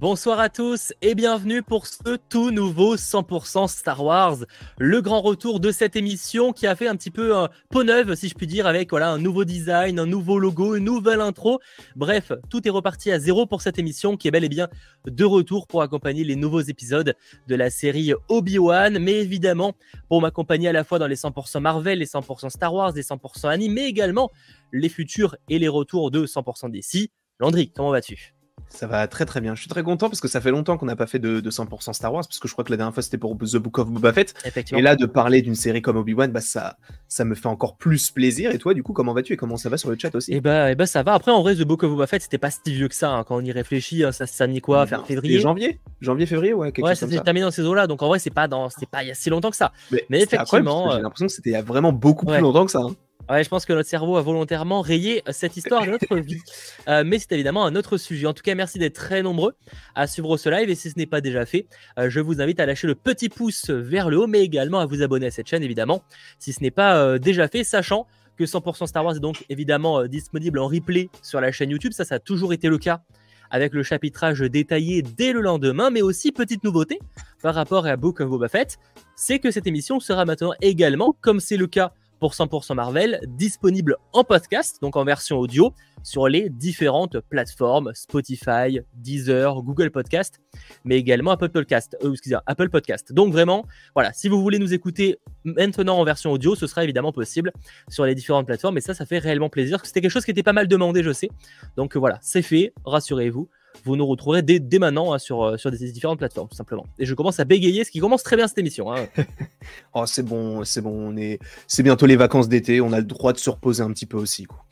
[0.00, 4.38] Bonsoir à tous et bienvenue pour ce tout nouveau 100% Star Wars,
[4.78, 8.14] le grand retour de cette émission qui a fait un petit peu un peau neuve
[8.14, 11.60] si je puis dire avec voilà un nouveau design, un nouveau logo, une nouvelle intro.
[11.96, 14.68] Bref, tout est reparti à zéro pour cette émission qui est bel et bien
[15.04, 17.14] de retour pour accompagner les nouveaux épisodes
[17.46, 19.74] de la série Obi-Wan, mais évidemment
[20.08, 23.48] pour m'accompagner à la fois dans les 100% Marvel, les 100% Star Wars, les 100%
[23.50, 24.30] anime, mais également
[24.72, 27.10] les futurs et les retours de 100% DC.
[27.38, 28.39] Landry, comment vas-tu?
[28.68, 29.54] Ça va très très bien.
[29.54, 31.92] Je suis très content parce que ça fait longtemps qu'on n'a pas fait de, 100%
[31.92, 33.88] Star Wars parce que je crois que la dernière fois c'était pour The Book of
[33.88, 34.34] Boba Fett.
[34.72, 36.76] Et là de parler d'une série comme Obi-Wan, bah ça,
[37.08, 38.50] ça me fait encore plus plaisir.
[38.52, 40.32] Et toi du coup comment vas-tu et comment ça va sur le chat aussi?
[40.32, 41.14] Et bah, et bah ça va.
[41.14, 43.24] Après en vrai The Book of Boba Fett c'était pas si vieux que ça hein.
[43.24, 44.04] quand on y réfléchit.
[44.04, 44.12] Hein.
[44.12, 44.86] ça ça mis quoi?
[44.86, 45.40] Faire février?
[45.40, 46.72] Janvier, janvier février ouais.
[46.72, 47.86] Quelque ouais ça s'est terminé dans ces eaux là.
[47.86, 49.72] Donc en vrai c'est pas dans c'est pas il y a si longtemps que ça.
[49.90, 52.80] Mais, effectivement j'ai l'impression que c'était il y a vraiment beaucoup plus longtemps que ça.
[52.80, 52.94] Hein.
[53.28, 56.40] Je pense que notre cerveau a volontairement rayé euh, cette histoire de notre vie.
[56.88, 58.26] Euh, mais c'est évidemment un autre sujet.
[58.26, 59.54] En tout cas, merci d'être très nombreux
[59.94, 60.68] à suivre ce live.
[60.68, 61.66] Et si ce n'est pas déjà fait,
[61.98, 64.86] euh, je vous invite à lâcher le petit pouce vers le haut, mais également à
[64.86, 66.02] vous abonner à cette chaîne, évidemment,
[66.38, 70.58] si ce n'est pas déjà fait, sachant que 100% Star Wars est donc évidemment disponible
[70.58, 71.92] en replay sur la chaîne YouTube.
[71.92, 73.02] Ça, ça a toujours été le cas
[73.50, 76.98] avec le chapitrage détaillé dès le lendemain, mais aussi petite nouveauté
[77.42, 78.78] par rapport à Book of Boba Fett,
[79.16, 83.96] c'est que cette émission sera maintenant également, comme c'est le cas pour 100% Marvel, disponible
[84.12, 90.40] en podcast, donc en version audio, sur les différentes plateformes Spotify, Deezer, Google Podcast,
[90.84, 91.96] mais également Apple Podcast.
[92.04, 92.14] Euh,
[92.46, 93.12] Apple Podcast.
[93.12, 97.12] Donc vraiment, voilà, si vous voulez nous écouter maintenant en version audio, ce sera évidemment
[97.12, 97.52] possible
[97.88, 99.84] sur les différentes plateformes, et ça, ça fait réellement plaisir.
[99.84, 101.30] C'était quelque chose qui était pas mal demandé, je sais.
[101.76, 103.48] Donc voilà, c'est fait, rassurez-vous
[103.84, 106.86] vous nous retrouverez dès, maintenant hein, sur, euh, sur des différentes plateformes, tout simplement.
[106.98, 108.92] Et je commence à bégayer, ce qui commence très bien cette émission.
[108.92, 109.06] Hein.
[109.94, 110.90] oh, c'est bon, c'est bon.
[110.90, 112.80] On est, c'est bientôt les vacances d'été.
[112.80, 114.44] On a le droit de se reposer un petit peu aussi.
[114.44, 114.64] Quoi.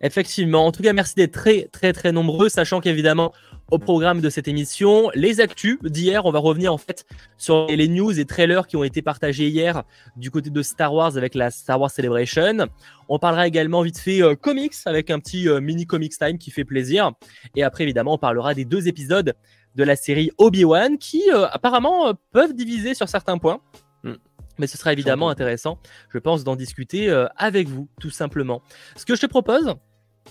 [0.00, 0.66] Effectivement.
[0.66, 3.32] En tout cas, merci d'être très, très, très nombreux, sachant qu'évidemment,
[3.70, 7.04] au programme de cette émission, les actus d'hier, on va revenir en fait
[7.36, 9.82] sur les news et trailers qui ont été partagés hier
[10.16, 12.68] du côté de Star Wars avec la Star Wars Celebration.
[13.08, 16.52] On parlera également vite fait euh, comics avec un petit euh, mini comics time qui
[16.52, 17.10] fait plaisir.
[17.56, 19.34] Et après, évidemment, on parlera des deux épisodes
[19.74, 23.60] de la série Obi-Wan qui euh, apparemment peuvent diviser sur certains points.
[24.04, 24.14] Hmm.
[24.58, 25.78] Mais ce sera évidemment intéressant,
[26.12, 28.62] je pense, d'en discuter avec vous, tout simplement.
[28.94, 29.74] Ce que je te propose,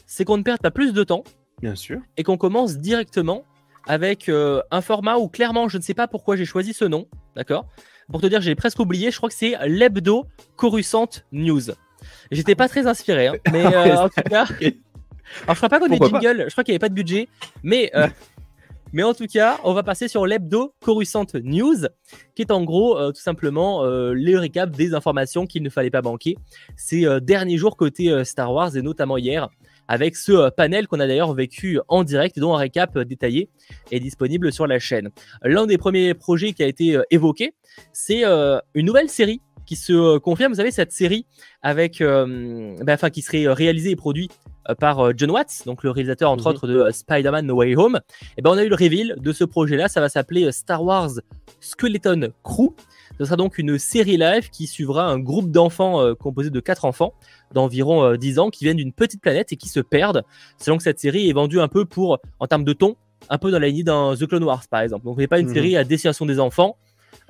[0.07, 1.23] c'est qu'on ne perde pas plus de temps.
[1.61, 1.99] Bien sûr.
[2.17, 3.43] Et qu'on commence directement
[3.87, 7.67] avec un format où clairement, je ne sais pas pourquoi j'ai choisi ce nom, d'accord?
[8.11, 11.71] Pour te dire, j'ai presque oublié, je crois que c'est l'hebdo Coruscant News.
[12.31, 14.45] J'étais pas très inspiré, hein, mais euh, en tout cas.
[15.43, 17.27] Alors, je crois pas qu'on ait jingle, je crois qu'il n'y avait pas de budget,
[17.63, 18.07] mais, euh,
[18.93, 21.87] mais en tout cas, on va passer sur l'hebdo Coruscant News,
[22.35, 26.03] qui est en gros euh, tout simplement le récap des informations qu'il ne fallait pas
[26.03, 26.37] manquer
[26.77, 29.49] ces derniers jours côté Star Wars et notamment hier
[29.87, 33.49] avec ce panel qu'on a d'ailleurs vécu en direct et dont un récap détaillé
[33.91, 35.09] est disponible sur la chaîne.
[35.43, 37.53] L'un des premiers projets qui a été évoqué,
[37.93, 40.51] c'est une nouvelle série qui se euh, confirme.
[40.51, 41.25] Vous savez, cette série
[41.61, 44.31] avec, euh, ben, enfin, qui serait réalisée et produite
[44.69, 46.55] euh, par John Watts, donc le réalisateur entre mhm.
[46.55, 47.99] autres de Spider-Man No Way Home.
[48.37, 49.87] Et ben, on a eu le reveal de ce projet-là.
[49.87, 51.11] Ça va s'appeler Star Wars
[51.59, 52.75] Skeleton Crew.
[53.17, 57.13] Ce sera donc une série live qui suivra un groupe d'enfants composé de quatre enfants
[57.53, 60.23] d'environ 10 ans qui viennent d'une petite planète et qui se perdent.
[60.57, 62.97] Selon que cette série est vendue un peu pour, en termes de ton,
[63.29, 65.05] un peu dans la lignée d'un The Clone Wars par exemple.
[65.05, 65.53] Donc, n'est pas une mhm.
[65.53, 66.77] série à destination des enfants,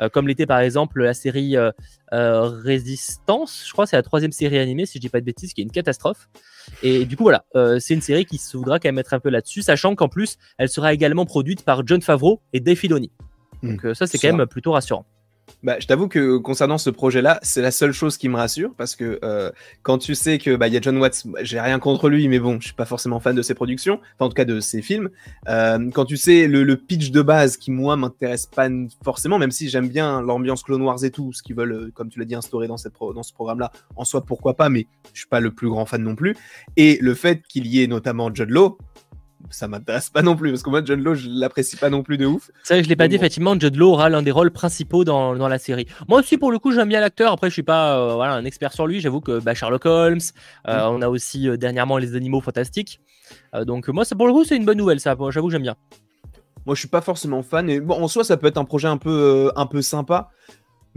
[0.01, 1.72] euh, comme l'était par exemple la série euh,
[2.13, 5.53] euh, Résistance, je crois c'est la troisième série animée si je dis pas de bêtises,
[5.53, 6.29] qui est une catastrophe.
[6.84, 7.45] Et du coup voilà,
[7.79, 10.38] c'est une série qui se voudra quand même mettre un peu là-dessus, sachant qu'en plus
[10.57, 13.12] elle sera également produite par John Favreau et Dave Filoni.
[13.63, 13.94] Donc hmm.
[13.94, 15.06] ça c'est quand même plutôt rassurant.
[15.63, 18.95] Bah, je t'avoue que concernant ce projet-là, c'est la seule chose qui me rassure parce
[18.95, 19.51] que euh,
[19.81, 22.38] quand tu sais que bah il y a John Watts, j'ai rien contre lui, mais
[22.38, 24.83] bon, je suis pas forcément fan de ses productions, enfin en tout cas de ses
[24.83, 25.09] films.
[25.47, 28.69] Euh, quand tu sais le, pitch de base qui moi m'intéresse pas
[29.03, 32.09] forcément, même si j'aime bien l'ambiance Clone Wars et tout, ce qu'ils veulent, euh, comme
[32.09, 35.19] tu l'as dit, instaurer dans cette dans ce programme-là, en soi pourquoi pas, mais je
[35.22, 36.35] suis pas le plus grand fan non plus.
[36.77, 38.77] Et le fait qu'il y ait notamment Judd Law,
[39.50, 42.17] ça m'intéresse pas non plus parce que moi John Law je l'apprécie pas non plus
[42.17, 42.51] de ouf.
[42.63, 45.03] C'est vrai que je l'ai pas dit effectivement Judd Law aura l'un des rôles principaux
[45.03, 45.88] dans, dans, la série.
[46.07, 48.45] Moi aussi pour le coup j'aime bien l'acteur après je suis pas euh, voilà un
[48.45, 50.19] expert sur lui j'avoue que bah, Sherlock Holmes
[50.68, 50.94] euh, mm.
[50.94, 53.01] on a aussi euh, dernièrement les animaux fantastiques
[53.65, 55.75] donc moi ça pour le coup c'est une bonne nouvelle ça j'avoue que j'aime bien.
[56.65, 58.88] Moi je suis pas forcément fan et bon en soi ça peut être un projet
[58.88, 60.30] un peu un peu sympa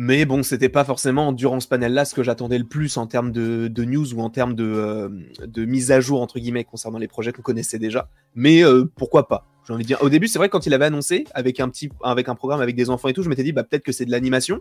[0.00, 3.33] mais bon, c'était pas forcément durant ce panel-là ce que j'attendais le plus en termes
[3.33, 5.11] de, news ou en termes de,
[5.45, 8.09] de, mise à jour, entre guillemets, concernant les projets qu'on connaissait déjà.
[8.37, 9.99] Mais euh, pourquoi pas J'ai envie de dire.
[10.00, 12.77] Au début, c'est vrai, quand il avait annoncé, avec un, petit, avec un programme avec
[12.77, 14.61] des enfants et tout, je m'étais dit, bah, peut-être que c'est de l'animation.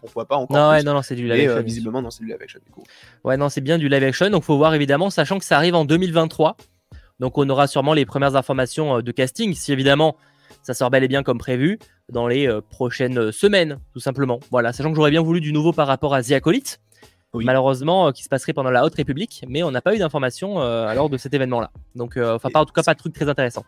[0.00, 1.62] Pourquoi pas encore Non, non, non, c'est du live action.
[1.62, 2.60] visiblement, non, c'est du live action.
[2.64, 2.82] Du coup.
[3.24, 4.30] Ouais, non, c'est bien du live action.
[4.30, 6.56] Donc, faut voir évidemment, sachant que ça arrive en 2023.
[7.20, 9.52] Donc, on aura sûrement les premières informations euh, de casting.
[9.52, 10.16] Si évidemment
[10.62, 11.78] ça sort bel et bien comme prévu
[12.12, 14.40] dans les prochaines semaines, tout simplement.
[14.50, 16.80] Voilà, sachant que j'aurais bien voulu du nouveau par rapport à The Acolyte,
[17.34, 20.94] malheureusement, qui se passerait pendant la Haute République, mais on n'a pas eu d'informations à
[20.94, 21.70] lors de cet événement-là.
[21.94, 23.64] Donc, enfin, pas en tout cas, pas de truc très intéressant.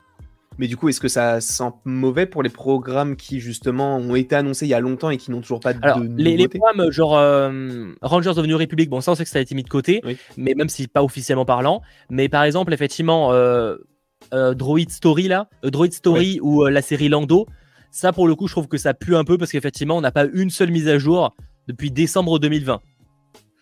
[0.60, 4.34] Mais du coup, est-ce que ça sent mauvais pour les programmes qui justement ont été
[4.34, 6.90] annoncés il y a longtemps et qui n'ont toujours pas Alors, de les, les programmes
[6.90, 9.62] genre euh, Rangers of New Republic, bon ça on sait que ça a été mis
[9.62, 10.02] de côté,
[10.36, 11.80] mais même si pas officiellement parlant.
[12.10, 13.78] Mais par exemple, effectivement, euh, euh,
[14.32, 17.46] Droid Story là, Droid Story ou la série Lando,
[17.90, 20.12] ça pour le coup, je trouve que ça pue un peu parce qu'effectivement, on n'a
[20.12, 21.34] pas une seule mise à jour
[21.68, 22.80] depuis décembre 2020.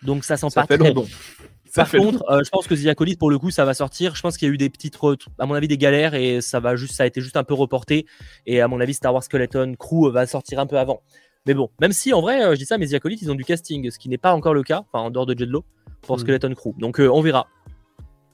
[0.03, 1.07] Donc ça sent pas très bon.
[1.75, 4.15] Par contre, euh, je pense que The pour le coup, ça va sortir.
[4.15, 4.99] Je pense qu'il y a eu des petites,
[5.39, 7.55] à mon avis, des galères et ça va juste, ça a été juste un peu
[7.55, 8.07] reporté.
[8.47, 11.03] Et à mon avis, Star Wars Skeleton Crew va sortir un peu avant.
[11.47, 13.45] Mais bon, même si en vrai, euh, je dis ça, mais The ils ont du
[13.45, 15.65] casting, ce qui n'est pas encore le cas, enfin en dehors de Jedlo,
[16.03, 16.21] pour hmm.
[16.21, 16.75] Skeleton Crew.
[16.79, 17.47] Donc euh, on verra.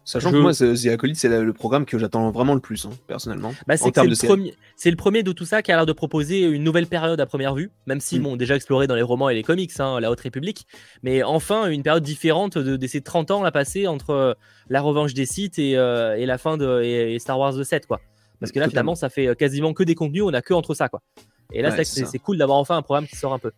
[0.04, 3.54] Sachant que moi, The Acolyte, c'est le programme que j'attends vraiment le plus, hein, personnellement.
[3.66, 4.54] Bah, c'est le, premier,
[4.84, 7.54] le premier de tout ça qui a l'air de proposer une nouvelle période à première
[7.54, 8.24] vue, même s'ils mm.
[8.24, 10.66] m'ont déjà exploré dans les romans et les comics, hein, la Haute République.
[11.02, 14.34] Mais enfin, une période différente de, ces 30 ans là passés entre euh,
[14.68, 17.86] la revanche des sites et, euh, et la fin de et, Star Wars The 7,
[17.86, 18.00] quoi.
[18.40, 20.74] Parce que là, finalement, ça fait euh, quasiment que des contenus, on a que entre
[20.74, 21.00] ça, quoi.
[21.52, 23.52] Et là, c'est cool d'avoir enfin un programme qui sort un peu.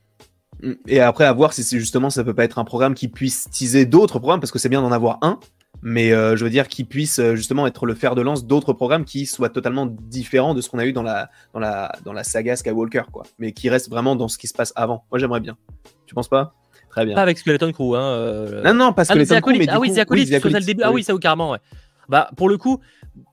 [0.62, 0.72] Mm.
[0.87, 3.84] Et après, à voir si justement ça peut pas être un programme qui puisse teaser
[3.84, 5.40] d'autres programmes, parce que c'est bien d'en avoir un,
[5.82, 8.73] mais euh, je veux dire qu'il puisse euh, justement être le fer de lance d'autres
[8.73, 12.12] programmes qui soient totalement différents de ce qu'on a eu dans la, dans, la, dans
[12.12, 13.25] la saga Skywalker, quoi.
[13.38, 15.05] Mais qui restent vraiment dans ce qui se passe avant.
[15.11, 15.56] Moi, j'aimerais bien.
[16.06, 16.55] Tu penses pas?
[16.90, 17.14] Très bien.
[17.14, 18.02] Pas avec Skeleton Crew, hein.
[18.02, 20.82] Euh, non, non, pas ah, Skeleton Crew, mais Ah oui, c'est le début.
[20.82, 21.58] Ah oui, ça ou carrément, ouais.
[22.08, 22.81] Bah, pour le coup,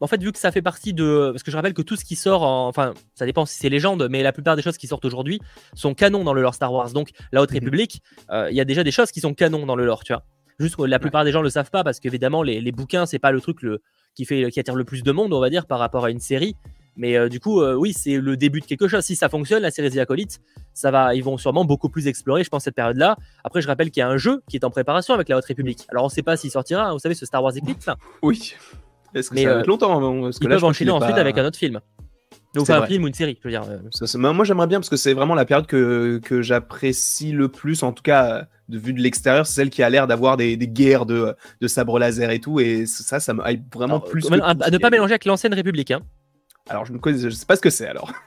[0.01, 1.29] en fait, vu que ça fait partie de.
[1.31, 4.07] Parce que je rappelle que tout ce qui sort, enfin, ça dépend si c'est légende,
[4.09, 5.39] mais la plupart des choses qui sortent aujourd'hui
[5.75, 6.91] sont canons dans le lore Star Wars.
[6.91, 7.57] Donc, la Haute mhm.
[7.59, 8.01] République,
[8.31, 10.23] il y a déjà des choses qui sont canons dans le lore, tu vois.
[10.59, 13.19] Juste que la plupart des gens le savent pas parce qu'évidemment, les, les bouquins, c'est
[13.19, 13.81] pas le truc le,
[14.15, 16.19] qui, fait, qui attire le plus de monde, on va dire, par rapport à une
[16.19, 16.55] série.
[16.95, 19.03] Mais euh, du coup, euh, oui, c'est le début de quelque chose.
[19.03, 20.39] Si ça fonctionne, la série The Acolyte,
[20.73, 23.17] ça va, ils vont sûrement beaucoup plus explorer, je pense, cette période-là.
[23.43, 25.45] Après, je rappelle qu'il y a un jeu qui est en préparation avec la Haute
[25.45, 25.85] République.
[25.89, 26.85] Alors, on sait pas s'il sortira.
[26.85, 27.97] Hein, vous savez, ce Star Wars Eclipse là?
[28.21, 28.55] Oui.
[29.15, 31.37] Est-ce que ça va être euh, longtemps hein, parce que Ils peuvent enchaîner ensuite avec
[31.37, 31.79] un autre film.
[32.55, 33.63] Donc un film ou une série, je veux dire.
[34.33, 37.93] moi j'aimerais bien parce que c'est vraiment la période que, que j'apprécie le plus, en
[37.93, 41.05] tout cas de vue de l'extérieur, c'est celle qui a l'air d'avoir des, des, guerres
[41.05, 43.41] de, de sabre laser et tout, et ça, ça me
[43.73, 44.25] vraiment plus.
[44.41, 45.91] à ne pas mélanger avec l'ancienne République.
[45.91, 46.01] Hein.
[46.69, 48.11] Alors je ne je sais pas ce que c'est alors.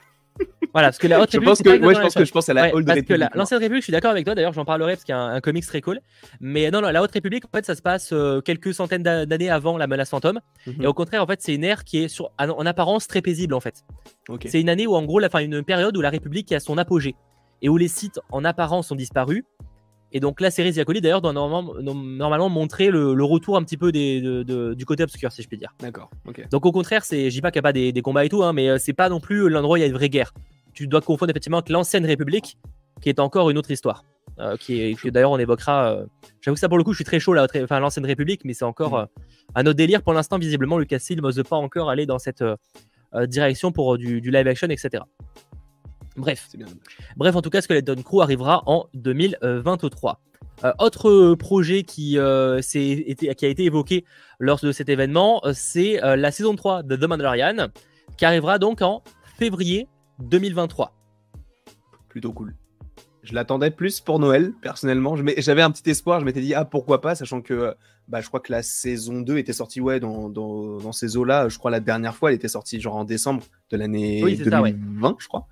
[0.73, 2.53] Voilà, parce que la Haute je pense que, ouais, je pense que je pense à
[2.53, 3.29] la Haute République.
[3.33, 4.35] L'ancienne République, je suis d'accord avec toi.
[4.35, 5.99] D'ailleurs, j'en parlerai parce qu'il y a un, comics très cool.
[6.39, 9.49] Mais non, non, la Haute République, en fait, ça se passe euh, quelques centaines d'années
[9.49, 10.39] avant la menace fantôme.
[10.67, 10.83] Mhm.
[10.83, 13.55] Et au contraire, en fait, c'est une ère qui est sur, en apparence très paisible,
[13.55, 13.85] en fait.
[14.45, 16.59] C'est une année où, en gros, la fin, une période où la République est à
[16.59, 17.15] son apogée
[17.63, 19.45] et où les sites en apparence ont disparu.
[20.17, 24.21] Et donc la série Ziacoli d'ailleurs doit normalement, montrer le, retour un petit peu des,
[24.75, 25.73] du côté obscur si je puis dire.
[25.79, 26.09] D'accord.
[26.51, 28.43] Donc au contraire, c'est, je dis pas qu'il n'y a pas des, combats et tout,
[28.43, 30.33] hein, mais euh, c'est pas non plus l'endroit où il y a une vraie guerre
[30.77, 32.59] tu dois confondre effectivement avec l'ancienne République,
[33.01, 34.03] qui est encore une autre histoire.
[34.39, 35.91] Euh, qui est, d'ailleurs on évoquera.
[35.91, 36.05] Euh,
[36.41, 38.53] j'avoue que ça pour le coup, je suis très chaud là, enfin l'ancienne République, mais
[38.53, 39.01] c'est encore mm.
[39.01, 39.05] euh,
[39.55, 40.03] un autre délire.
[40.03, 42.43] Pour l'instant, visiblement, Lucasfilm n'ose pas encore aller dans cette
[43.23, 45.03] direction pour du, live action, etc.
[46.17, 46.49] Bref.
[47.15, 50.19] Bref, en tout cas, Skeleton Crew arrivera en 2023.
[50.79, 54.03] autre projet qui, qui a été évoqué
[54.39, 57.67] lors de cet événement, c'est la saison 3 de The Mandalorian,
[58.17, 59.03] qui arrivera donc en
[59.37, 59.87] février
[60.19, 60.91] 2023.
[62.09, 62.55] Plutôt cool.
[63.27, 65.15] Je l'attendais plus pour Noël, personnellement.
[65.37, 67.75] J'avais un petit espoir, je m'étais dit, ah pourquoi pas, sachant que
[68.07, 71.49] bah, je crois que la saison 2 était sortie ouais, dans, dans, ces eaux-là.
[71.49, 75.27] Je crois la dernière fois, elle était sortie genre en décembre de l'année 2020, je
[75.27, 75.47] crois.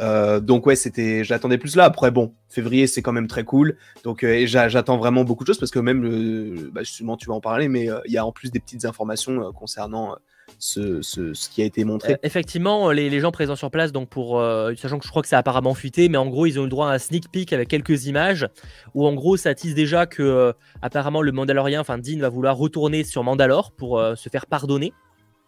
[0.00, 1.84] Euh, donc ouais, c'était, j'attendais plus là.
[1.84, 3.76] Après bon, février c'est quand même très cool.
[4.04, 7.40] Donc euh, j'attends vraiment beaucoup de choses parce que même, bah, justement tu vas en
[7.40, 10.16] parler, mais euh, il y a en plus des petites informations concernant
[10.58, 12.16] ce, ce, qui a été montré.
[12.22, 14.42] effectivement, les, les, gens présents sur place, donc pour
[14.76, 16.66] sachant que je crois que ça a apparemment fuité, mais en gros ils ont eu
[16.66, 18.48] le droit à un sneak peek avec quelques images
[18.94, 20.52] où en gros ça tisse déjà que
[20.82, 24.92] apparemment le Mandalorien, enfin Dean va vouloir retourner sur Mandalore pour se faire pardonner.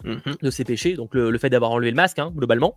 [0.04, 0.37] Mhm.
[0.42, 2.76] de ses péchés, donc le, fait d'avoir enlevé le masque, hein, globalement.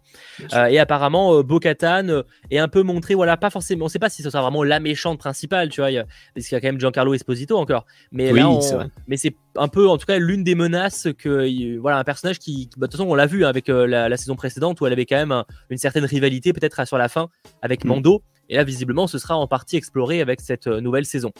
[0.54, 4.00] Euh, et apparemment, euh, Bo-Katan euh, est un peu montré, voilà, pas forcément, on sait
[4.00, 5.90] pas si ce sera vraiment la méchante principale, tu vois,
[6.34, 7.86] parce qu'il y a quand même Giancarlo Esposito encore.
[8.12, 11.98] Mais oui, là, mais c'est un peu, en tout cas, l'une des menaces que, voilà,
[11.98, 14.80] un personnage qui, bah, de toute façon, on l'a vu hein, avec la, saison précédente
[14.82, 17.30] où elle avait quand même une certaine rivalité, peut-être sur la fin,
[17.62, 17.88] avec mm.
[17.88, 18.22] Mando.
[18.48, 21.32] Et là, visiblement, ce sera en partie exploré avec cette nouvelle saison.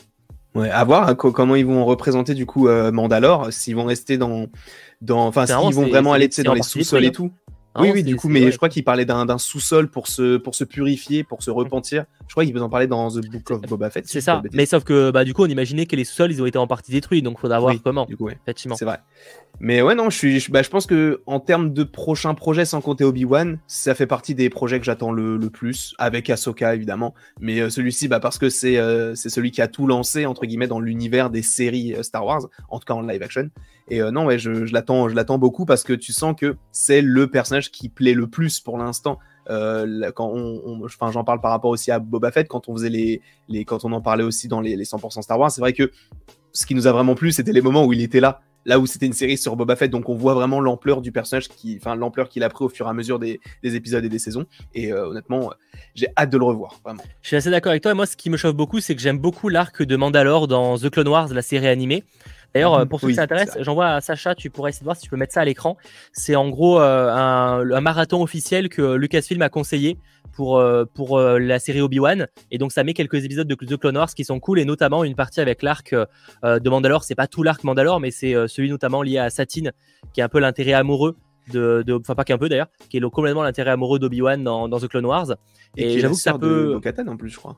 [0.56, 4.46] Ouais, à voir hein, comment ils vont représenter du coup Mandalore, s'ils vont rester dans
[5.00, 7.30] dans, enfin, s'ils vont vraiment aller dans les sous-sols et tout.
[7.78, 10.54] Ah oui, oui, du coup, mais je crois qu'il parlait d'un sous-sol pour se, pour
[10.54, 12.06] se purifier, pour se repentir.
[12.26, 14.06] Je crois qu'il en parler dans The Book of Boba Fett.
[14.08, 16.46] C'est ça, mais sauf que bah, du coup, on imaginait que les sous-sols, ils ont
[16.46, 18.06] été en partie détruits, donc il faudra voir comment.
[18.06, 18.30] Du coup.
[18.46, 19.00] C'est vrai.
[19.58, 20.08] Mais ouais, non,
[20.50, 24.34] bah, je pense que en termes de prochains projets, sans compter Obi-Wan, ça fait partie
[24.34, 27.14] des projets que j'attends le, plus, avec Ahsoka évidemment.
[27.40, 30.44] Mais euh, celui-ci, bah, parce que c'est euh, c'est celui qui a tout lancé, entre
[30.44, 33.50] guillemets, dans l'univers des séries euh, Star Wars, en tout cas en live action.
[33.88, 37.70] Et non, ouais, je, je l'attends beaucoup parce que tu sens que c'est le personnage
[37.70, 39.20] qui plaît le plus pour l'instant.
[39.46, 43.92] Quand j'en parle par rapport aussi à Boba Fett, quand on faisait les, quand on
[43.92, 45.92] en parlait aussi dans les 100% Star Wars, c'est vrai que
[46.50, 48.86] ce qui nous a vraiment plu, c'était les moments où il était là là où
[48.86, 51.94] c'était une série sur Boba Fett, donc on voit vraiment l'ampleur du personnage, qui, enfin
[51.94, 54.44] l'ampleur qu'il a pris au fur et à mesure des, des épisodes et des saisons.
[54.74, 55.52] Et euh, honnêtement,
[55.94, 57.02] j'ai hâte de le revoir, vraiment.
[57.22, 57.92] Je suis assez d'accord avec toi.
[57.92, 60.76] Et moi, ce qui me chauffe beaucoup, c'est que j'aime beaucoup l'arc de Mandalore dans
[60.76, 62.04] The Clone Wars, la série animée.
[62.54, 64.96] D'ailleurs, mmh, pour ceux oui, qui s'intéressent, j'envoie à Sacha, tu pourrais essayer de voir
[64.96, 65.76] si tu peux mettre ça à l'écran.
[66.12, 69.98] C'est en gros euh, un, un, marathon officiel que Lucasfilm a conseillé
[70.36, 72.28] pour, euh, pour euh, la série Obi-Wan.
[72.50, 75.02] Et donc, ça met quelques épisodes de The Clone Wars qui sont cool, et notamment
[75.02, 77.02] une partie avec l'arc euh, de Mandalore.
[77.02, 79.72] C'est pas tout l'arc Mandalore, mais c'est celui notamment lié à Satine,
[80.12, 81.16] qui est un peu l'intérêt amoureux.
[81.52, 84.80] De, de, enfin pas qu'un peu d'ailleurs, qui est complètement l'intérêt amoureux d'Obi-Wan dans, dans,
[84.80, 85.36] The Clone Wars.
[85.76, 86.80] Et, et j'avoue que ça peut.
[86.82, 87.56] De en plus, je crois.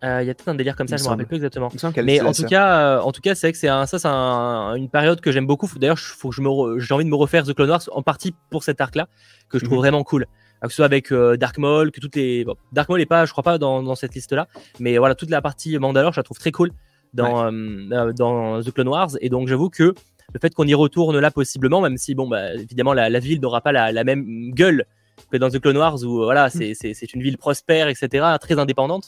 [0.00, 1.70] Il euh, y a peut-être un délire comme ça, je me rappelle plus exactement.
[2.04, 4.06] Mais en tout, cas, euh, en tout cas, c'est vrai que c'est un, ça, c'est
[4.08, 5.68] un, une période que j'aime beaucoup.
[5.76, 8.32] D'ailleurs, faut que je me, j'ai envie de me refaire The Clone Wars en partie
[8.50, 9.08] pour cet arc-là,
[9.48, 9.82] que je trouve mm -hmm.
[9.82, 10.26] vraiment cool.
[10.62, 13.24] Que ce soit avec euh, Dark Maul, que toutes les, bon, Dark Maul est pas,
[13.26, 14.46] je crois pas dans, dans cette liste-là,
[14.78, 16.70] mais voilà, toute la partie Mandalore, je la trouve très cool
[17.12, 17.96] dans, ouais.
[17.96, 19.12] Euh, dans The Clone Wars.
[19.20, 19.94] Et donc, j'avoue que
[20.34, 23.40] le fait qu'on y retourne là possiblement, même si bon, bah, évidemment, la, la ville
[23.40, 24.84] n'aura pas la, la, même gueule
[25.30, 26.74] que dans The Clone Wars, où voilà, mm.
[26.74, 28.06] c'est une ville prospère, etc.,
[28.40, 29.06] très indépendante.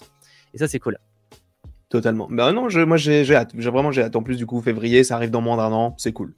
[0.54, 0.98] Et ça, c'est cool.
[1.88, 2.28] Totalement.
[2.30, 3.52] Bah non, je, moi j'ai hâte.
[3.56, 4.14] J'ai vraiment j'ai hâte.
[4.14, 5.94] En plus, du coup, février, ça arrive dans moins d'un an.
[5.98, 6.34] C'est cool.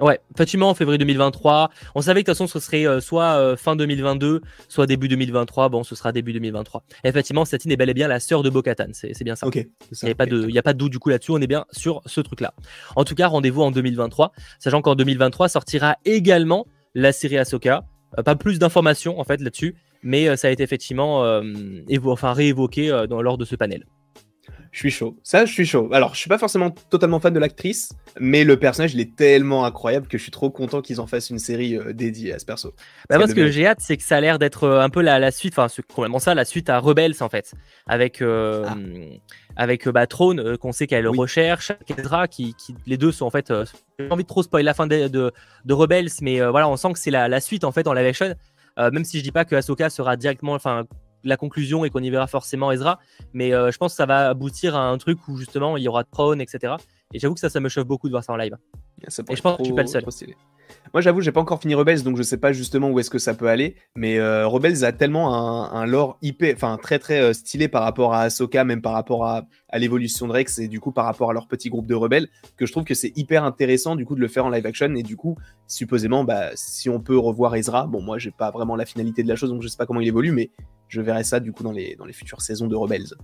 [0.00, 1.70] Ouais, effectivement, en février 2023.
[1.94, 5.06] On savait que de toute façon, ce serait euh, soit euh, fin 2022, soit début
[5.06, 5.68] 2023.
[5.68, 6.82] Bon, ce sera début 2023.
[7.04, 8.88] Et effectivement, Satine est bel et bien la sœur de Bo-Katan.
[8.92, 9.46] C'est bien ça.
[9.46, 9.64] Ok.
[10.02, 11.30] Il n'y a pas de doute du coup là-dessus.
[11.30, 12.54] On est bien sur ce truc-là.
[12.96, 14.32] En tout cas, rendez-vous en 2023.
[14.58, 17.84] Sachant qu'en 2023 sortira également la série Ahsoka.
[18.18, 19.74] Euh, pas plus d'informations en fait là-dessus,
[20.04, 21.42] mais euh, ça a été effectivement euh,
[22.04, 23.84] enfin, réévoqué dans, lors de ce panel.
[24.74, 25.16] Je suis chaud.
[25.22, 25.88] Ça, je suis chaud.
[25.92, 29.64] Alors, je suis pas forcément totalement fan de l'actrice, mais le personnage, il est tellement
[29.64, 32.44] incroyable que je suis trop content qu'ils en fassent une série euh, dédiée à ce
[32.44, 32.74] perso.
[33.08, 35.00] Bah moi, ce que j'ai hâte, c'est que ça a l'air d'être euh, un peu
[35.00, 37.54] la, la suite, enfin, complètement ça, la suite à Rebels, en fait.
[37.86, 38.74] Avec, euh, ah.
[39.54, 41.18] avec bah, Throne, euh, qu'on sait qu'elle oui.
[41.18, 43.52] recherche, Ezra, qui, qui, les deux sont en fait.
[43.52, 43.64] Euh,
[44.00, 45.30] j'ai envie de trop spoiler la fin de, de,
[45.64, 48.06] de Rebels, mais voilà, on sent que c'est la, la, suite, en fait, en live
[48.06, 48.34] action.
[48.78, 50.86] Même si je dis pas que Ahsoka sera directement, enfin,
[51.24, 53.00] la conclusion et qu'on y verra forcément Ezra.
[53.32, 55.88] Mais euh, je pense que ça va aboutir à un truc où justement il y
[55.88, 56.74] aura Throne, etc.
[57.14, 58.56] Et j'avoue que ça, ça me chauffe beaucoup de voir ça en live.
[59.00, 60.04] et je pense que je suis pas le seul.
[60.92, 63.18] Moi, j'avoue, j'ai pas encore fini Rebels, donc je sais pas justement où est-ce que
[63.18, 63.76] ça peut aller.
[63.94, 67.84] Mais euh, Rebels a tellement un, un lore IP, enfin très très euh, stylé par
[67.84, 71.04] rapport à Ahsoka, même par rapport à, à l'évolution de Rex et du coup par
[71.04, 74.04] rapport à leur petit groupe de rebelles, que je trouve que c'est hyper intéressant du
[74.04, 74.92] coup de le faire en live action.
[74.96, 75.36] Et du coup,
[75.68, 79.28] supposément, bah, si on peut revoir Ezra, bon, moi j'ai pas vraiment la finalité de
[79.28, 80.50] la chose, donc je sais pas comment il évolue, mais
[80.88, 83.14] je verrai ça du coup dans les, dans les futures saisons de Rebels.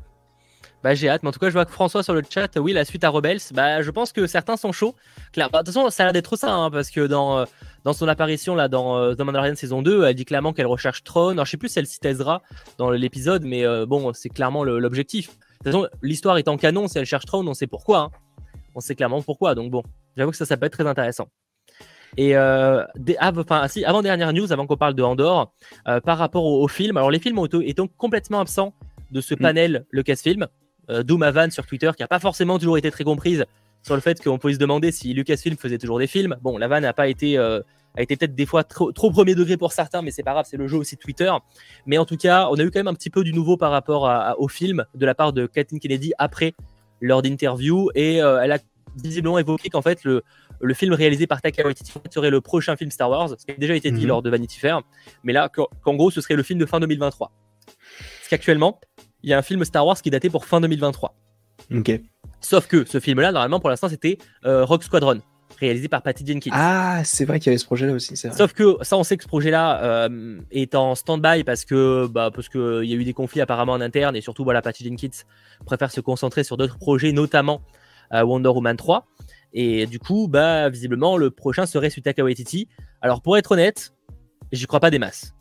[0.83, 2.73] Bah j'ai hâte, mais en tout cas je vois que François sur le chat, oui
[2.73, 4.95] la suite à Rebels, bah je pense que certains sont chauds.
[5.33, 7.45] Claire, bah, de toute façon ça a l'air d'être ça, hein, parce que dans, euh,
[7.85, 11.05] dans son apparition là dans euh, The Mandalorian saison 2, elle dit clairement qu'elle recherche
[11.05, 11.33] Throne.
[11.33, 12.43] Alors je sais plus si elle cite Ezra
[12.79, 15.29] dans l'épisode, mais euh, bon c'est clairement l'objectif.
[15.29, 17.99] De toute façon l'histoire est en canon, si elle cherche Throne, on sait pourquoi.
[17.99, 18.11] Hein.
[18.75, 19.83] On sait clairement pourquoi, donc bon,
[20.17, 21.29] j'avoue que ça, ça peut être très intéressant.
[22.17, 25.53] Et euh, des, enfin, si, avant dernière news, avant qu'on parle de Andorre,
[25.89, 26.97] euh, par rapport au, au, film.
[26.97, 28.75] Alors les films ont été complètement absents
[29.11, 29.85] de ce panel mm.
[29.93, 30.47] Lucasfilm.
[30.89, 33.45] Euh, D'où ma vanne sur Twitter qui n'a pas forcément toujours été très comprise
[33.83, 36.37] sur le fait qu'on peut se demander si Lucasfilm faisait toujours des films.
[36.43, 37.61] Bon, la vanne n'a pas été euh,
[37.97, 40.47] a été peut-être des fois trop, trop, premier degré pour certains, mais c'est pas grave,
[40.49, 41.33] c'est le jeu aussi de Twitter.
[41.87, 43.71] Mais en tout cas, on a eu quand même un petit peu du nouveau par
[43.71, 46.55] rapport à, à, au film de la part de Kathleen Kennedy après
[47.01, 48.59] lors d'interview et euh, elle a
[49.03, 50.23] visiblement évoqué qu'en fait le,
[50.61, 53.55] le film réalisé par Taika Waititi serait le prochain film Star Wars, ce qui a
[53.55, 54.09] déjà été dit -hmm.
[54.09, 54.83] lors de Vanity Fair,
[55.25, 57.33] mais là qu'en gros ce serait le film de fin 2023.
[57.67, 58.81] Parce qu'actuellement
[59.23, 61.15] il y a un film Star Wars qui est daté pour fin 2023.
[61.75, 62.01] Ok.
[62.41, 65.21] Sauf que ce film-là, normalement pour l'instant c'était euh, Rock Squadron
[65.59, 66.51] réalisé par Patty Jenkins.
[66.55, 68.17] Ah, c'est vrai qu'il y avait ce projet-là aussi.
[68.17, 72.31] Sauf que ça, on sait que ce projet-là euh, est en stand-by parce que bah,
[72.35, 74.85] parce que il y a eu des conflits apparemment en interne et surtout voilà, Patty
[74.85, 75.25] Jenkins
[75.67, 77.61] préfère se concentrer sur d'autres projets, notamment
[78.15, 79.07] euh, Wonder Woman 3.
[79.53, 82.69] Et du coup, bah, visiblement, le prochain serait Taika Waititi.
[83.01, 83.93] Alors, pour être honnête,
[84.53, 85.35] j'y crois pas des masses.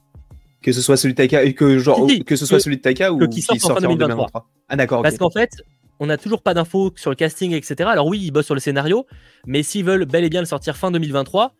[0.61, 2.77] Que ce soit celui de Taika, que, genre, Si, si, que ce soit que- celui
[2.77, 4.25] de Taika ou qui qui sorte en fin sortira en 2023.
[4.25, 4.49] 2023.
[4.67, 5.01] Ah d'accord.
[5.01, 5.51] Parce qu'en fait,
[5.99, 7.89] on n'a toujours pas d'infos sur le casting, etc.
[7.89, 9.05] Alors oui, ils bossent sur le scénario,
[9.47, 11.53] mais s'ils veulent bel et bien le sortir fin 2023,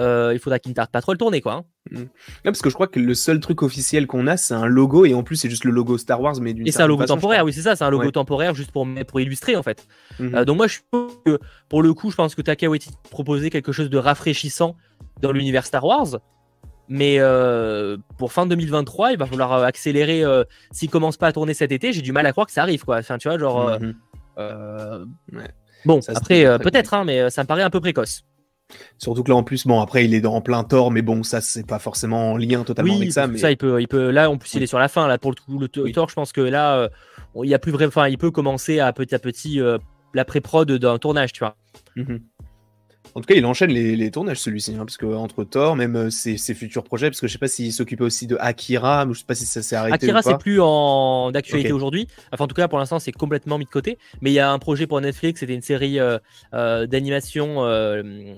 [0.00, 1.64] euh, il faudra qu'il ne pas trop le tourner, quoi.
[1.94, 2.06] Hein.
[2.42, 5.14] parce que je crois que le seul truc officiel qu'on a, c'est un logo, et
[5.14, 7.44] en plus, c'est juste le logo Star Wars, mais d'une Et c'est un logo temporaire,
[7.44, 9.86] oui, c'est ça, c'est un logo temporaire juste pour, pour illustrer, en fait.
[10.18, 10.34] Mhm.
[10.34, 10.78] Euh, donc, moi, je
[11.24, 14.76] que, pour le coup, je pense que Taka Waititi proposait quelque chose de rafraîchissant
[15.20, 16.18] dans l'univers Star Wars.
[16.88, 20.22] Mais euh, pour fin 2023, il va falloir accélérer.
[20.70, 22.84] S'il commence pas à tourner cet été, j'ai du mal à croire que ça arrive,
[22.84, 22.98] quoi.
[22.98, 23.78] Enfin, tu vois, genre.
[23.80, 23.94] Mhm.
[25.86, 28.24] Bon, après, peut-être, hein, mais ça me paraît un peu précoce.
[28.98, 31.40] Surtout que là, en plus, bon, après, il est dans plein tort, mais bon, ça,
[31.40, 33.26] c'est pas forcément en lien totalement avec ça.
[33.26, 33.38] Mais...
[33.38, 34.10] ça, il peut, il peut.
[34.10, 35.06] Là, en plus, il est sur la fin.
[35.06, 36.88] Là, pour le, le tort, je pense que là, euh,
[37.42, 37.86] il y a plus vrai.
[37.86, 39.78] Enfin, il peut commencer à petit à petit euh,
[40.14, 41.56] la pré-prod d'un tournage, tu vois.
[41.96, 42.20] Mhm.
[43.14, 46.10] En tout cas, il enchaîne les, tournages celui-ci, hein, parce que entre Thor, même euh,
[46.10, 49.20] ses, futurs projets, parce que je sais pas s'il s'occupait aussi de Akira, mais je
[49.20, 49.94] sais pas si ça s'est arrêté.
[49.94, 52.08] Akira, c'est plus en d'actualité aujourd'hui.
[52.32, 53.98] Enfin, en tout cas, pour l'instant, c'est complètement mis de côté.
[54.20, 56.18] Mais il y a un projet pour Netflix, c'était une série euh,
[56.54, 57.62] euh, d'animation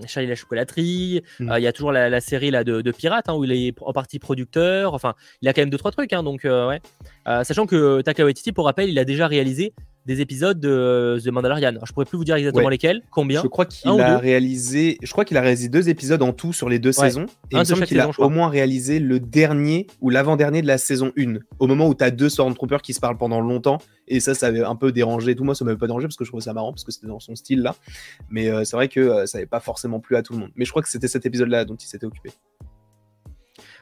[0.07, 1.23] Charlie la chocolaterie.
[1.41, 1.53] Hmm.
[1.57, 3.93] Il y a toujours la, série là de, de Pirates, hein, où il est en
[3.95, 4.93] partie producteur.
[4.93, 6.81] Enfin, il a quand même deux trois trucs, hein, donc ouais.
[7.25, 9.73] sachant que Taka Waititi, pour rappel, il a déjà réalisé
[10.07, 11.75] des épisodes de The Mandalorian.
[11.85, 13.43] je pourrais plus vous dire exactement lesquels, combien.
[13.43, 16.69] Je crois qu'il a réalisé, je crois qu'il a réalisé deux épisodes en tout sur
[16.69, 17.27] les deux saisons.
[17.51, 20.79] Et il me semble qu'il a au moins réalisé le dernier ou l'avant-dernier de la
[20.79, 21.39] saison 1.
[21.59, 23.79] Au moment où tu as deux Stormtroopers qui se parlent pendant longtemps.
[24.09, 25.35] Et ça, ça avait un peu dérangé.
[25.35, 27.09] Tout moi, ça m'avait pas dérangé parce que je trouvais ça marrant parce que c'était
[27.09, 27.75] dans son style là.
[28.31, 30.51] Mais euh, c'est vrai que euh, ça n'avait pas forcément plu à tout le monde.
[30.55, 32.31] Mais je crois que c'était cet épisode là dont il s'était occupé.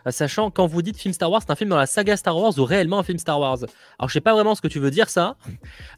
[0.06, 2.36] Euh, sachant quand vous dites film Star Wars, c'est un film dans la saga Star
[2.36, 3.58] Wars ou réellement un film Star Wars.
[3.98, 5.36] Alors je sais pas vraiment ce que tu veux dire ça.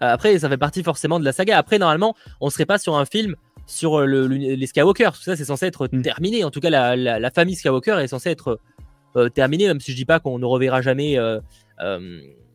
[0.03, 1.59] Euh, après ça fait partie forcément de la saga.
[1.59, 3.37] Après normalement on serait pas sur un film
[3.67, 5.11] sur euh, les Skywalker.
[5.15, 6.03] Tout ça c'est censé être mm.
[6.03, 6.45] terminé.
[6.45, 8.61] En tout cas la, famille Skywalker est censée être
[9.35, 11.19] terminée, même si je dis pas qu'on ne reverra jamais.
[11.19, 11.41] Euh,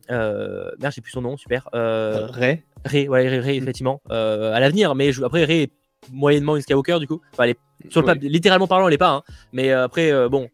[0.08, 1.68] merde j'ai plus son nom, super.
[1.72, 2.62] Ray.
[2.84, 3.62] Ray, ouais Ray, mm.
[3.62, 4.00] effectivement.
[4.10, 5.72] à l'avenir, mais après Ray est
[6.10, 7.20] moyennement une Skywalker du coup.
[7.32, 7.52] Enfin,
[7.88, 9.10] sur le littéralement parlant, elle est pas.
[9.10, 9.22] Hein.
[9.52, 10.48] Mais après, bon,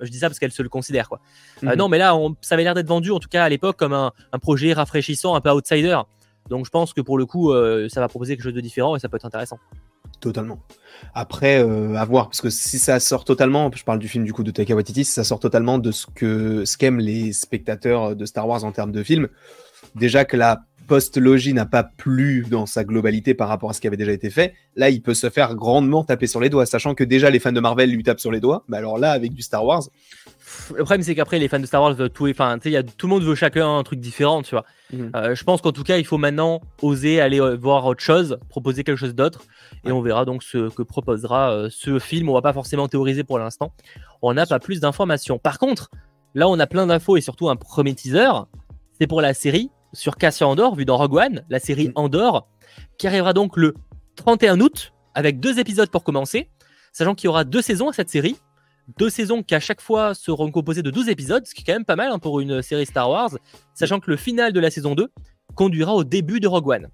[0.00, 1.08] je dis ça parce qu'elle se le considère.
[1.08, 1.20] Quoi.
[1.62, 1.76] Euh, mhm.
[1.76, 3.92] non, mais là, on, ça avait l'air d'être vendu, en tout cas à l'époque, comme
[3.92, 5.98] un, projet rafraîchissant, un peu outsider.
[6.50, 8.96] Donc je pense que pour le coup, euh, ça va proposer quelque chose de différent
[8.96, 9.58] et ça peut être intéressant.
[10.20, 10.60] Totalement.
[11.14, 14.32] Après, euh, à voir, parce que si ça sort totalement, je parle du film du
[14.32, 18.14] coup de Taika Waititi, si ça sort totalement de ce que ce qu'aiment les spectateurs
[18.14, 19.28] de Star Wars en termes de film,
[19.94, 23.86] déjà que la post-logie n'a pas plu dans sa globalité par rapport à ce qui
[23.86, 26.94] avait déjà été fait, là, il peut se faire grandement taper sur les doigts, sachant
[26.94, 28.64] que déjà les fans de Marvel lui tapent sur les doigts.
[28.68, 29.82] Mais alors là, avec du Star Wars.
[30.70, 32.28] Le problème, c'est qu'après, les fans de Star Wars veulent tout.
[32.28, 34.64] Enfin, y a, tout le monde veut chacun un truc différent, tu vois.
[34.92, 35.10] Mhm.
[35.16, 38.38] Euh, je pense qu'en tout cas, il faut maintenant oser aller euh, voir autre chose,
[38.48, 39.42] proposer quelque chose d'autre.
[39.84, 42.28] Et on verra donc ce que proposera euh, ce film.
[42.28, 43.72] On va pas forcément théoriser pour l'instant.
[44.22, 45.38] On n'a pas plus d'informations.
[45.38, 45.90] Par contre,
[46.34, 48.30] là, on a plein d'infos et surtout un premier teaser.
[48.98, 51.92] C'est pour la série sur Cassian Andor, vu dans Rogue One, la série mm.
[51.94, 52.48] Andor,
[52.98, 53.74] qui arrivera donc le
[54.16, 56.50] 31 août, avec deux épisodes pour commencer,
[56.92, 58.36] sachant qu'il y aura deux saisons à cette série.
[58.98, 61.72] Deux saisons qui à chaque fois seront composées de 12 épisodes, ce qui est quand
[61.72, 63.30] même pas mal hein, pour une série Star Wars,
[63.72, 65.10] sachant que le final de la saison 2
[65.54, 66.88] conduira au début de Rogue One.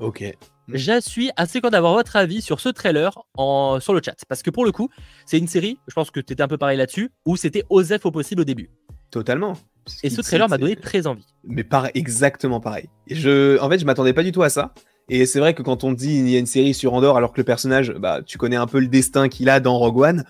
[0.00, 0.24] Ok.
[0.72, 4.16] Je suis assez content d'avoir votre avis sur ce trailer en, sur le chat.
[4.28, 4.88] Parce que pour le coup,
[5.26, 8.06] c'est une série, je pense que tu étais un peu pareil là-dessus, où c'était Osef
[8.06, 8.70] au possible au début.
[9.10, 9.54] Totalement.
[10.02, 11.26] Et ce trailer m'a donné très envie.
[11.44, 12.88] Mais pareil, exactement pareil.
[13.10, 14.72] je, en fait, je m'attendais pas du tout à ça.
[15.08, 17.32] Et c'est vrai que quand on dit il y a une série sur Andorre, alors
[17.32, 20.24] que le personnage, bah, tu connais un peu le destin qu'il a dans Rogue One,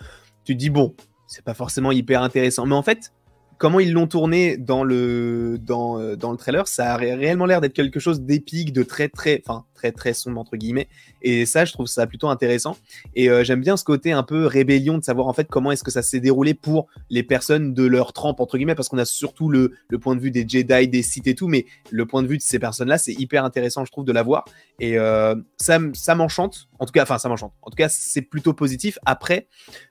[0.44, 0.94] tu te dis bon,
[1.26, 2.64] c'est pas forcément hyper intéressant.
[2.64, 3.12] Mais en fait,
[3.61, 7.61] comment ils l'ont tourné dans le, dans, euh, dans le trailer, ça a réellement l'air
[7.61, 10.88] d'être quelque chose d'épique, de très très, enfin très très sombre entre guillemets.
[11.20, 12.79] Et ça, je trouve ça plutôt intéressant.
[13.14, 15.85] Et euh, j'aime bien ce côté un peu rébellion de savoir en fait comment est-ce
[15.85, 19.05] que ça s'est déroulé pour les personnes de leur trempe entre guillemets, parce qu'on a
[19.05, 22.23] surtout le, le, point de vue des Jedi, des Sith et tout, mais le point
[22.23, 24.46] de vue de ces personnes-là, c'est hyper intéressant, je trouve, de l'avoir.
[24.79, 26.70] Et euh, ça, ça m'enchante.
[26.79, 27.53] En tout cas, enfin, ça m'enchante.
[27.61, 28.99] En tout cas, c'est plutôt positif.
[29.05, 29.49] Après,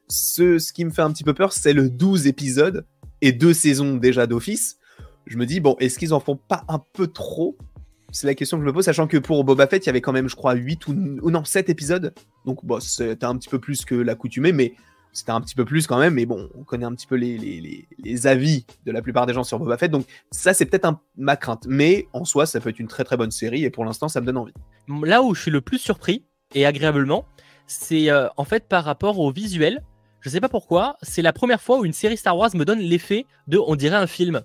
[0.07, 2.83] ce, ce qui me fait un petit peu peur, c'est le 12 épisodes
[3.21, 4.77] et deux saisons déjà d'office,
[5.25, 7.57] je me dis, bon, est-ce qu'ils en font pas un peu trop?
[8.11, 10.01] C'est la question que je me pose, sachant que pour Boba Fett, il y avait
[10.01, 10.93] quand même, je crois, 8 ou,
[11.29, 12.13] non, 7 épisodes.
[12.45, 14.73] Donc, bon, c'était un petit peu plus que l'accoutumée, mais
[15.13, 16.15] c'était un petit peu plus quand même.
[16.15, 19.59] Mais bon, on connaît un petit peu les, avis de la plupart des gens sur
[19.59, 19.91] Boba Fett.
[19.91, 21.67] Donc, ça, c'est peut-être ma crainte.
[21.67, 24.21] Mais en soi, ça peut être une très très bonne série et pour l'instant, ça
[24.21, 24.53] me donne envie.
[25.03, 27.25] Là où je suis le plus surpris, et agréablement,
[27.67, 29.83] c'est euh, en fait par rapport au visuel
[30.21, 32.79] je sais pas pourquoi, c'est la première fois où une série Star Wars me donne
[32.79, 34.41] l'effet de on dirait un film.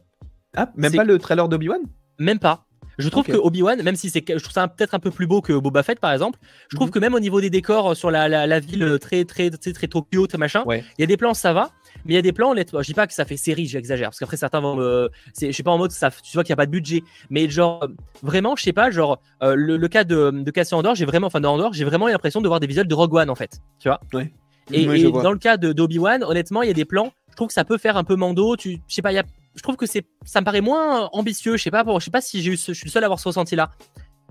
[0.56, 1.80] Ah, même pas le trailer d'Obi-Wan?
[2.18, 2.66] Même pas.
[2.98, 5.40] Je trouve que Obi-Wan, même si c'est, je trouve ça peut-être un peu plus beau
[5.40, 6.94] que Boba Fett par exemple, je trouve mhm.
[6.94, 9.88] que même au niveau des décors euh, sur la, la, ville très très très très
[9.88, 11.70] Tokyo, très machin, il y a des plans ça va,
[12.04, 14.18] mais il y a des plans, je dis pas que ça fait série, j'exagère, parce
[14.18, 15.10] qu'après certains vont me,
[15.40, 17.48] je suis pas en mode ça, tu vois qu'il y a pas de budget, mais
[17.48, 17.86] genre
[18.22, 21.40] vraiment, je sais pas, genre euh, le, cas de, de Cassian Andor, j'ai vraiment, enfin
[21.40, 23.88] de Andor, j'ai vraiment l'impression de voir des visuels de Rogue One en fait, tu
[23.88, 24.00] vois?
[24.12, 24.32] Ouais.
[24.72, 24.86] Et,
[25.22, 27.12] dans le cas de d'Obi-Wan, honnêtement, il y a des plans.
[27.30, 28.56] Je trouve que ça peut faire un peu mando.
[28.56, 29.24] Tu, je sais pas, il y a,
[29.54, 31.56] je trouve que c'est, ça me paraît moins ambitieux.
[31.56, 33.06] Je sais pas, je sais pas si j'ai eu, ce- je suis le seul à
[33.06, 33.70] avoir ce ressenti là.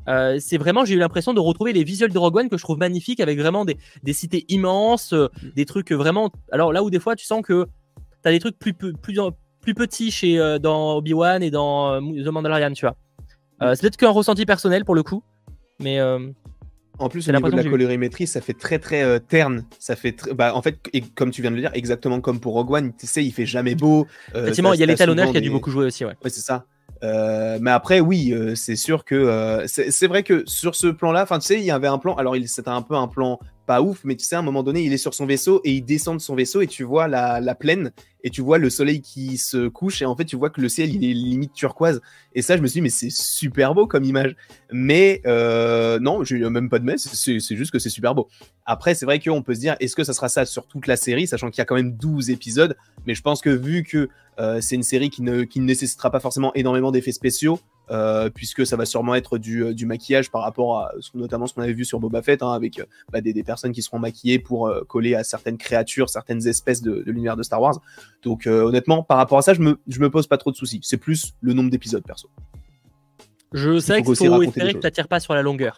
[0.10, 2.64] Euh, c'est vraiment, j'ai eu l'impression de retrouver les visuels de Rogue One que je
[2.64, 6.30] trouve magnifiques avec vraiment des, des cités immenses, euh, des trucs vraiment.
[6.52, 7.68] Alors là où des fois tu sens que
[8.22, 9.18] t'as des trucs plus, plus, plus,
[9.62, 12.96] plus petits chez, euh, dans Obi-Wan et dans The Mandalorian, tu vois.
[13.62, 15.24] Euh, c'est peut-être qu'un ressenti personnel pour le coup,
[15.80, 16.00] mais
[17.04, 19.66] En plus, C'est au niveau de l'impression la colorimétrie, ça fait très très euh, terne.
[19.80, 22.40] Ça fait, tr- bah, en fait, et comme tu viens de le dire, exactement comme
[22.40, 24.08] pour Rogue One, tu sais, il fait jamais beau.
[24.36, 26.14] euh, effectivement, il y a l'étalonnage qui a dû des- beaucoup jouer aussi, ouais.
[26.24, 26.66] Ouais, c'est ça.
[27.04, 31.48] Euh, mais après, oui, c'est sûr que c'est vrai que sur ce plan-là, enfin, tu
[31.48, 32.16] sais, il y avait un plan.
[32.16, 34.84] Alors, c'était un peu un plan pas ouf, mais tu sais, à un moment donné,
[34.84, 37.40] il est sur son vaisseau et il descend de son vaisseau et tu vois la,
[37.42, 37.92] la plaine
[38.24, 40.70] et tu vois le soleil qui se couche et en fait, tu vois que le
[40.70, 42.02] ciel, il est limite turquoise.
[42.34, 44.36] Et ça, je me suis dit, mais c'est super beau comme image.
[44.72, 48.30] Mais euh, non, j'ai même pas de mais, c'est juste que c'est super beau.
[48.66, 50.96] Après, c'est vrai qu'on peut se dire, est-ce que ça sera ça sur toute la
[50.96, 52.78] série, sachant qu'il y a quand même 12 épisodes?
[53.06, 54.10] Mais je pense que vu que
[54.40, 57.60] euh, c'est une série qui ne, qui ne nécessitera pas forcément énormément d'effets spéciaux,
[57.94, 61.48] euh, puisque ça va sûrement être du, euh, du maquillage par rapport à ce- notamment
[61.48, 63.82] ce qu'on avait vu sur Boba Fett, hein, avec euh, bah, des, des personnes qui
[63.82, 67.62] seront maquillées pour euh, coller à certaines créatures, certaines espèces de, de l'univers de Star
[67.62, 67.80] Wars.
[68.24, 70.56] Donc euh, honnêtement, par rapport à ça, je me, je me pose pas trop de
[70.56, 70.80] soucis.
[70.84, 72.30] C'est plus le nombre d'épisodes, perso.
[73.52, 75.78] Je sais qu'il faut espérer que tu n'attires pas sur la longueur.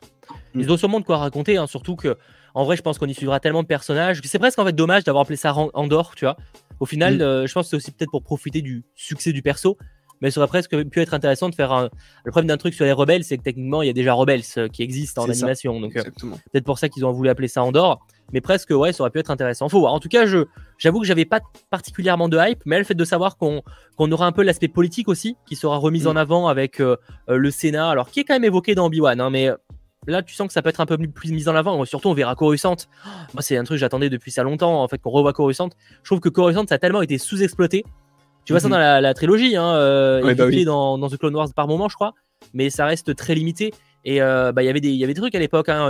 [0.54, 0.62] Mm.
[0.62, 2.18] Ils ont sûrement de quoi raconter, hein, surtout que,
[2.54, 5.04] en vrai, je pense qu'on y suivra tellement de personnages c'est presque en fait dommage
[5.04, 6.38] d'avoir appelé ça Andorre, tu vois.
[6.80, 7.22] Au final, Mm.
[7.22, 9.78] euh, je pense que c'est aussi peut-être pour profiter du succès du perso,
[10.22, 11.90] mais ça aurait presque pu être intéressant de faire un.
[12.24, 14.42] Le problème d'un truc sur les rebelles, c'est que techniquement, il y a déjà Rebels
[14.58, 15.32] euh, qui existent en ça.
[15.32, 16.04] animation, donc euh,
[16.52, 18.06] peut-être pour ça qu'ils ont voulu appeler ça Andorre.
[18.34, 19.70] Mais presque, ouais, ça aurait pu être intéressant.
[19.70, 19.94] Faut voir.
[19.94, 20.40] En tout cas, je,
[20.80, 23.62] j'avoue que j'avais pas particulièrement de hype, mais le fait de savoir qu'on,
[23.98, 26.08] qu'on aura un peu l'aspect politique aussi, qui sera remis Mm.
[26.08, 26.96] en avant avec euh,
[27.28, 29.50] le Sénat, alors qui est quand même évoqué dans Obi-Wan, hein, mais
[30.08, 31.84] là, tu sens que ça peut être un peu plus- plus mis en avant.
[31.86, 32.76] Surtout, on verra Coruscant.
[32.80, 35.70] Oh, moi, c'est un truc que j'attendais depuis ça longtemps, en fait, qu'on revoit Coruscant.
[36.04, 37.84] Je trouve que Coruscant, ça a tellement été sous-exploité.
[38.46, 38.72] Tu vois ça Mhm.
[38.74, 40.66] dans la, la trilogie, hein, euh, Ouais, bah oui.
[40.66, 42.14] dans, dans The Clone Wars par moment, je crois,
[42.54, 43.74] mais ça reste très limité.
[44.04, 45.68] Et euh, bah, il y avait des trucs à l'époque.
[45.70, 45.90] Hein.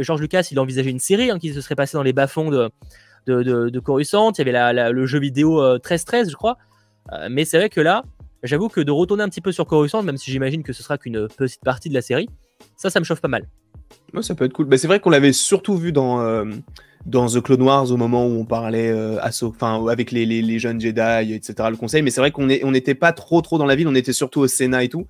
[0.00, 2.70] George Lucas, il envisageait une série hein, qui se serait passée dans les bas-fonds de,
[3.26, 4.32] de, de, de Coruscant.
[4.32, 6.56] Il y avait la, la- le jeu vidéo euh, 13-13, je crois.
[7.12, 8.02] Euh, mais c'est vrai que là,
[8.42, 10.96] j'avoue que de retourner un petit peu sur Coruscant, même si j'imagine que ce sera
[10.96, 12.30] qu'une petite partie de la série,
[12.76, 13.46] ça, ça me chauffe pas mal.
[14.14, 14.66] Ouais, ça peut être cool.
[14.66, 16.44] Bah, c'est vrai qu'on l'avait surtout vu dans, euh,
[17.06, 20.58] dans The Clone Wars au moment où on parlait euh, enfin, avec les, les, les
[20.58, 21.54] jeunes Jedi, etc.
[21.70, 22.02] Le conseil.
[22.02, 24.40] Mais c'est vrai qu'on on n'était pas trop trop dans la ville, on était surtout
[24.40, 25.06] au Sénat et tout.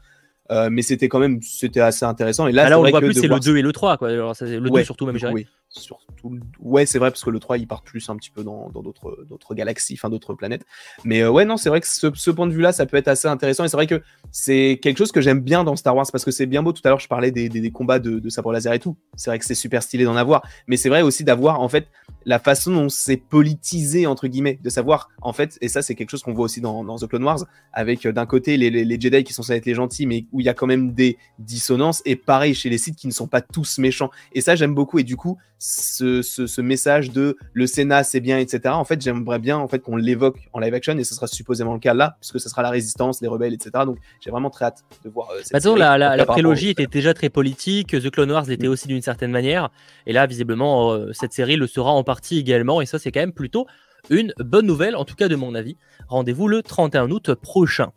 [0.50, 2.46] Euh, mais c'était quand même c'était assez intéressant.
[2.46, 3.72] Et là, Ah, là, c'est on le voit plus, c'est le voir 2 et le
[3.72, 3.98] 3.
[3.98, 4.08] Quoi.
[4.08, 5.26] Alors, ça, le Ouais, 2 surtout, même, je.
[5.26, 6.38] Oui, surtout.
[6.60, 9.54] Ouais, c'est vrai, parce que le 3, il part plus un petit peu dans d'autres
[9.54, 10.64] galaxies, enfin d'autres planètes.
[11.04, 13.08] Mais euh, ouais, non, c'est vrai que ce, ce point de vue-là, ça peut être
[13.08, 13.64] assez intéressant.
[13.64, 16.30] Et c'est vrai que c'est quelque chose que j'aime bien dans Star Wars, parce que
[16.30, 16.72] c'est bien beau.
[16.72, 18.96] Tout à l'heure, je parlais des, des, combats de, sabre laser et tout.
[19.16, 20.42] C'est vrai que c'est super stylé d'en avoir.
[20.66, 21.88] Mais c'est vrai aussi d'avoir, en fait,
[22.24, 26.10] la façon dont c'est politisé, entre guillemets, de savoir, en fait, et ça, c'est quelque
[26.10, 28.84] chose qu'on voit aussi dans, dans The Clone Wars, avec euh, d'un côté les, les,
[28.84, 30.92] les Jedi qui sont censés être les gentils, mais où il y a quand même
[30.92, 34.10] des dissonances, et pareil chez les Sith qui ne sont pas tous méchants.
[34.32, 34.98] Et ça, j'aime beaucoup.
[34.98, 38.74] Et du coup, ce, ce, ce message de le Sénat, c'est bien, etc.
[38.74, 41.74] En fait, j'aimerais bien en fait qu'on l'évoque en live action, et ce sera supposément
[41.74, 43.70] le cas là, puisque ce sera la résistance, les rebelles, etc.
[43.84, 45.28] Donc, j'ai vraiment très hâte de voir.
[45.30, 48.70] euh, cette Bah, la, la, prélogie était déjà très politique, The Clone Wars l'était Mm.
[48.70, 49.70] aussi d'une certaine manière,
[50.06, 53.20] et là, visiblement, euh, cette série le sera en partie également, et ça, c'est quand
[53.20, 53.66] même plutôt
[54.10, 55.76] une bonne nouvelle, en tout cas de mon avis.
[56.08, 57.92] Rendez-vous le 31 août prochain.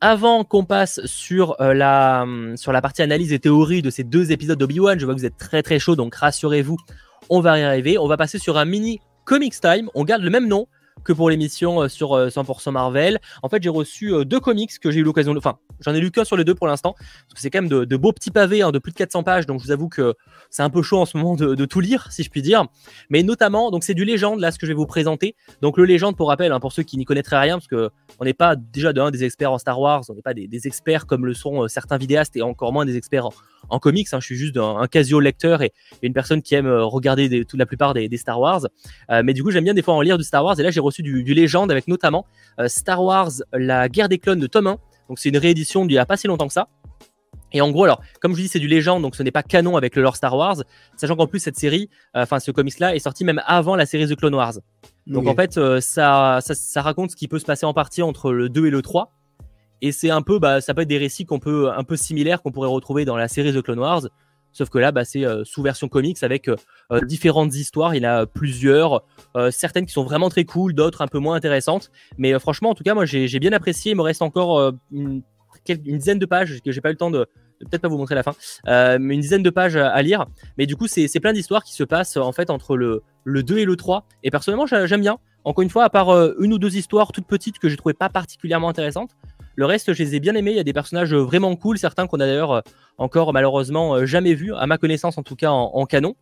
[0.00, 4.32] Avant qu'on passe sur, euh, la, hum, la partie analyse et théorie de ces deux
[4.32, 6.76] épisodes d'Obi-Wan, je vois que vous êtes très très chaud, donc rassurez-vous,
[7.30, 7.98] on va y arriver.
[7.98, 10.66] On va passer sur un mini Comics Time, on garde le même nom
[11.02, 13.20] que pour l'émission euh, sur euh, 100% Marvel.
[13.42, 15.38] En fait, j'ai reçu euh, deux comics que j'ai eu l'occasion de...
[15.38, 17.68] Enfin, j'en ai lu qu'un sur les deux pour l'instant, parce que c'est quand même
[17.68, 20.14] de, beaux petits pavés, hein, de plus de 400 pages, donc je vous avoue que
[20.50, 22.66] c'est un peu chaud en ce moment de, tout lire, si je puis dire.
[23.10, 25.36] Mais notamment, donc c'est du Légende, là, ce que je vais vous présenter.
[25.60, 28.24] Donc le Légende, pour rappel, hein, pour ceux qui n'y connaîtraient rien, parce que on
[28.24, 31.06] n'est pas déjà de un des experts en Star Wars, on n'est pas des, experts
[31.06, 33.28] comme le sont euh, certains vidéastes, et encore moins des experts
[33.68, 34.08] en, comics.
[34.12, 34.20] hein.
[34.20, 37.58] je suis juste un, un casio-lecteur et, et une personne qui aime euh, regarder toute
[37.58, 38.66] la plupart des, Star Wars.
[39.10, 40.70] Euh, mais du coup, j'aime bien des fois en lire du Star Wars, et là,
[40.70, 42.26] j'ai reçu du, du Légende avec notamment
[42.58, 44.78] euh, Star Wars, la guerre des clones de tome 1.
[45.08, 46.68] Donc c'est une réédition d'il n'y a pas si longtemps que ça.
[47.52, 49.42] Et en gros, alors, comme je vous dis, c'est du légende, donc ce n'est pas
[49.42, 50.62] canon avec le lore Star Wars,
[50.96, 54.08] sachant qu'en plus, cette série, euh, enfin, ce comics-là est sorti même avant la série
[54.08, 54.54] The Clone Wars.
[55.06, 58.02] Donc en fait, euh, ça, ça, ça raconte ce qui peut se passer en partie
[58.02, 59.12] entre le 2 et le 3.
[59.82, 62.40] Et c'est un peu, bah, ça peut être des récits qu'on peut, un peu similaires
[62.40, 64.02] qu'on pourrait retrouver dans la série The Clone Wars.
[64.52, 66.56] Sauf que là, bah, c'est euh, sous version comics avec euh,
[66.92, 67.94] euh, différentes histoires.
[67.94, 69.04] Il y en a plusieurs,
[69.50, 71.90] certaines qui sont vraiment très cool, d'autres un peu moins intéressantes.
[72.18, 73.92] Mais franchement, en tout cas, moi, j'ai j'ai bien apprécié.
[73.92, 75.22] Il me reste encore une,
[75.66, 77.26] dizaine de pages que j'ai pas eu le temps de,
[77.60, 78.32] peut-être pas vous montrer la fin,
[78.98, 80.26] mais une dizaine de pages à lire.
[80.58, 83.58] Mais du coup, c'est plein d'histoires qui se passent en fait entre le, le 2
[83.58, 84.06] et le 3.
[84.22, 85.18] Et personnellement, j'aime bien.
[85.44, 88.08] Encore une fois, à part une ou deux histoires toutes petites que je trouvais pas
[88.08, 89.10] particulièrement intéressantes,
[89.56, 90.52] le reste, je les ai bien aimés.
[90.52, 92.62] Il y a des personnages vraiment cool, certains qu'on a d'ailleurs
[92.98, 96.14] encore malheureusement jamais vus, à ma connaissance en tout cas en, canon.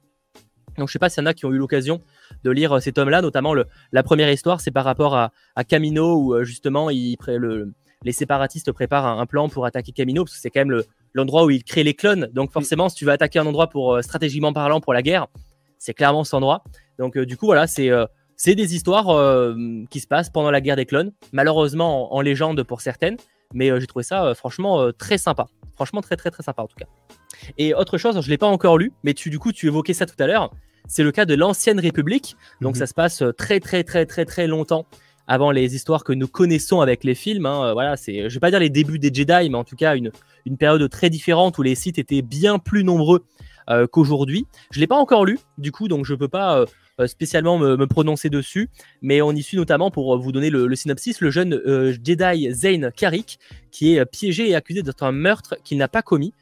[0.78, 2.00] Donc je sais pas s'il y en a qui ont eu l'occasion
[2.44, 6.16] de lire cet homme-là, notamment le, la première histoire, c'est par rapport à, à Camino
[6.16, 7.72] où justement il, le,
[8.04, 11.50] les séparatistes préparent un, plan pour attaquer Camino, parce que c'est quand même l'endroit où
[11.50, 12.30] ils créent les clones.
[12.32, 15.26] Donc forcément, si tu veux attaquer un endroit pour euh, stratégiquement parlant pour la guerre,
[15.78, 16.64] c'est clairement cet endroit.
[16.98, 18.06] Donc euh, du coup, voilà, c'est euh,
[18.42, 19.54] c'est des histoires
[19.90, 23.18] qui se passent pendant la guerre des clones, malheureusement en, légende pour certaines,
[23.52, 25.46] mais j'ai trouvé ça franchement très sympa.
[25.74, 26.86] Franchement très très très sympa en tout cas.
[27.58, 30.06] Et autre chose, je l'ai pas encore lu, mais tu du coup tu évoquais ça
[30.06, 30.50] tout à l'heure.
[30.88, 32.34] C'est le cas de l'ancienne République.
[32.62, 32.78] Donc mhm.
[32.78, 34.86] ça se passe très très très très très longtemps
[35.26, 37.44] avant les histoires que nous connaissons avec les films.
[37.44, 39.76] Hein, euh, voilà, c'est, je vais pas dire les débuts des Jedi, mais en tout
[39.76, 40.10] cas une,
[40.46, 43.24] une période très différente où les sites étaient bien plus nombreux
[43.68, 44.46] euh, qu'aujourd'hui.
[44.72, 46.66] Je l'ai pas encore lu, du coup, donc je peux pas euh,
[47.06, 48.70] spécialement me, prononcer dessus,
[49.02, 51.60] mais on y suit notamment pour vous donner le, synopsis le jeune
[52.04, 53.38] Jedi Zane Karik
[53.70, 56.32] qui est piégé et accusé d'être un meurtre qu'il n'a pas commis.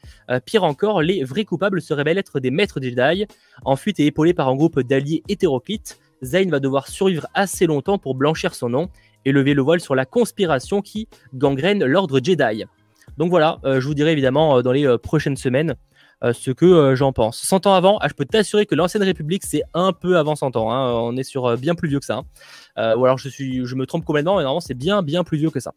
[0.45, 3.25] pire encore, les vrais coupables se révèlent être des maîtres Jedi,
[3.63, 5.99] en fuite et épaulés par un groupe d'alliés hétéroclites.
[6.23, 8.89] Zayn va devoir survivre assez longtemps pour blanchir son nom
[9.25, 12.65] et lever le voile sur la conspiration qui gangrène l'ordre Jedi.
[13.17, 15.75] Donc voilà, euh, je vous dirai évidemment euh, dans les euh, prochaines semaines
[16.21, 17.41] ce que j'en pense.
[17.41, 20.55] 100 ans avant, ah, je peux t'assurer que l'ancienne République, c'est un peu avant 100
[20.55, 20.71] ans.
[20.71, 20.91] Hein.
[20.93, 22.23] on est sur bien plus vieux que ça.
[22.75, 22.95] Hein.
[22.97, 25.49] ou alors je, suis, je me trompe complètement, mais normalement c'est bien, bien plus vieux
[25.49, 25.73] que ça.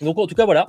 [0.00, 0.68] Donc en tout cas, voilà.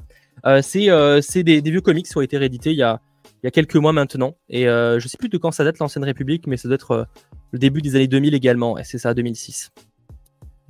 [0.62, 3.00] c'est des, vieux comics qui ont été réédités il y a,
[3.44, 4.36] il y a quelques mois maintenant.
[4.50, 7.08] Et je sais plus de quand ça date l'ancienne République, mais ça doit être
[7.52, 9.72] le début des années 2000 également, c'est ça, 2006.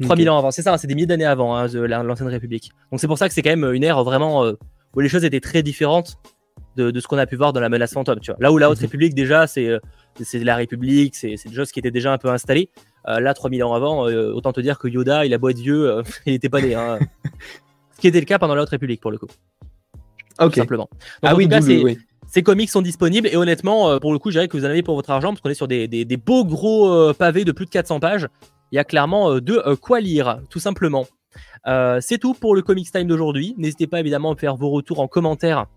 [0.02, 2.72] 3000 ans avant, c'est ça, c'est des milliers d'années avant hein, l'ancienne République.
[2.92, 4.54] Donc c'est pour ça que c'est quand même une ère vraiment euh,
[4.94, 6.18] où les choses étaient très différentes
[6.76, 8.20] de, ce qu'on a pu voir dans la menace fantôme.
[8.20, 8.38] Tu vois.
[8.40, 8.86] Là où la Haute mhm.
[8.86, 9.80] République, déjà, c'est euh,
[10.22, 12.70] c'est la République, c'est des choses qui étaient déjà un peu installées.
[13.08, 16.02] Euh, là, 3000 ans avant, autant te dire que Yoda, il a beau être vieux,
[16.26, 16.76] il n'était pas né.
[16.76, 17.00] Hein.
[17.96, 19.28] ce qui était le cas pendant la Haute République, pour le coup.
[20.40, 20.56] Ok.
[20.56, 20.90] simplement.
[21.22, 21.48] ah oui,
[21.84, 21.98] oui.
[22.28, 24.70] Ces comics sont disponibles et honnêtement, euh, pour le coup, je dirais que vous en
[24.70, 27.66] avez pour votre argent parce qu'on est sur des, beaux gros euh, pavés de plus
[27.66, 28.28] de 400 pages.
[28.72, 31.06] Il y a clairement euh, de quoi lire, tout simplement.
[32.02, 33.56] c'est tout pour le Comics Time d'aujourd'hui.
[33.58, 35.68] N'hésitez pas évidemment à faire vos retours en commentaire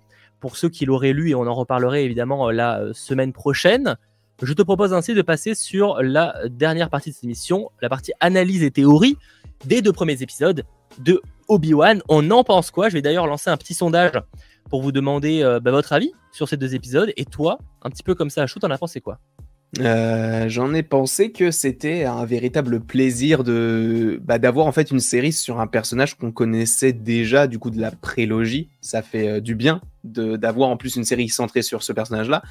[0.40, 3.96] pour ceux qui l'auraient lu et on en reparlerait évidemment la semaine prochaine.
[4.42, 8.12] Je te propose ainsi de passer sur la dernière partie de cette émission, la partie
[8.20, 9.16] analyse et théorie
[9.64, 10.64] des deux premiers épisodes
[10.98, 12.02] de Obi-Wan.
[12.08, 12.88] On en pense quoi?
[12.88, 14.12] Je vais d'ailleurs lancer un petit sondage
[14.70, 17.12] pour vous demander bah, votre avis sur ces deux épisodes.
[17.16, 19.18] Et toi, un petit peu comme ça shoot, t'en as pensé quoi?
[19.80, 25.00] Euh, J'en ai pensé que c'était un véritable plaisir de bah, d'avoir en fait une
[25.00, 28.68] série sur un personnage qu'on connaissait déjà du coup de la prélogie.
[28.80, 32.42] Ça fait euh, du bien d'avoir en plus une série centrée sur ce personnage-là.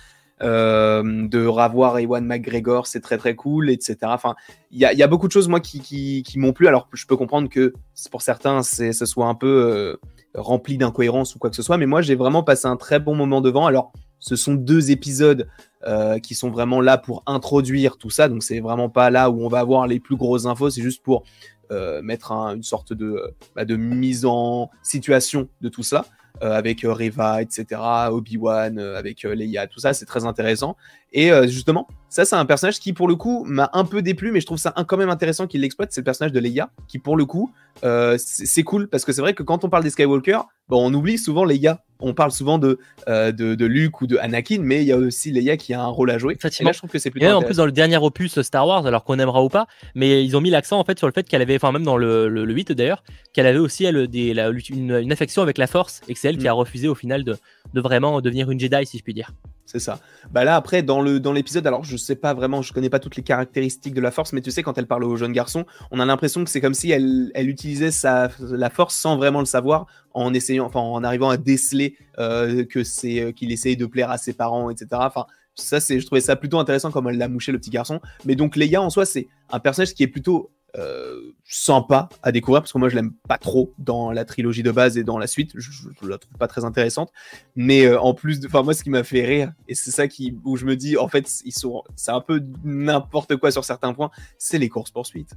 [0.44, 3.98] Euh, de revoir Ewan McGregor, c'est très très cool, etc.
[4.04, 4.36] Enfin,
[4.70, 6.68] il y a, beaucoup de choses moi qui, m'ont plu.
[6.68, 7.74] Alors je peux comprendre que
[8.12, 9.98] pour certains, ce soit un peu
[10.36, 11.78] rempli d'incohérences ou quoi que ce soit.
[11.78, 13.66] Mais moi, j'ai vraiment passé un très bon moment devant.
[13.66, 15.48] Alors, ce sont deux épisodes
[15.86, 18.30] euh, qui sont vraiment là pour introduire tout ça.
[18.30, 20.70] Donc, c'est vraiment pas là où on va avoir les plus grosses infos.
[20.70, 21.24] C'est juste pour
[21.72, 26.06] euh, mettre une sorte de, bah, de mise en situation de tout ça.
[26.44, 30.78] Euh, avec Reva, etc., Obi-Wan, avec Leia, tout ça, c'est très intéressant.
[31.12, 34.40] Et justement, ça, c'est un personnage qui, pour le coup, m'a un peu déplu, mais
[34.40, 35.92] je trouve ça quand même intéressant qu'il l'exploite.
[35.92, 37.52] C'est le personnage de Leia, qui, pour le coup,
[37.84, 40.94] euh, c'est cool parce que c'est vrai que quand on parle des Skywalker, bon, on
[40.94, 41.84] oublie souvent Leia.
[42.00, 42.78] On parle souvent de,
[43.08, 45.82] euh, de, de, Luke ou de Anakin, mais il y a aussi Leia qui a
[45.82, 46.36] un rôle à jouer.
[46.36, 46.72] Effectivement.
[46.72, 47.26] je trouve que c'est plutôt.
[47.26, 50.24] Et en plus, dans le dernier opus Star Wars, alors qu'on aimera ou pas, mais
[50.24, 52.30] ils ont mis l'accent en fait sur le fait qu'elle avait, enfin, même dans le,
[52.30, 53.04] le, 8 d'ailleurs,
[53.34, 54.30] qu'elle avait aussi elle, des,
[54.70, 56.50] une, une, affection avec la Force et que c'est elle qui mm.
[56.50, 57.36] a refusé au final de,
[57.74, 59.32] de vraiment devenir une Jedi, si je puis dire.
[59.68, 60.00] C'est ça.
[60.32, 63.22] Bah là après dans l'épisode, alors je sais pas vraiment, je connais pas toutes les
[63.22, 66.06] caractéristiques de la force, mais tu sais quand elle parle au jeune garçon, on a
[66.06, 70.34] l'impression que c'est comme si elle, utilisait sa la force sans vraiment le savoir, en
[70.34, 74.32] essayant, en arrivant à déceler euh, que c'est euh, qu'il essayait de plaire à ses
[74.32, 74.88] parents, etc.
[74.94, 75.26] Enfin
[75.56, 78.00] ça c'est, je trouvais ça plutôt intéressant comme elle l'a mouché le petit garçon.
[78.24, 82.62] Mais donc Leia en soi c'est un personnage qui est plutôt euh, sympa à découvrir
[82.62, 85.28] parce que moi je l'aime pas trop dans la trilogie de base et dans la
[85.28, 85.52] suite.
[85.56, 85.70] Je,
[86.08, 87.12] la trouve pas très intéressante.
[87.56, 90.38] Mais euh, en plus enfin moi ce qui m'a fait rire et c'est ça qui
[90.44, 93.94] où je me dis en fait ils sont c'est un peu n'importe quoi sur certains
[93.94, 95.36] points c'est les courses poursuites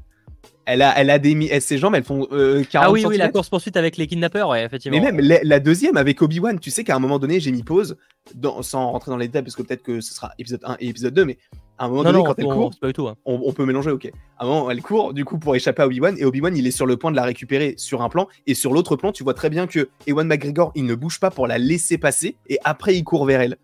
[0.67, 3.17] elle a, elle a des elle, ses jambes, elles font 40 euh, Ah oui, oui,
[3.17, 5.01] la course poursuite avec les kidnappeurs, ouais, effectivement.
[5.01, 7.97] Mais même la, deuxième avec Obi-Wan, tu sais qu'à un moment donné, j'ai mis pause,
[8.35, 10.89] dans, sans rentrer dans les détails, parce que peut-être que ce sera épisode 1 et
[10.89, 11.39] épisode 2, mais
[11.81, 13.09] À un moment Non, donné, non, quand elle court, pas du tout.
[13.09, 13.17] hein.
[13.25, 14.13] on, on peut mélanger, ok.
[14.39, 16.71] À un moment, elle court, du coup, pour échapper à Obi-Wan, et Obi-Wan, il est
[16.73, 19.33] sur le point de la récupérer sur un plan, et sur l'autre plan, tu vois
[19.33, 22.95] très bien que Ewan McGregor, il ne bouge pas pour la laisser passer, et après,
[22.97, 23.57] il court vers elle.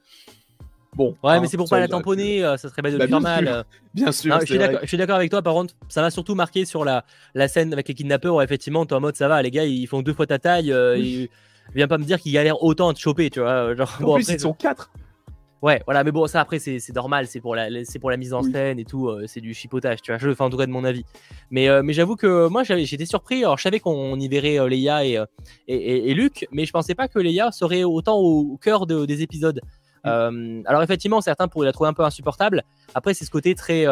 [0.95, 1.11] Bon.
[1.23, 3.07] Ouais, hein, mais c'est pour ça, pas la tamponner, euh, ça serait bête de Bah,
[3.07, 3.45] faire bien mal.
[3.45, 3.65] sûr.
[3.95, 4.35] Bien sûr.
[4.35, 7.49] Non, je suis d'accord- avec toi, par contre, ça m'a surtout marqué sur la, la
[7.49, 10.01] scène avec les kidnappeurs où effectivement, t'es en mode ça va, les gars, ils font
[10.01, 11.29] deux fois ta taille, euh, ils-
[11.75, 13.75] viens pas me dire qu'ils galèrent autant à te choper, tu vois.
[13.75, 14.91] Genre, En bon, plus, après, ils sont quatre.
[15.63, 18.35] Ouais, voilà, mais bon, ça après, c'est normal, c'est pour, la, c'est pour la mise
[18.35, 20.67] en scène et tout, euh, c'est du chipotage, tu vois, je, enfin, en tout cas
[20.67, 21.05] de mon avis.
[21.51, 24.69] Mais, euh, mais j'avoue que moi, j'étais surpris, alors je savais qu'on y verrait euh,
[24.69, 25.25] Leia et, euh,
[25.67, 28.87] et, et- et Luke, mais je pensais pas que Leia serait autant au, au cœur
[28.87, 29.61] de- des épisodes.
[30.05, 30.63] Mm.
[30.67, 32.63] Alors effectivement, certains pourraient la trouver un peu insupportable,
[32.95, 33.87] après, c'est ce côté très.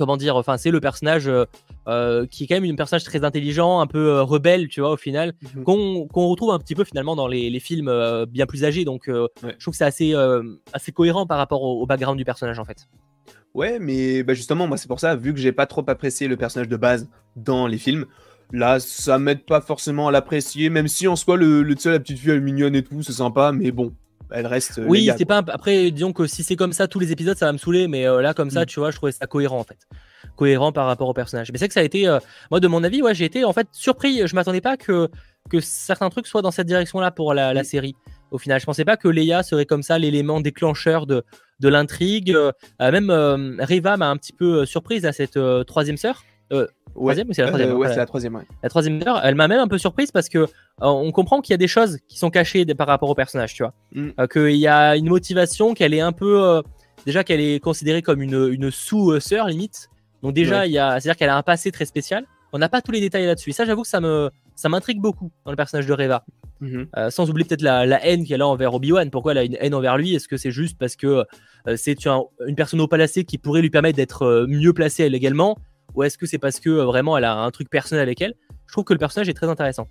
[0.00, 1.44] Comment dire, enfin, c'est le personnage euh,
[1.86, 4.90] euh, qui est quand même un personnage très intelligent, un peu euh, rebelle, tu vois,
[4.92, 5.64] au final Mhm.
[5.64, 8.84] qu'on retrouve un petit peu finalement dans les, les films euh, bien plus âgés.
[8.86, 9.28] Donc, Ouais.
[9.58, 10.14] je trouve que c'est assez,
[10.72, 12.88] assez cohérent par rapport au, au background du personnage en fait.
[13.54, 16.36] Ouais, mais bah, justement, moi, c'est pour ça, vu que j'ai pas trop apprécié le
[16.36, 18.06] personnage de base dans les films,
[18.52, 22.18] là, ça m'aide pas forcément à l'apprécier, même si en soi, le, le la petite
[22.18, 23.92] fille, elle est mignonne et tout, c'est sympa, mais bon,
[24.32, 24.78] elle reste.
[24.78, 25.42] euh, oui, quoi.
[25.42, 25.52] pas.
[25.52, 27.88] Après, disons que si c'est comme ça tous les épisodes, ça va me saouler.
[27.88, 28.66] Mais euh, là, comme ça, Mm.
[28.66, 29.78] tu vois, je trouvais ça cohérent en fait.
[30.36, 31.50] Cohérent par rapport au personnage.
[31.52, 32.06] Mais c'est que ça a été.
[32.08, 32.18] euh,
[32.50, 34.26] moi, de mon avis, ouais, j'ai été en fait surpris.
[34.26, 35.08] Je m'attendais pas que,
[35.50, 37.64] que certains trucs soient dans cette direction-là pour la, la Mm.
[37.64, 37.94] série.
[38.30, 41.24] Au final, je pensais pas que Leia serait comme ça l'élément déclencheur de,
[41.58, 42.32] de l'intrigue.
[42.32, 46.24] Euh, même Riva m'a un petit peu surprise à cette troisième sœur.
[46.50, 48.42] Ouais, Troisième ou c'est la troisième Euh, hein, ouais, c'est la- troisième, ouais.
[48.62, 50.46] la troisième heure, elle m'a même un peu surprise parce que euh,
[50.80, 53.62] on comprend qu'il y a des choses qui sont cachées par rapport au personnage, tu
[53.62, 53.72] vois.
[53.92, 54.08] Mm.
[54.18, 56.42] Euh, qu'il y a une motivation, qu'elle est un peu.
[56.42, 56.62] euh,
[57.06, 59.88] déjà qu'elle est considérée comme une, une sous-sœur, limite.
[60.22, 60.68] Donc, déjà, Ouais.
[60.68, 62.24] il y a, c'est-à-dire qu'elle a un passé très spécial.
[62.52, 63.50] On n'a pas tous les détails là-dessus.
[63.50, 66.24] Et ça, j'avoue que ça me ça m'intrigue beaucoup dans le personnage de Reva.
[66.60, 66.88] Mhm.
[66.98, 69.08] Euh, sans oublier peut-être la, la haine qu'elle a envers Obi-Wan.
[69.10, 70.14] Pourquoi elle a une haine envers lui?
[70.14, 71.24] Est-ce que c'est juste parce que
[71.66, 75.04] euh, c'est un- une personne au palacé qui pourrait lui permettre d'être euh, mieux placé
[75.04, 75.56] elle également?
[75.94, 78.34] Ou est-ce que c'est parce que euh, vraiment elle a un truc personnel avec elle?
[78.66, 79.88] Je trouve que le personnage est très intéressant.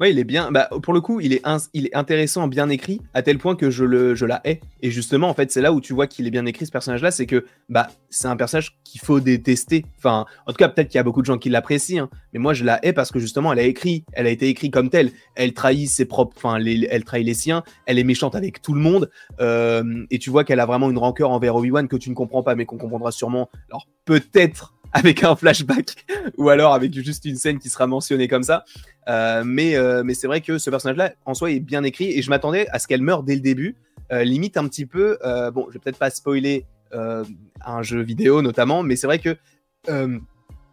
[0.00, 0.50] Ouais, il est bien.
[0.50, 1.42] Bah, pour le coup, il est,
[1.74, 4.60] il est intéressant, bien écrit, à tel point que je, le, je la hais.
[4.80, 7.10] Et justement, en fait, c'est là où tu vois qu'il est bien écrit ce personnage-là,
[7.10, 9.84] c'est que bah, c'est un personnage qu'il faut détester.
[9.98, 12.38] Enfin, en tout cas, peut-être qu'il y a beaucoup de gens qui l'apprécient, hein, mais
[12.38, 14.88] moi, je la hais parce que justement, elle a écrit, elle a été écrite comme
[14.88, 15.10] telle.
[15.34, 17.62] Elle trahit ses propres, enfin, elle trahit les siens.
[17.84, 19.10] Elle est méchante avec tout le monde.
[19.40, 22.42] euh, et tu vois qu'elle a vraiment une rancœur envers Obi-Wan que tu ne comprends
[22.42, 23.50] pas, mais qu'on comprendra sûrement.
[23.68, 26.04] Alors, peut-être avec un flashback
[26.36, 28.64] ou alors avec juste une scène qui sera mentionnée comme ça.
[29.08, 32.22] Euh, mais euh, mais c'est vrai que ce personnage-là, en soi, est bien écrit et
[32.22, 33.76] je m'attendais à ce qu'elle meure dès le début.
[34.12, 35.18] Euh, limite un petit peu,
[35.54, 39.36] bon, je vais peut-être pas spoiler un jeu vidéo notamment, mais c'est vrai que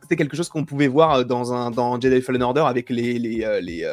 [0.02, 3.44] c'était quelque chose qu'on pouvait voir dans, un, dans Jedi Fallen Order avec les, les,
[3.44, 3.86] euh, les,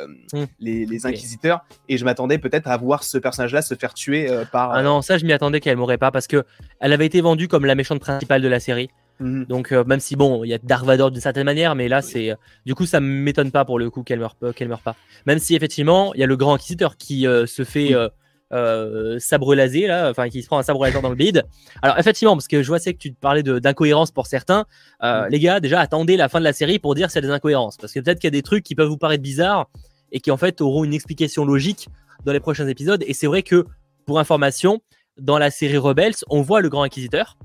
[0.60, 4.72] les, les inquisiteurs et je m'attendais peut-être à voir ce personnage-là se faire tuer par.
[4.72, 6.44] Ah non, ça je m'y attendais qu'elle mourrait pas parce que
[6.80, 8.88] elle avait été vendue comme la méchante principale de la série.
[9.20, 9.44] Mhm.
[9.46, 12.02] Donc euh, même si bon, il y a Dark Vador d'une certaine manière, mais là
[12.02, 12.34] c'est euh,
[12.66, 14.96] du coup ça m'étonne pas pour le coup qu'elle meure, pas- qu'elle meure pas.
[15.26, 17.94] Même si effectivement il y a le grand inquisiteur qui euh, se fait Oui.
[17.94, 18.08] euh,
[18.52, 21.44] euh, sabre laser là, enfin qui se prend un sabre laser dans le bide.
[21.82, 24.64] Alors effectivement, parce que je vois c'est que tu parlais de- d'incohérence pour certains,
[25.02, 25.28] euh, Mm.
[25.30, 27.32] les gars déjà attendez la fin de la série pour dire s'il y a des
[27.32, 29.66] incohérences, parce que peut-être qu'il y a des trucs qui peuvent vous paraître bizarres
[30.12, 31.88] et qui en fait auront une explication logique
[32.24, 33.02] dans les prochains épisodes.
[33.06, 33.64] Et c'est vrai que
[34.06, 34.80] pour information,
[35.18, 37.36] dans la série Rebels, on voit le grand inquisiteur.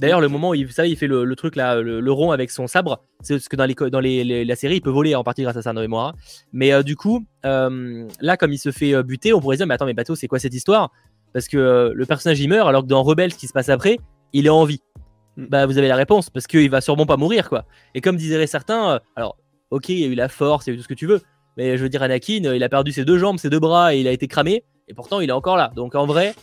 [0.00, 2.12] D'ailleurs, le moment où il, vous savez, il fait le, le truc là, le, le
[2.12, 4.80] rond avec son sabre, c'est parce que dans, les, dans les, les- la série, il
[4.80, 6.14] peut voler en partie grâce à ça, de mémoire.
[6.52, 9.60] Mais euh, du coup, euh, là, comme il se fait euh, buter, on pourrait se
[9.60, 10.92] dire, mais attends, mais bateau, c'est quoi cette histoire?
[11.32, 13.68] Parce que euh, le personnage il meurt, alors que dans Rebels, ce qui se passe
[13.68, 13.98] après,
[14.32, 14.80] il est en vie.
[15.36, 15.46] Mm.
[15.46, 17.64] Bah, vous avez la réponse, parce qu'il va sûrement pas mourir, quoi.
[17.94, 19.36] Et comme diraient certains, alors,
[19.70, 21.06] ok, il y a eu la force, il y a eu tout ce que tu
[21.06, 21.20] veux,
[21.56, 24.00] mais je veux dire, Anakin, il a perdu ses deux jambes, ses deux bras, et
[24.00, 25.72] il a été cramé, et pourtant, il est encore là.
[25.74, 26.34] Donc en vrai,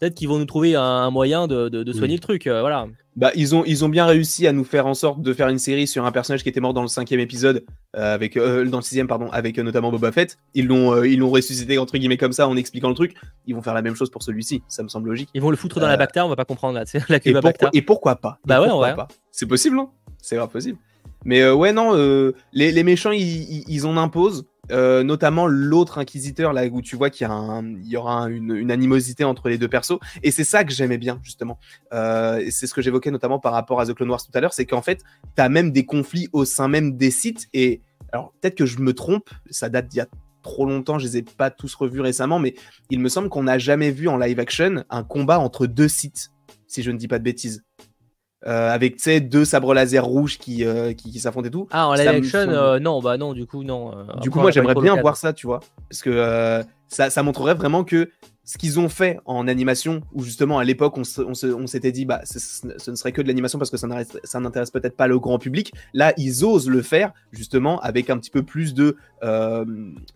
[0.00, 2.16] peut-être qu'ils vont nous trouver un, un moyen de, de- de soigner Oui.
[2.16, 2.86] le truc, euh, voilà.
[3.16, 5.58] Bah, ils ont, ils ont bien réussi à nous faire en sorte de faire une
[5.58, 7.64] série sur un personnage qui était mort dans le cinquième épisode,
[7.96, 10.36] euh, avec, euh, dans le sixième, pardon, avec notamment Boba Fett.
[10.54, 13.14] Ils l'ont, ils l'ont ressuscité entre guillemets comme ça en expliquant le truc.
[13.46, 15.28] Ils vont faire la même chose pour celui-ci, ça me semble logique.
[15.32, 17.40] Ils vont le foutre dans la Bacta, on va pas comprendre là, la Et, pourquoi,
[17.40, 17.70] Bacta.
[17.72, 18.38] et pourquoi pas?
[18.44, 18.96] Et Bah ouais, pourquoi ouais.
[18.96, 19.08] pas?
[19.30, 19.88] C'est possible, hein?
[20.20, 20.78] C'est grave possible.
[21.24, 24.46] Mais euh, ouais, non, euh, les, méchants, ils, ils, en imposent.
[24.70, 28.14] euh, notamment l'autre inquisiteur, là où tu vois qu'il y, a un- il y aura
[28.22, 29.98] un- une, animosité entre les deux persos.
[30.22, 31.58] Et c'est ça que j'aimais bien, justement.
[31.92, 34.64] C'est ce que j'évoquais notamment par rapport à The Clone Wars tout à l'heure, c'est
[34.66, 35.02] qu'en fait,
[35.36, 37.48] tu as même des conflits au sein même des sites.
[37.52, 40.08] Et alors, peut-être que je me trompe, ça date d'il y a
[40.42, 42.54] trop longtemps, je les ai pas tous revus récemment, mais
[42.90, 46.30] il me semble qu'on n'a jamais vu en live action un combat entre deux sites,
[46.68, 47.64] si je ne dis pas de bêtises.
[48.46, 51.66] Euh, avec, tu sais, deux sabres laser rouges qui, euh, qui, qui s'affrontent et tout.
[51.70, 53.92] Ah, en live action, euh, non, bah non, du coup, non.
[53.96, 55.60] euh, Du coup, moi, j'aimerais bien voir ça, tu vois.
[55.88, 58.10] Parce que euh, ça, ça montrerait vraiment que
[58.44, 62.90] ce qu'ils ont fait en animation, où justement à l'époque on, s'était dit bah ce,
[62.90, 65.72] ne serait que de l'animation parce que ça n'intéresse peut-être pas le grand public.
[65.94, 69.64] Là, ils osent le faire justement avec un petit peu plus de euh,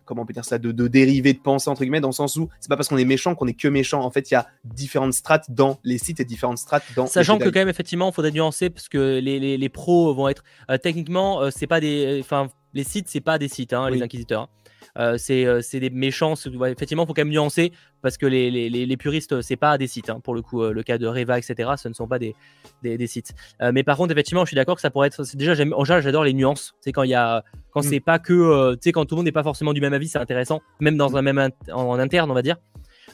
[0.05, 2.35] comment on peut dire ça, de, de dérivés de pensée entre guillemets, dans le sens
[2.37, 4.01] où c'est pas parce qu'on est méchant qu'on est que méchant.
[4.01, 7.07] En fait, il y a différentes strates dans les sites et différentes strates dans.
[7.07, 10.43] Sachant que quand même effectivement, il faudrait nuancer parce que les, les, pros vont être
[10.69, 14.01] euh, techniquement, euh, c'est pas des, enfin les sites, c'est pas des sites, hein, les
[14.01, 14.43] inquisiteurs.
[14.43, 14.49] Hein.
[14.97, 16.33] Euh, euh, c'est des méchants.
[16.33, 17.71] effectivement, il faut quand même nuancer
[18.01, 20.09] parce que les, les, les puristes, c'est pas des sites.
[20.09, 22.35] Hein, pour le coup, euh, le cas de Reva, etc., ce ne sont pas des,
[22.83, 23.33] des, sites.
[23.73, 25.23] mais par contre, effectivement, je suis d'accord que ça pourrait être.
[25.35, 26.75] Déjà, en général, j'adore les nuances.
[26.81, 27.89] C'est quand il y a, quand mm.
[27.89, 30.07] c'est pas que, tu sais, quand tout le monde n'est pas forcément du même avis,
[30.07, 32.57] c'est intéressant, même dans un même en, interne, on va dire.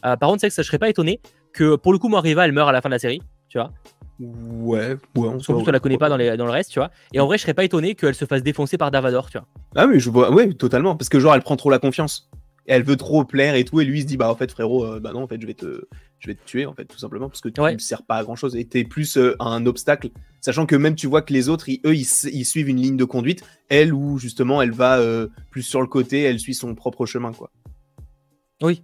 [0.02, 1.20] par contre, c'est que ça, je serais pas étonné
[1.54, 3.58] que, pour le coup, moi, Reva, elle meurt à la fin de la série, tu
[3.58, 3.72] vois.
[4.20, 5.28] Ouais, ouais.
[5.28, 6.90] On Surtout la connaît pas dans, les, dans, le reste, tu vois.
[7.14, 9.48] Et en vrai, je serais pas étonné qu'elle se fasse défoncer par Davador, tu vois.
[9.76, 10.96] Ah oui, je vois, ouais, totalement.
[10.96, 12.30] Parce que genre, elle prend trop la confiance.
[12.68, 13.80] Et elle veut trop plaire et tout.
[13.82, 15.48] Et lui, il se dit, bah en fait, frérot, euh, bah non, en fait, je
[15.48, 15.88] vais te,
[16.20, 18.24] je vais te tuer, en fait, tout simplement, parce que tu ne sers pas à
[18.24, 18.56] grand chose.
[18.56, 20.10] Et t'es plus euh, un obstacle.
[20.42, 23.44] Sachant que même tu vois que les autres, eux, ils, suivent une ligne de conduite.
[23.70, 27.32] Elle, où justement, elle va euh, plus sur le côté, elle suit son propre chemin,
[27.32, 27.52] quoi.
[28.62, 28.84] Oui,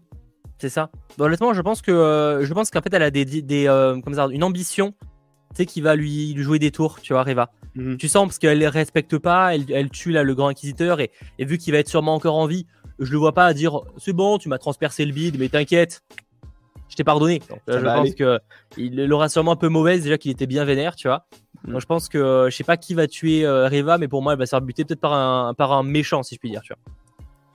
[0.57, 0.91] c'est ça.
[1.17, 3.65] honnêtement, je pense que je pense qu'en fait, elle a des, des
[4.03, 4.93] comme ça, une ambition
[5.51, 7.51] tu sais, qui va lui, lui, jouer des tours, tu vois, Reva.
[7.75, 7.97] Mhm.
[7.97, 11.11] Tu sens parce qu'elle les respecte pas, elle, elle, tue là le grand inquisiteur et,
[11.39, 12.65] et vu qu'il va être sûrement encore en vie,
[13.01, 16.03] je le vois pas dire c'est bon, tu m'as transpercé le bide, mais t'inquiète,
[16.89, 17.41] je t'ai pardonné.
[17.67, 18.39] je pense que
[18.77, 21.25] il aura sûrement un peu mauvaise déjà qu'il était bien vénère, tu vois.
[21.67, 21.79] Mhm.
[21.79, 24.39] je pense que je sais pas qui va tuer euh, Reva, mais pour moi, elle
[24.39, 26.73] va se faire buter peut-être par un, par un méchant, si je puis dire, tu
[26.73, 26.81] vois.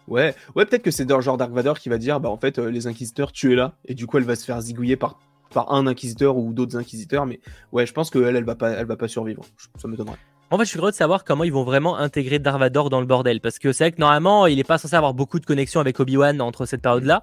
[0.09, 2.71] Ouais, ouais, peut-être que c'est genre Dark Vador qui va dire bah en fait euh,
[2.71, 5.19] les inquisiteurs tu es là et du coup elle va se faire zigouiller par
[5.53, 7.41] par un inquisiteur ou d'autres inquisiteurs, mais
[7.73, 9.43] ouais, je pense qu'elle, elle va pas, elle va pas survivre.
[9.77, 10.19] Ça m'étonnerait.
[10.51, 13.07] En fait, je suis curieux de savoir comment ils vont vraiment intégrer Darvador dans le
[13.07, 15.81] bordel, parce que c'est vrai que normalement, il est pas censé avoir beaucoup de connexions
[15.81, 17.23] avec Obi-Wan entre cette période-là.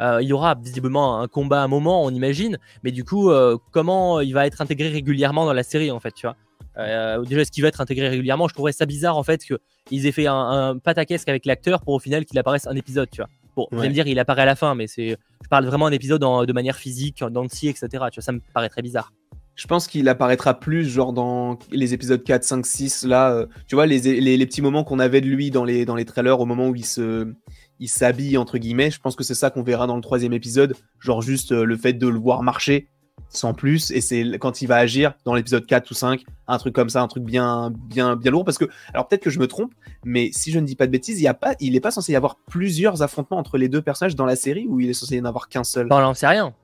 [0.00, 3.30] Euh, il y aura visiblement un combat à un moment, on imagine, mais du coup,
[3.30, 6.36] euh, comment il va être intégré régulièrement dans la série, en fait, tu vois?
[6.78, 8.48] Euh, Déjà, est-ce qu'il va être intégré régulièrement?
[8.48, 11.92] Je trouverais ça bizarre, en fait, qu'ils aient fait un, un pataquesque avec l'acteur pour
[11.92, 13.28] au final qu'il apparaisse un épisode, tu vois.
[13.56, 15.88] Bon, vous allez me dire, il apparaît à la fin, mais c'est, je parle vraiment
[15.88, 17.86] d'un épisode de manière physique, dans le etc.
[17.88, 19.12] Tu vois, ça me paraît très bizarre.
[19.56, 23.76] Je pense qu'il apparaîtra plus, genre dans les épisodes 4, 5, 6, là, euh, tu
[23.76, 26.44] vois, les, les, petits moments qu'on avait de lui dans les, dans les trailers au
[26.44, 27.32] moment où il se,
[27.78, 28.90] il s'habille, entre guillemets.
[28.90, 30.74] Je pense que c'est ça qu'on verra dans le troisième épisode.
[30.98, 32.88] Genre juste euh, le fait de le voir marcher
[33.28, 33.90] sans plus.
[33.90, 37.02] Et c'est quand il va agir dans l'épisode 4 ou 5, un truc comme ça,
[37.02, 38.44] un truc bien, bien, bien lourd.
[38.44, 39.72] Parce que, alors peut-être que je me trompe,
[40.04, 42.12] mais si je ne dis pas de bêtises, il n'est pas, il est pas censé
[42.12, 45.16] y avoir plusieurs affrontements entre les deux personnages dans la série ou il est censé
[45.16, 45.88] y en avoir qu'un seul?
[45.88, 46.54] Bah, On n'en sait rien.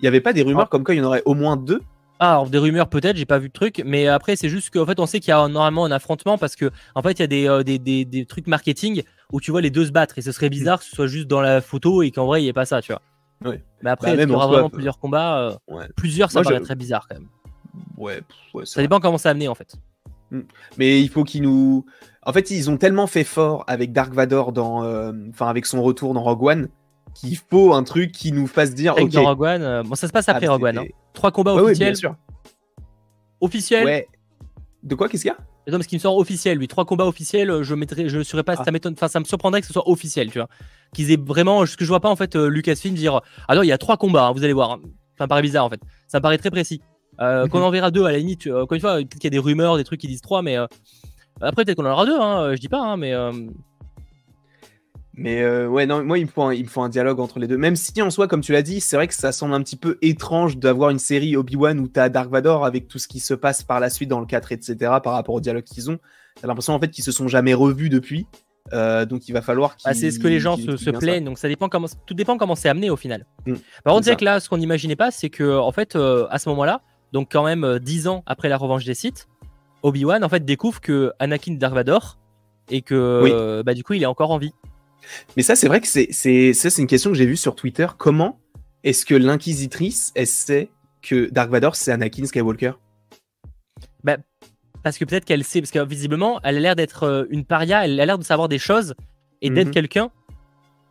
[0.00, 0.68] Il n'y avait pas des rumeurs ah.
[0.70, 1.80] comme quoi il y en aurait au moins deux
[2.24, 4.86] ah, alors des rumeurs peut-être, j'ai pas vu de truc, mais après c'est juste qu'en
[4.86, 7.22] fait on sait qu'il y a normalement un affrontement parce que en fait il y
[7.22, 9.02] a des, euh, des, des, des, trucs marketing
[9.32, 11.26] où tu vois les deux se battre et ce serait bizarre que ce soit juste
[11.26, 13.02] dans la photo et qu'en vrai il n'y ait pas ça, tu vois.
[13.82, 15.58] Mais après, bah, il y aura vraiment plusieurs combats.
[15.70, 17.28] Euh, plusieurs, ça paraît très bizarre quand même.
[17.96, 18.20] Ouais,
[18.64, 19.74] ça dépend comment ça amené en fait.
[20.30, 20.42] Hmm.
[20.78, 21.84] Mais il faut qu'ils nous.
[22.22, 25.82] En fait, ils ont tellement fait fort avec Dark Vador dans, euh, enfin avec son
[25.82, 26.68] retour dans Rogue One,
[27.14, 28.94] qu'il faut un truc qui nous fasse dire.
[28.98, 29.10] ok.
[29.10, 30.78] Dans Rogue One, euh, bon, ça se passe après ah, Rogue One.
[30.78, 30.84] Hein.
[31.12, 31.92] Trois combats officiels.
[31.92, 32.16] bien sûr.
[33.40, 33.84] Officiels.
[33.84, 34.08] Ouais.
[34.82, 35.38] De quoi Qu'est-ce qu'il y a?
[35.70, 38.42] Non, mais ce qui me sort officiel, lui, trois combats officiels, je mettrais, je serais
[38.42, 38.64] pas, ah.
[38.64, 40.48] ça m'étonne, enfin, ça me surprendrait que ce soit officiel, tu vois.
[40.92, 43.62] Qu'ils aient vraiment, ce que je vois pas en fait, euh, Lucasfilm dire, ah non,
[43.62, 44.78] il y a trois combats, hein, vous allez voir.
[45.16, 45.80] Ça me paraît bizarre en fait.
[46.06, 46.82] Ça me paraît très précis.
[47.20, 48.46] Euh, qu'on en verra deux à la limite.
[48.46, 50.42] Euh, encore une fois, peut-être qu'il y a des rumeurs, des trucs qui disent trois,
[50.42, 50.56] mais
[51.40, 53.14] après peut-être qu'on en aura deux, hein, je dis pas, hein, mais
[55.16, 57.38] mais euh, ouais, non, moi, il me, faut un, il me faut un dialogue entre
[57.38, 57.56] les deux.
[57.56, 59.76] Même si, en soi, comme tu l'as dit, c'est vrai que ça semble un petit
[59.76, 63.32] peu étrange d'avoir une série Obi-Wan où t'as Dark Vador avec tout ce qui se
[63.32, 65.98] passe par la suite dans le 4, etc., par rapport au dialogue qu'ils ont.
[66.40, 68.26] T'as l'impression, en fait, qu'ils se sont jamais revus depuis.
[68.72, 69.88] Euh, donc, il va falloir qu'ils.
[69.88, 71.24] Ah, c'est ce que les gens se, plaignent.
[71.24, 73.24] Donc, ça dépend comment, tout dépend comment c'est amené au final.
[73.46, 73.54] Mm.
[73.84, 76.40] Par contre, c'est que là, ce qu'on n'imaginait pas, c'est que, en fait, euh, à
[76.40, 76.80] ce moment-là,
[77.12, 79.28] donc quand même 10 ans après la revanche des Sith,
[79.84, 82.18] Obi-Wan, en fait, découvre que Anakin Dark Vador
[82.68, 84.52] et que, bah, du coup, il est encore en vie.
[85.36, 87.54] Mais ça, c'est vrai que c'est, c'est, ça, c'est une question que j'ai vue sur
[87.54, 87.86] Twitter.
[87.98, 88.40] Comment
[88.82, 90.70] est-ce que l'inquisitrice, elle sait
[91.02, 92.72] que Dark Vador, c'est Anakin Skywalker?
[94.02, 94.16] Bah,
[94.82, 97.84] Parce que peut-être qu'elle sait, parce que visiblement, elle a l'air d'être euh, une paria,
[97.84, 98.94] elle a l'air de savoir des choses
[99.42, 99.74] et d'être mhm.
[99.74, 100.10] quelqu'un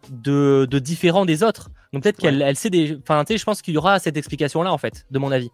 [0.10, 1.70] de, de, différent des autres.
[1.92, 2.98] Donc peut-être qu'elle elle sait des.
[3.02, 5.52] Enfin, tu sais, je pense qu'il y aura cette explication-là, en fait, de mon avis.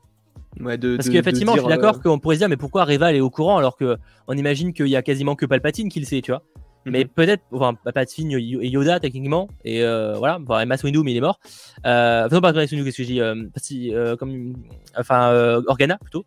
[0.60, 3.14] Ouais, de, Parce qu'effectivement, je suis d'accord euh, qu'on pourrait se dire, mais pourquoi Reva
[3.14, 6.22] est au courant alors qu'on imagine qu'il y a quasiment que Palpatine qui le sait,
[6.22, 6.44] tu vois?
[6.90, 7.10] Mais mhm.
[7.10, 11.12] peut-être, enfin, pas de film et Yoda techniquement, et euh, voilà, enfin, Mace Windu, mais
[11.12, 11.40] il est mort.
[11.86, 13.46] Euh, enfin, pas Mace Windu, qu'est-ce que dis euh,
[13.94, 14.54] euh, comme,
[14.98, 16.26] Enfin, Organa plutôt.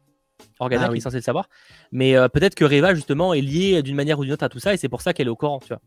[0.59, 1.49] Organa ah qui est censé le savoir.
[1.93, 4.75] Mais peut-être que Reva, justement, est liée d'une manière ou d'une autre à tout ça,
[4.75, 5.81] et c'est pour ça qu'elle est au courant, tu vois.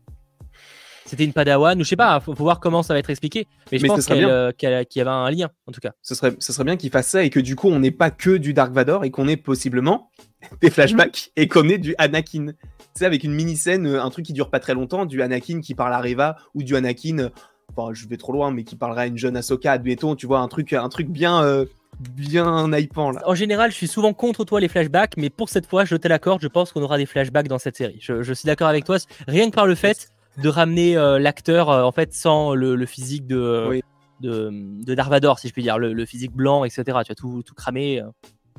[1.04, 3.46] c'était une padawan ou je sais pas, faut, faut voir comment ça va être expliqué.
[3.70, 5.92] Mais je Mais pense qu'il y avait un lien en tout cas.
[6.02, 8.10] Ce serait, ce serait bien qu'il fasse ça et que du coup, on n'ait pas
[8.10, 10.10] que du Dark Vador et qu'on ait possiblement
[10.60, 12.46] des flashbacks et qu'on ait du Anakin.
[12.48, 15.60] Tu sais, avec une mini-scène, euh, un truc qui dure pas très longtemps, du Anakin
[15.60, 17.28] qui parle à Reva ou du Anakin, euh,
[17.74, 20.40] enfin, je vais trop loin, mais qui parlera à une jeune Ahsoka, admettons, tu vois,
[20.40, 21.66] un truc, un truc bien, euh,
[22.00, 23.22] bien hypant là.
[23.26, 26.08] En général, je suis souvent contre toi les flashbacks, mais pour cette fois, je te
[26.08, 27.98] l'accorde, je pense qu'on aura des flashbacks dans cette série.
[28.00, 31.70] Je, je suis d'accord avec toi, rien que par le fait de ramener euh, l'acteur
[31.70, 33.82] euh, en fait sans le, le physique de, Oui.
[34.20, 36.84] de, Vader, si je puis dire, le, le physique blanc, etc.
[37.04, 38.02] Tu as tout, tout cramé.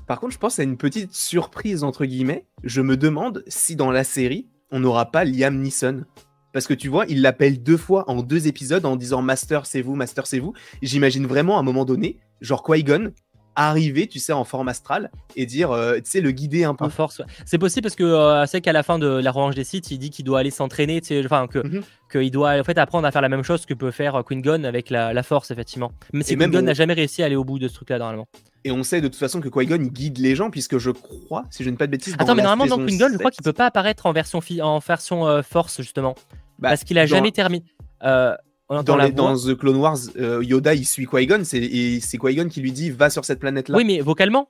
[0.05, 2.45] Par contre, je pense à une petite surprise, entre guillemets.
[2.63, 6.05] Je me demande si dans la série, on n'aura pas Liam Neeson.
[6.53, 9.81] Parce que tu vois, il l'appelle deux fois en deux épisodes en disant Master, c'est
[9.81, 10.53] vous, Master, c'est vous.
[10.81, 13.11] J'imagine vraiment à un moment donné, genre Qui-Gon,
[13.57, 16.85] arriver, tu sais, en forme astrale et dire, euh, tu sais, le guider un peu.
[16.85, 17.19] En force.
[17.19, 17.25] ouais.
[17.45, 19.97] C'est possible parce que euh, c'est qu'à la fin de la revanche des sites, il
[19.97, 21.81] dit qu'il doit aller s'entraîner, tu sais, enfin que Mhm.
[22.11, 24.41] qu'il doit en fait apprendre à faire la même chose que peut faire euh, Queen
[24.41, 25.91] Gon avec la, la force effectivement.
[26.13, 27.67] Mais si Et même Queen Gon on- n'a jamais réussi à aller au bout de
[27.67, 28.27] ce truc-là normalement.
[28.63, 31.63] Et on sait de toute façon que Qui-Gon, guide les gens, puisque je crois, si
[31.63, 33.31] je ne dis pas de bêtises, Attends, mais normalement dans saison Queen Gon, je crois
[33.31, 36.15] 7, qu'il peut pas apparaître en version en version euh, force justement
[36.59, 37.63] bah, parce qu'il a dans- jamais terminé.
[38.03, 38.35] Euh,
[38.69, 41.99] on entend Dans, les- dans The Clone Wars, euh, Yoda, il suit Qui-Gon, c'est- et
[42.01, 43.75] c'est Qui-Gon qui lui dit, va sur cette planète-là.
[43.77, 44.49] Oui, mais vocalement,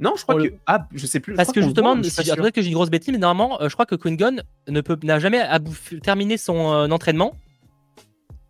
[0.00, 0.44] Non, je crois On que.
[0.44, 1.34] le- Ah, je sais plus.
[1.34, 3.60] parce que qu'on le justement, voit, si- peut-être que j'ai une grosse bêtise, mais normalement,
[3.62, 4.36] euh, je crois que Queen Gon
[4.68, 5.42] ne peut n'a jamais
[6.02, 7.34] terminé son euh, entraînement.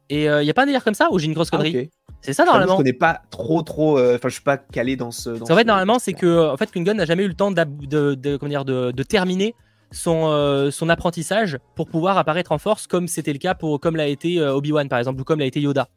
[0.08, 1.90] Et il y a pas un délire comme ça ou j'ai une grosse Ah, connerie?
[2.20, 2.76] C'est ça J'avoue, Je normalement.
[2.76, 3.98] connais pas trop, trop.
[3.98, 5.30] euh, Enfin, je suis pas calé dans ce.
[5.30, 7.28] dans Parce qu'en fait, normalement, c'est ce- que en fait, Queen Gon n'a jamais eu
[7.28, 9.54] le temps d'ab- de, de- comment dire, de, de terminer
[9.92, 13.96] son, euh, son apprentissage pour pouvoir apparaître en force, comme c'était le cas pour comme
[13.96, 15.88] l'a été euh, Obi-Wan par exemple, ou comme l'a été Yoda.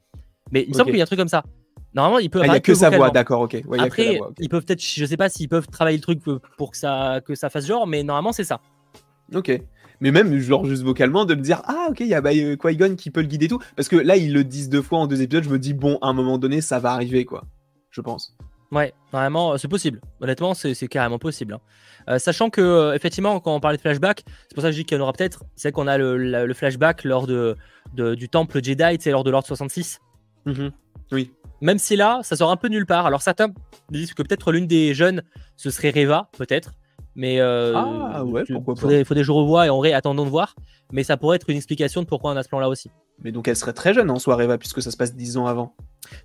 [0.52, 1.44] Mais il me semble qu'il y a un truc comme ça.
[1.94, 3.54] Normalement, il peut Ah, il y a que sa voix, d'accord, ok.
[3.68, 6.22] Ouais, il Après, voix, ils peuvent peut-être, je sais pas s'ils peuvent travailler le truc
[6.58, 8.60] pour que ça, que ça fasse genre, mais normalement, c'est ça.
[9.34, 9.60] Ok.
[10.02, 12.58] Mais même, genre, juste vocalement, de me dire, ah, ok, il y a bah, euh,
[12.58, 13.62] Qui-Gon qui peut le guider et tout.
[13.78, 15.98] Parce que là, ils le disent deux fois en deux épisodes, je me dis, bon,
[16.02, 17.46] à un moment donné, ça va arriver, quoi.
[17.92, 18.36] Je pense.
[18.72, 20.02] Ouais, vraiment, euh, c'est possible.
[20.22, 21.54] Honnêtement, c'est carrément possible.
[21.54, 21.60] hein.
[22.10, 24.80] Euh, sachant que, euh, effectivement, quand on parlait de flashback, c'est pour ça que je
[24.80, 25.44] dis qu'il y en aura peut-être.
[25.56, 27.56] C'est qu'on a le, la- le flashback lors de,
[27.94, 30.00] de- du temple Jedi, c'est lors de l'ordre 66.
[31.12, 31.32] Oui.
[31.62, 33.06] Même si là, ça sort un peu nulle part.
[33.06, 33.48] Alors certains
[33.90, 35.24] disent que peut-être l'une des jeunes,
[35.56, 36.72] ce serait Reva, peut-être.
[37.16, 38.82] Mais euh, Ah, ouais, tu- pourquoi pas.
[38.82, 40.56] faudrait, faudrait que je revoie et en vrai, attendons de voir.
[40.92, 42.92] Mais ça pourrait être une explication de pourquoi on a ce plan-là aussi.
[43.24, 45.48] Mais donc, elle serait très jeune en soi, Reva, puisque ça se passe dix ans
[45.48, 45.76] avant.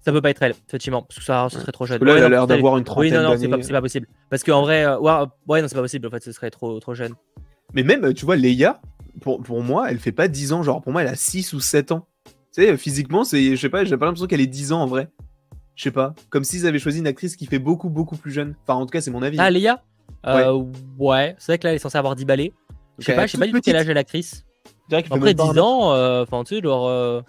[0.05, 2.03] Ça peut pas être elle, effectivement, parce que ça, serait trop jeune.
[2.05, 4.07] Là, Ouais, elle a l'air d'avoir une Oui, trentaine non, non, c'est pas, possible.
[4.29, 4.99] Parce qu'en vrai, euh,
[5.47, 6.07] ouais, non, c'est pas possible.
[6.09, 7.15] En fait, ce serait trop, trop jeune.
[7.73, 8.81] Mais même, tu vois, Leia,
[9.21, 10.63] pour, pour moi, elle fait pas 10 ans.
[10.63, 12.09] Genre, pour moi, elle a 6 ou 7 ans.
[12.53, 14.87] Tu sais, physiquement, c'est, je sais pas, j'ai pas l'impression qu'elle ait 10 ans en
[14.87, 15.09] vrai.
[15.77, 16.15] Je sais pas.
[16.29, 18.57] Comme s'ils avaient choisi une actrice qui fait beaucoup, beaucoup plus jeune.
[18.65, 19.39] Enfin, en tout cas, c'est mon avis.
[19.41, 19.83] Ah, Léa
[20.27, 20.63] Euh,
[20.99, 22.53] Ouais, c'est vrai que là, elle est censée avoir 10 balais.
[22.99, 24.45] Je sais pas, je sais pas du tout quel âge est l'actrice.
[24.93, 25.67] Après même pas 10 un an.
[25.67, 26.87] ans, euh, enfin, tu sais, genre.
[26.89, 27.21] euh,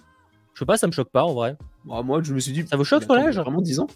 [0.53, 1.55] Je sais pas, ça me choque pas en vrai.
[1.85, 2.65] Bah, moi, je me suis dit.
[2.67, 3.87] Ça vous choque, ton âge Vraiment 10 ans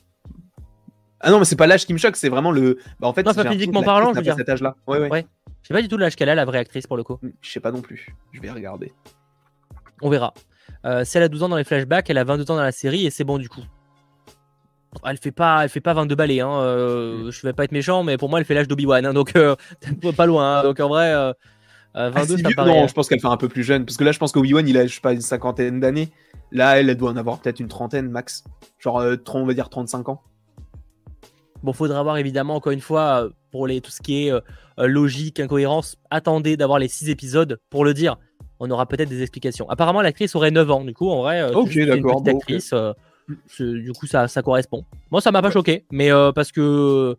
[1.19, 2.77] Ah non, mais c'est pas l'âge qui me choque, c'est vraiment le.
[2.99, 4.75] Bah, en fait, Non, pas physiquement que parlant, je veux pas cet âge-là.
[4.87, 5.09] Ouais, ouais.
[5.09, 5.27] Ouais.
[5.63, 7.17] Je sais pas du tout l'âge qu'elle a, la vraie actrice, pour le coup.
[7.41, 8.15] Je sais pas non plus.
[8.31, 8.93] Je vais regarder.
[10.01, 10.33] On verra.
[10.85, 12.71] Euh, si elle a 12 ans dans les flashbacks, elle a 22 ans dans la
[12.71, 13.61] série et c'est bon du coup.
[15.03, 16.39] Elle fait pas, elle fait pas 22 balais.
[16.39, 16.51] Hein.
[16.61, 19.05] euh, Je vais pas être méchant, mais pour moi, elle fait l'âge d'Obi-Wan.
[19.05, 19.55] hein, donc, euh,
[20.17, 20.59] pas loin.
[20.59, 20.63] hein.
[20.63, 21.33] donc, en vrai, euh,
[21.95, 22.81] euh, 22, Ah, si ça me vieux paraît.
[22.81, 23.85] Non, je pense qu'elle fait un peu plus jeune.
[23.85, 26.09] Parce que là, je pense qu'Obi-Wan, il a, je sais pas, une cinquantaine d'années.
[26.51, 28.43] Là, elle, elle doit en avoir peut-être une trentaine max.
[28.79, 30.21] Genre, euh, 30, on va dire 35 ans.
[31.63, 34.39] Bon, faudra voir évidemment, encore une fois, euh, pour les, tout ce qui est euh,
[34.79, 38.17] euh, logique, incohérence, attendez d'avoir les 6 épisodes pour le dire.
[38.59, 39.67] On aura peut-être des explications.
[39.69, 40.83] Apparemment, l'actrice aurait 9 ans.
[40.85, 42.71] Du coup, en vrai, euh, Ok, d'accord, bon, actrice.
[42.73, 42.93] euh,
[43.59, 44.83] du coup, ça, ça correspond.
[45.11, 47.15] Moi, ça m'a pas choqué, mais euh, parce que.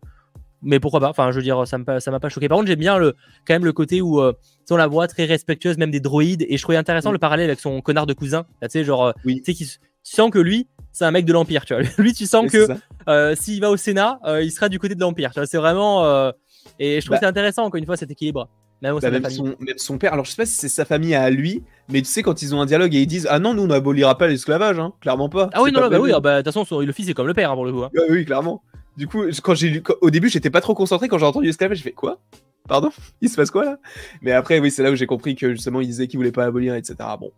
[0.63, 2.47] Mais pourquoi pas Enfin, je veux dire, ça m'a ça m'a pas choqué.
[2.49, 3.13] Par contre, j'aime bien le,
[3.45, 4.33] quand même le côté où euh,
[4.71, 6.45] on la voit très respectueuse, même des droïdes.
[6.49, 7.13] Et je trouvais intéressant Mm.
[7.13, 8.45] le parallèle avec son connard de cousin.
[8.63, 9.41] Tu sais, genre, euh, Oui.
[9.45, 11.83] tu sais, qui- tu sens que lui, c'est un mec de l'Empire, tu vois.
[11.99, 12.67] Lui, tu sens Et que
[13.07, 15.31] euh, s'il va au Sénat, il sera du côté de l'Empire.
[15.31, 16.31] Tu vois, C'est vraiment.
[16.79, 17.17] Et je trouve Bah.
[17.19, 18.49] que c'est intéressant, encore une fois, cet équilibre.
[18.81, 20.69] Même Bah, de la même, son, même son père, alors je sais pas si c'est
[20.69, 23.27] sa famille à lui, mais tu sais, quand ils ont un dialogue et ils disent
[23.29, 25.49] Ah non, nous on n'abolira pas l'esclavage, hein, clairement pas.
[25.53, 27.25] Ah oui, non, non, bah oui, ah bah, de toute façon, le fils est comme
[27.27, 27.83] le père hein, pour le coup.
[27.83, 27.89] hein.
[28.09, 28.61] Oui, clairement.
[28.95, 31.49] Du coup, quand j'ai lu, quand- au début, j'étais pas trop concentré quand j'ai entendu
[31.49, 32.19] esclavage, j'ai fait quoi?
[32.67, 32.91] Pardon?
[33.21, 33.77] Il se passe quoi là?
[34.21, 36.45] Mais après, oui, c'est là où j'ai compris que justement, il disait qu'il voulait pas
[36.45, 36.95] abolir, etc.
[37.19, 37.31] Bon.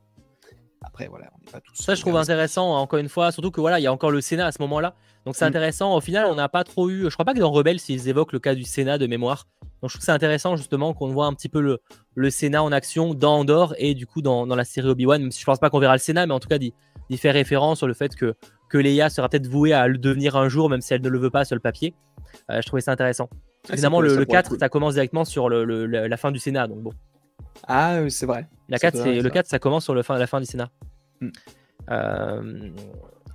[0.82, 1.76] Après, voilà, on n'est pas tous.
[1.82, 4.12] Ça, je trouve intéressant, hein, encore une fois, surtout que voilà, il y a encore
[4.12, 4.96] le Sénat à ce moment-là.
[5.26, 5.96] Donc c'est intéressant.
[5.96, 7.04] Au final, on n'a pas trop eu.
[7.04, 9.46] Je crois pas que dans Rebelle, s'ils évoquent le cas du Sénat de mémoire.
[9.82, 11.80] Donc je trouve que c'est intéressant justement qu'on voit un petit peu le,
[12.16, 15.22] le Sénat en action dans Andorre et du coup dans, dans la série Obi-Wan.
[15.22, 16.74] Même si je pense pas qu'on verra le Sénat, mais en tout cas d'y
[17.18, 18.34] faire référence sur le fait que,
[18.70, 21.20] que Leia sera peut-être vouée à le devenir un jour, même si elle ne le
[21.20, 21.94] veut pas sur le papier.
[22.50, 23.30] Euh, je trouvais ça intéressant.
[23.68, 24.60] Ah, Évidemment, ça le, pourrait- le ça pourrait 4, être cool.
[24.60, 26.68] ça commence directement sur le, le- la fin du Sénat.
[26.68, 26.92] Donc bon.
[27.68, 28.48] Ah, oui, c'est vrai.
[28.70, 29.34] La Ça 4, peut c'est arriver, le ça.
[29.34, 30.70] 4, ça commence sur le fin, la fin du scénar.
[31.22, 31.30] Hmm.
[31.92, 32.70] Euh,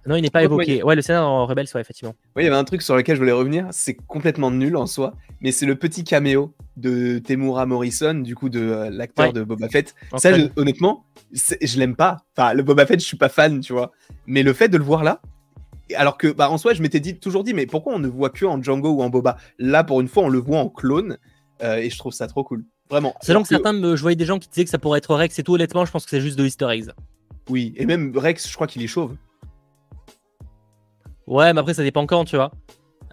[0.06, 0.82] Non, il n'est pas évoqué.
[0.82, 2.14] Ouais, le scénar en Rebels, ouais, effectivement.
[2.36, 3.66] Oui, il y avait un truc sur lequel je voulais revenir.
[3.70, 8.48] C'est complètement nul en soi, mais c'est le petit caméo de Temura Morrison, du coup
[8.48, 9.32] de euh, l'acteur Ouais.
[9.32, 9.94] de Boba Fett.
[10.12, 12.18] En Ça, je- honnêtement, je l'aime pas.
[12.36, 13.92] Enfin, le Boba Fett, je suis pas fan, tu vois.
[14.26, 15.20] Mais le fait de le voir là,
[15.96, 18.30] alors que, bah, en soi, je m'étais dit, toujours dit, mais pourquoi on ne voit
[18.30, 19.36] que en Django ou en Boba?
[19.58, 21.18] Là, pour une fois, on le voit en clone,
[21.62, 22.64] euh, et je trouve ça trop cool.
[22.90, 23.14] Vraiment.
[23.22, 23.96] Selon que certains, me...
[23.96, 25.90] je voyais des gens qui disaient que ça pourrait être Rex et tout, honnêtement, je
[25.90, 26.90] pense que c'est juste de Easter eggs.
[27.50, 29.14] Oui, et même Rex, je crois qu'il est chauve.
[31.26, 32.50] Ouais, mais après, ça dépend quand, tu vois.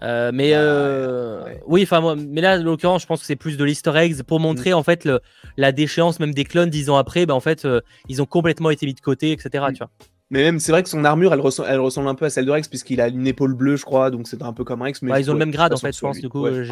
[0.02, 1.60] Euh, mais Bah, euh, ouais.
[1.66, 4.40] oui, enfin, mais là, en l'occurrence, je pense que c'est plus de l'Easter eggs pour
[4.40, 5.20] montrer en fait le-
[5.56, 7.24] la déchéance même des clones dix ans après.
[7.24, 9.64] Bah, en fait, euh, ils ont complètement été mis de côté, etc.
[9.68, 9.72] Mm.
[9.74, 9.90] Tu vois.
[10.30, 12.46] Mais même, c'est vrai que son armure, elle, ressemble, elle ressemble un peu à celle
[12.46, 15.02] de Rex, puisqu'il a une épaule bleue, je crois, donc c'est un peu comme Rex.
[15.02, 16.18] Mais Ouais, je ils ont le même grade en fait, je pense.
[16.18, 16.64] Du coup, Ouais.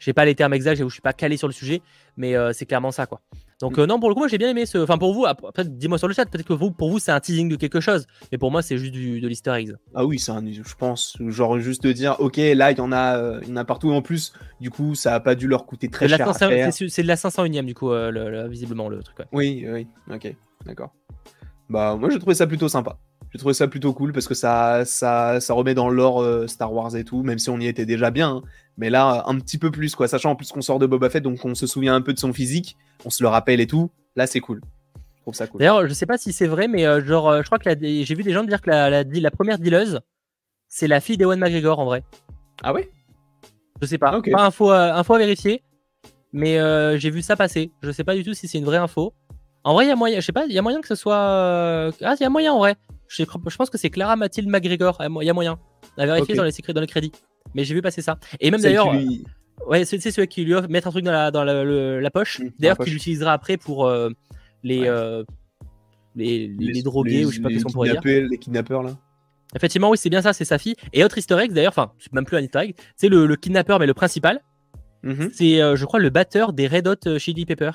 [0.00, 1.82] j'ai pas les termes exacts, je suis pas calé sur le sujet,
[2.16, 3.20] mais c'est clairement ça quoi.
[3.60, 3.80] Donc Mm.
[3.80, 4.78] euh, non, pour le coup, moi j'ai bien aimé ce.
[4.78, 7.18] Enfin pour vous, après, dis-moi sur le chat, peut-être que vous, pour vous, c'est un
[7.20, 9.72] teasing de quelque chose, mais pour moi, c'est juste du, de l'Easter eggs.
[9.94, 12.92] Ah oui, c'est un, je pense, genre juste de dire, ok, là, il y en
[12.92, 14.32] a, euh, il y en a partout en plus.
[14.60, 16.72] Du coup, ça a pas dû leur coûter très cher la à 500 faire.
[16.72, 19.18] c'est c'est de la 501ème du coup, euh, le- le- visiblement le truc.
[19.18, 19.26] ouais.
[19.32, 20.34] Oui, oui, ok,
[20.64, 20.94] d'accord.
[21.68, 22.96] Bah, moi, j'ai trouvé ça plutôt sympa.
[23.32, 26.72] J'ai trouvé ça plutôt cool parce que ça, ça, ça remet dans l'or euh, Star
[26.72, 28.36] Wars et tout, même si on y était déjà bien.
[28.36, 28.42] hein.
[28.78, 30.08] Mais là, un petit peu plus, quoi.
[30.08, 32.18] Sachant en plus qu'on sort de Boba Fett, donc on se souvient un peu de
[32.18, 33.90] son physique, on se le rappelle et tout.
[34.16, 34.60] Là, c'est cool.
[35.16, 35.58] Je trouve ça cool.
[35.58, 38.14] D'ailleurs, je sais pas si c'est vrai, mais euh, genre, euh, je crois que j'ai
[38.14, 40.00] vu des gens dire que la, la, la première dealeuse,
[40.68, 42.02] c'est la fille d'Ewan McGregor en vrai.
[42.62, 42.88] Ah ouais?
[43.82, 44.16] Je sais pas.
[44.16, 44.30] Ok.
[44.30, 45.62] Pas info, info à vérifier.
[46.32, 46.58] Mais
[46.98, 47.70] j'ai vu ça passer.
[47.82, 49.12] Je sais pas du tout si c'est une vraie info.
[49.64, 50.20] En vrai, il y a moyen.
[50.20, 50.46] Je sais pas.
[50.46, 51.16] Il y a moyen que ce soit.
[52.02, 52.76] Ah, il y a moyen en vrai.
[53.08, 54.98] Je, pense que c'est Clara Mathilde McGregor.
[55.00, 55.58] Il y a moyen.
[55.96, 56.36] À vérifier Ok.
[56.38, 57.12] dans les secrets, dans les crédits.
[57.54, 58.18] Mais j'ai vu passer ça.
[58.40, 58.92] Et même d'ailleurs.
[58.92, 59.24] lui-
[59.66, 62.10] Ouais, c'est celui qui lui offre mettre un truc dans la, dans la, le- la
[62.12, 62.40] poche.
[62.60, 64.08] D'ailleurs, qu'il utilisera après pour euh,
[64.62, 64.88] les, Ouais.
[64.88, 65.24] euh,
[66.14, 68.00] les, les, les drogués ou je sais pas les qu'est-ce qu'on pourrait dire.
[68.04, 68.96] Les kidnappeurs, là.
[69.56, 70.74] Effectivement, oui, c'est bien ça, c'est sa fille.
[70.92, 73.36] Et autre easter egg, d'ailleurs, enfin, c'est même plus un easter egg, c'est le, le
[73.36, 74.40] kidnappeur, mais le principal,
[75.02, 75.30] Mhm.
[75.32, 77.70] c'est, euh, je crois, le batteur des Red Hot euh, Chili Pepper.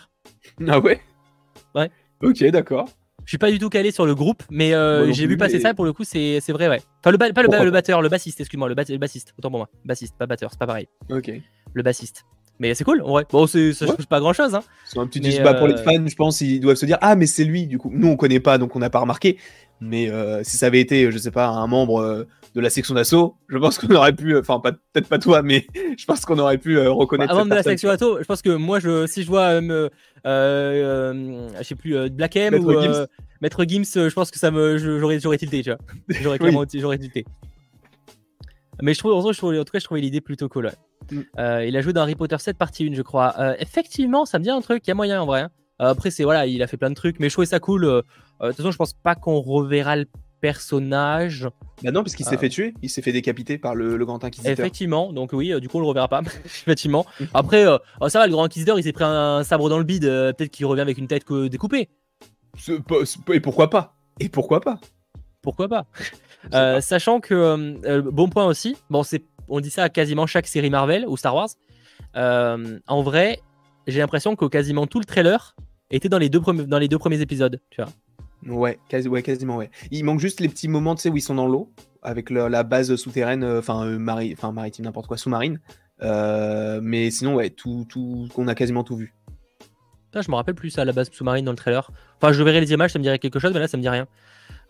[0.68, 1.02] Ah ouais?
[1.76, 1.90] Ouais.
[2.22, 2.88] Ok, d'accord.
[3.26, 5.62] Je suis pas du tout calé sur le groupe, mais euh, j'ai vu passer mais-
[5.62, 6.82] ça, pour le coup, c'est vrai, ouais.
[7.00, 9.60] Enfin, le pas le, Pourquoi batteur, le bassiste, excuse-moi, le, ba- le bassiste, autant pour
[9.60, 9.70] moi.
[9.86, 10.88] Bassiste, pas batteur, c'est pas pareil.
[11.10, 11.32] Ok.
[11.74, 12.26] Le bassiste.
[12.60, 13.26] Mais c'est cool, en vrai.
[13.32, 13.74] Bon, ça Ouais.
[13.74, 14.62] change pas grand-chose, hein.
[14.86, 16.98] C'est un petit Mais, bah, pour les euh, fans, je pense, ils doivent se dire
[17.02, 17.90] Ah, mais c'est lui, du coup.
[17.92, 19.38] Nous, on connaît pas, donc on n'a pas remarqué.
[19.86, 22.94] Mais euh, si ça avait été, je sais pas, un membre euh, de la section
[22.96, 25.66] d'assaut, je pense qu'on aurait pu, euh, enfin, pas- peut-être pas toi, mais
[25.98, 28.52] je pense qu'on aurait pu reconnaître Avant cette de la section auto, je pense que
[28.56, 29.90] moi, je, si je vois, euh,
[30.26, 33.08] euh, je sais plus, Black M Maître ou Gims.
[33.42, 35.80] Maître Gims, je pense que ça me, j'aurais, j'aurais tilté, tu vois.
[36.22, 36.56] J'aurais Oui.
[36.80, 37.26] j'aurais tilté.
[38.82, 40.50] Mais je trouve, en tout cas, je trouvais- en tout cas, je trouvais l'idée plutôt
[40.50, 40.66] cool.
[40.68, 40.72] ouais.
[41.12, 41.20] Mm.
[41.40, 43.34] Euh, il a joué dans Harry Potter 7 partie 1, je crois.
[43.40, 45.42] Euh, effectivement, ça me dit un truc, il y a moyen en vrai.
[45.42, 45.50] hein.
[45.82, 48.04] Euh, après, c'est voilà, il a fait plein de trucs, mais je trouvais ça cool.
[48.44, 50.06] Euh, euh, De toute façon, je pense pas qu'on reverra le
[50.42, 51.48] personnage.
[51.84, 52.40] Bah non, parce qu'il s'est Ah.
[52.40, 54.52] fait tuer, il s'est fait décapiter par le, le grand inquisiteur.
[54.52, 56.22] Effectivement, donc oui, euh, du coup on le reverra pas.
[56.46, 57.06] Effectivement.
[57.34, 59.84] Après, euh, oh, ça va, le grand inquisiteur, il s'est pris un sabre dans le
[59.86, 60.06] bide.
[60.06, 61.90] euh, Peut-être qu'il revient avec une tête que- découpée.
[63.34, 63.96] Et pourquoi pas?
[64.20, 64.80] Et pourquoi pas?
[65.42, 65.86] Pourquoi pas?
[66.54, 66.82] Euh.
[66.82, 68.76] Sachant que euh, euh, bon point aussi.
[68.90, 71.48] Bon, c'est on dit ça à quasiment chaque série Marvel ou Star Wars.
[72.18, 73.40] Euh, en vrai,
[73.88, 75.56] j'ai l'impression que quasiment tout le trailer
[75.90, 77.62] était dans les deux premiers dans les deux premiers épisodes.
[77.70, 77.90] Tu vois.
[78.48, 79.70] Ouais, quasi- ouais, quasiment, ouais.
[79.92, 81.72] Il manque juste les petits moments, tu sais, où ils sont dans l'eau,
[82.02, 85.60] avec le- la base souterraine, euh, enfin, euh, mari- maritime, n'importe quoi, sous-marine.
[86.02, 89.14] Euh, mais sinon, ouais, tout, tout, on a quasiment tout vu.
[90.06, 91.90] Putain, je me rappelle plus ça à la base sous-marine dans le trailer.
[92.22, 93.90] Enfin, je verrai les images, ça me dirait quelque chose, mais là, ça me dit
[93.90, 94.08] rien.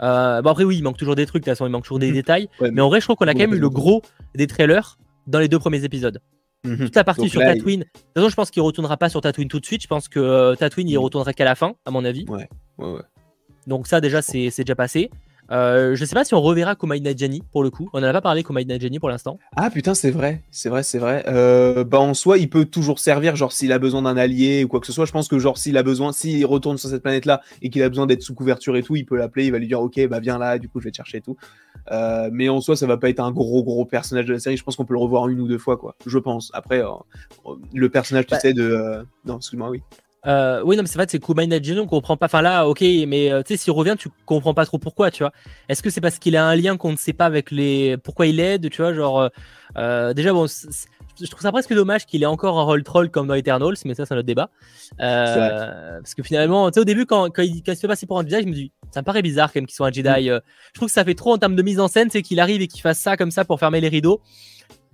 [0.02, 2.00] Euh, bon, après, oui, il manque toujours des trucs, de toute façon, il manque toujours
[2.00, 2.50] des détails.
[2.62, 4.02] Ouais, Mais en vrai, je trouve qu'on a quand même eu le gros
[4.36, 4.98] des trailers
[5.28, 6.20] dans les deux premiers épisodes.
[6.66, 6.78] Mhm.
[6.78, 7.82] Toute la partie Donc sur là, Tatooine.
[7.82, 9.82] De toute façon, je pense qu'il retournera pas sur Tatooine tout de suite.
[9.82, 11.04] Je pense que euh, Tatooine, il Mhm.
[11.04, 12.26] retournera qu'à la fin, à mon avis.
[12.30, 12.48] Ouais,
[12.78, 13.02] ouais.
[13.68, 15.10] Donc, ça, déjà, c'est c'est déjà passé.
[15.52, 17.90] Euh, je sais pas si on reverra Kumail Nanjiani pour le coup.
[17.92, 19.38] On en a pas parlé Kumail Nanjiani pour l'instant.
[19.58, 21.26] Ah putain, c'est vrai, c'est vrai, c'est vrai.
[21.28, 24.70] Euh, bah en soi, il peut toujours servir, genre s'il a besoin d'un allié ou
[24.70, 25.04] quoi que ce soit.
[25.06, 27.90] Je pense que genre s'il a besoin, s'il retourne sur cette planète-là et qu'il a
[27.90, 30.22] besoin d'être sous couverture et tout, il peut l'appeler, il va lui dire ok, bah
[30.22, 31.36] viens là, du coup je vais te chercher et tout.
[31.92, 34.56] Euh, mais en soi, ça va pas être un gros gros personnage de la série.
[34.56, 35.96] Je pense qu'on peut le revoir une ou deux fois, quoi.
[36.08, 36.52] Je pense.
[36.54, 36.82] Après,
[37.74, 39.82] le personnage, tu Bah- sais, de non, excuse-moi, oui.
[40.26, 42.28] Euh, oui, non, mais c'est vrai, c'est Kumail Nanjiani, on comprend pas.
[42.28, 45.24] Enfin là, ok, mais euh, tu sais, s'il revient, tu comprends pas trop pourquoi, tu
[45.24, 45.34] vois.
[45.68, 47.98] Est-ce que c'est parce qu'il a un lien qu'on ne sait pas avec les.
[47.98, 49.30] Pourquoi il aide, tu vois, genre.
[49.78, 50.88] euh, déjà, bon, c'est- c'est-
[51.22, 53.94] je trouve ça presque dommage qu'il ait encore un rôle troll comme dans Eternals, mais
[53.96, 54.50] ça, c'est un autre débat.
[55.02, 57.88] Euh, parce que finalement, tu sais, au début, quand, quand, il, quand il se fait
[57.88, 59.88] passer pour un Jedi, je me dis, ça me paraît bizarre quand même qu'il soit
[59.88, 60.30] un Jedi.
[60.30, 60.40] euh.
[60.70, 62.62] je trouve que ça fait trop en termes de mise en scène, c'est qu'il arrive
[62.62, 64.22] et qu'il fasse ça comme ça pour fermer les rideaux.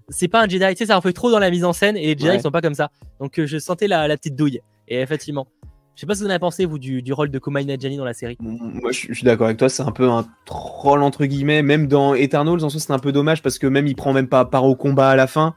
[0.09, 1.95] C'est pas un Jedi, tu sais, ça en fait trop dans la mise en scène
[1.95, 2.35] et les Jedi Ouais.
[2.37, 2.89] ils sont pas comme ça.
[3.19, 4.59] Donc euh, je sentais la, la petite douille.
[4.89, 5.47] Et effectivement,
[5.95, 7.97] Je sais pas ce que vous en avez pensé, vous, du, rôle de Kumail Nanjiani
[7.97, 8.37] dans la série.
[8.39, 11.61] Moi, je, suis d'accord avec toi, c'est un peu un troll, entre guillemets.
[11.61, 14.27] Même dans Eternals, en soi, c'est un peu dommage parce que même il prend même
[14.27, 15.55] pas part au combat à la fin.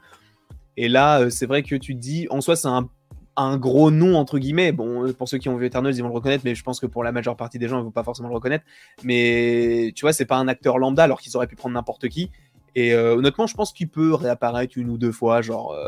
[0.77, 4.15] Et là, euh, c'est vrai que tu te dis, en soi, c'est un, gros nom,
[4.15, 4.71] entre guillemets.
[4.71, 6.85] Bon, pour ceux qui ont vu Eternals, ils vont le reconnaître, mais je pense que
[6.85, 8.65] pour la majeure partie des gens, ils vont pas forcément le reconnaître.
[9.03, 12.29] Mais tu vois, c'est pas un acteur lambda, alors qu'ils auraient pu prendre n'importe qui.
[12.75, 15.71] Et euh, honnêtement, je pense qu'il peut réapparaître une ou deux fois, genre.
[15.71, 15.87] Euh,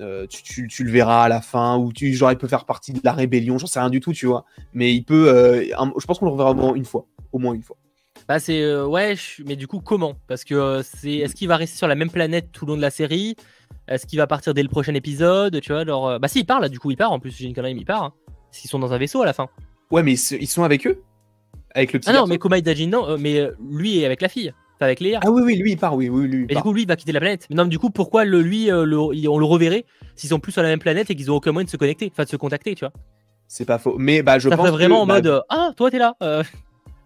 [0.00, 2.92] euh, tu, tu, le verras à la fin, ou tu, genre il peut faire partie
[2.92, 4.44] de la rébellion, j'en sais rien du tout, tu vois.
[4.74, 7.54] Mais il peut, euh, je pense qu'on le reverra au moins une fois, au moins
[7.54, 7.76] une fois.
[8.28, 10.14] Bah c'est euh, ouais, mais du coup comment?
[10.26, 12.82] Parce que c'est, est-ce qu'il va rester sur la même planète tout le long de
[12.82, 13.36] la série?
[13.88, 16.60] Est-ce qu'il va partir dès le prochain épisode Tu vois, alors bah si il part
[16.60, 17.12] là, du coup il part.
[17.12, 18.02] En plus j'ai une connerie, il part.
[18.02, 18.12] Hein.
[18.50, 19.48] Parce qu'ils sont dans un vaisseau à la fin.
[19.90, 21.02] Ouais, mais ils sont avec eux,
[21.74, 22.10] avec le petit.
[22.10, 25.20] Ah non, mais Komai Dajin non, mais lui est avec la fille avec Léa.
[25.24, 26.46] Ah oui, oui, lui il part, oui, oui, lui.
[26.48, 27.46] Et du coup, lui il va quitter la planète.
[27.50, 30.52] Mais non, du coup, pourquoi le, lui, euh, le, on le reverrait s'ils sont plus
[30.52, 32.36] sur la même planète et qu'ils ont aucun moyen de se connecter, enfin de se
[32.36, 32.92] contacter, tu vois?
[33.48, 33.94] C'est pas faux.
[33.98, 34.68] Mais bah, je ça pense.
[34.70, 36.42] vraiment en bah, mode Ah, toi t'es là euh.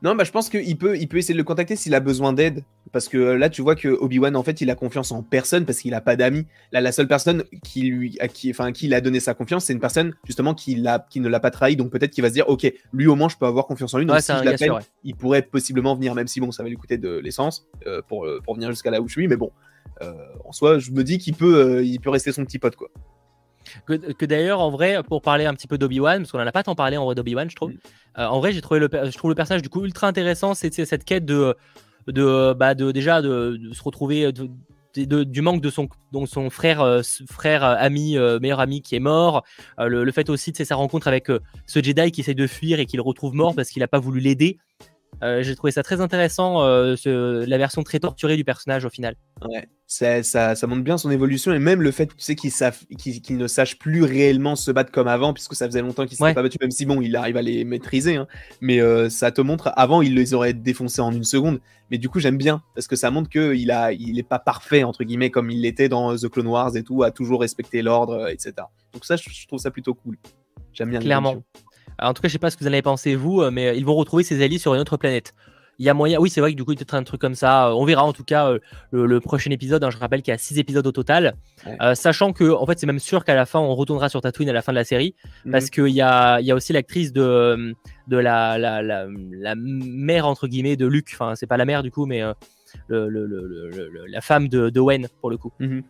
[0.02, 2.32] Non, bah, je pense qu'il peut, il peut essayer de le contacter s'il a besoin
[2.32, 2.64] d'aide.
[2.92, 5.64] Parce que euh, là, tu vois que Obi-Wan, en fait, il a confiance en personne
[5.64, 6.46] parce qu'il a pas d'amis.
[6.72, 9.66] Là, la seule personne qui lui, à qui, enfin, qui il a donné sa confiance,
[9.66, 11.76] c'est une personne, justement, qui, l'a, qui ne l'a pas trahi.
[11.76, 13.98] Donc peut-être qu'il va se dire, OK, lui, au moins, je peux avoir confiance en
[13.98, 14.06] lui.
[14.06, 14.72] Donc si je l'appelle,
[15.04, 18.26] il pourrait possiblement venir, même si, bon, ça va lui coûter de l'essence euh, pour,
[18.26, 19.28] euh, pour venir jusqu'à là où je suis.
[19.28, 19.52] Mais bon,
[20.44, 22.88] en soi, je me dis qu'il peut, il peut rester son petit pote, quoi.
[23.86, 26.62] Que, d'ailleurs, en vrai, pour parler un petit peu d'Obi-Wan, parce qu'on en a pas
[26.62, 27.70] tant parlé en vrai d'Obi-Wan, je trouve.
[27.70, 27.78] Mm.
[28.18, 30.54] Euh, en vrai, j'ai trouvé le, je trouve le personnage du coup ultra intéressant.
[30.54, 31.56] C'est cette quête de,
[32.06, 34.32] de, bah, de déjà de, se retrouver.
[34.94, 39.00] du manque de son, donc son frère, euh, frère euh, ami, meilleur ami qui est
[39.00, 39.44] mort.
[39.78, 41.28] Le, fait aussi de sa rencontre avec
[41.66, 44.20] ce Jedi qui essaie de fuir et qu'il retrouve mort parce qu'il n'a pas voulu
[44.20, 44.58] l'aider.
[45.22, 49.16] J'ai trouvé ça très intéressant, la version très torturée du personnage au final.
[49.48, 52.50] Ouais, ça, ça, ça, montre bien son évolution et même le fait tu sais, qu
[53.30, 56.42] ne sache plus réellement se battre comme avant, puisque ça faisait longtemps qu'il s'était pas
[56.42, 58.16] battu, même si bon, il arrive à les maîtriser.
[58.16, 58.26] Hein.
[58.60, 61.60] Mais euh, ça te montre, avant, il les aurait défoncés en une seconde.
[61.90, 65.04] Mais du coup, j'aime bien, parce que ça montre qu'il n'est il pas parfait, entre
[65.04, 68.28] guillemets, comme il l'était dans The Clone Wars et tout, à toujours respecter l'ordre, euh,
[68.28, 68.54] etc.
[68.92, 70.18] Donc ça, je, trouve ça plutôt cool.
[70.72, 71.00] J'aime bien.
[71.00, 71.42] Clairement.
[72.00, 73.76] en tout cas, je sais pas ce que vous en avez pensé, vous, euh, mais
[73.76, 75.34] ils vont retrouver ses alliés sur une autre planète
[75.80, 76.20] il y a moyen.
[76.20, 77.74] Oui, c'est vrai que du coup, il peut être un truc comme ça.
[77.74, 78.58] On verra en tout cas euh,
[78.90, 79.82] le, prochain épisode.
[79.82, 81.36] Hein, je rappelle qu'il y a 6 épisodes au total.
[81.80, 84.50] Euh, sachant que, en fait, c'est même sûr qu'à la fin, on retournera sur Tatooine
[84.50, 85.14] à la fin de la série.
[85.46, 85.52] Mhm.
[85.52, 87.74] Parce qu'il y a, y a aussi l'actrice de,
[88.08, 91.08] de la, la, la, mère, entre guillemets, de Luke.
[91.14, 92.34] Enfin, c'est pas la mère du coup, mais euh,
[92.88, 95.52] le, la femme de, de Wen, pour le coup.
[95.60, 95.80] Mm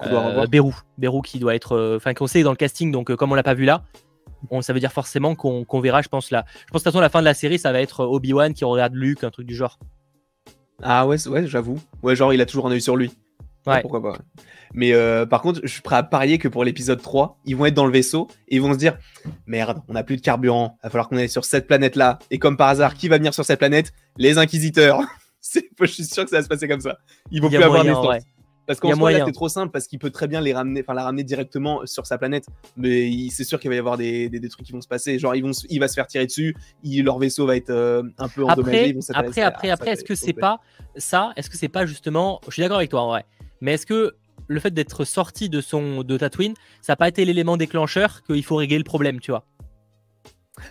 [0.00, 1.22] -hmm.
[1.24, 1.96] qui doit être.
[1.96, 2.92] Enfin, qu'on sait dans le casting.
[2.92, 3.82] Donc, comme on l'a pas vu là,
[4.60, 6.44] ça veut dire forcément qu'on verra, je pense, là.
[6.48, 8.64] Je pense de toute façon, la fin de la série, ça va être Obi-Wan qui
[8.64, 9.78] regarde Luke, un truc du genre.
[10.82, 11.78] Ah ouais, ouais j'avoue.
[12.02, 13.10] Ouais, genre, il a toujours un œil sur lui.
[13.66, 13.82] Ouais.
[13.82, 14.18] Pourquoi pas.
[14.72, 17.66] Mais euh, par contre, je suis prêt à parier que pour l'épisode 3, ils vont
[17.66, 18.96] être dans le vaisseau et ils vont se dire
[19.46, 22.18] Merde, on n'a plus de carburant, il va falloir qu'on aille sur cette planète-là.
[22.30, 23.92] Et comme par hasard, qui va venir sur cette planète?
[24.16, 25.00] Les Inquisiteurs.
[25.80, 26.98] je suis sûr que ça va se passer comme ça.
[27.30, 28.24] Ils vont plus avoir d'essence.
[28.70, 31.02] Parce qu'en soi, c'est trop simple parce qu'il peut très bien les ramener, enfin la
[31.02, 32.46] ramener directement sur sa planète.
[32.76, 35.18] Mais c'est sûr qu'il va y avoir des, des, trucs qui vont se passer.
[35.18, 36.54] Genre, ils vont, il va se faire tirer dessus,
[36.84, 38.96] leur vaisseau va être euh, un peu endommagé.
[39.12, 40.60] Après, après, après, est-ce que c'est pas
[40.94, 41.32] ça?
[41.34, 43.24] Est-ce que c'est pas justement Je suis d'accord avec toi, en vrai.
[43.60, 44.14] Mais est-ce que
[44.46, 48.44] le fait d'être sorti de son de Tatooine, ça n'a pas été l'élément déclencheur qu'il
[48.44, 49.44] faut régler le problème, tu vois?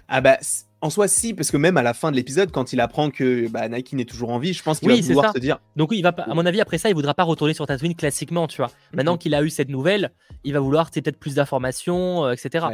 [0.08, 0.38] Ah bah
[0.82, 3.50] en soi, si, parce que même à la fin de l'épisode, quand il apprend que
[3.50, 5.60] bah, Nike est toujours en vie, je pense qu'il va vouloir se dire.
[5.76, 8.48] Donc, il va, à mon avis, après ça, il voudra pas retourner sur Tatooine classiquement,
[8.48, 8.72] tu vois.
[8.94, 9.20] Maintenant mhm.
[9.20, 10.12] qu'il a eu cette nouvelle,
[10.44, 12.68] il va vouloir peut-être plus d'informations, euh, etc.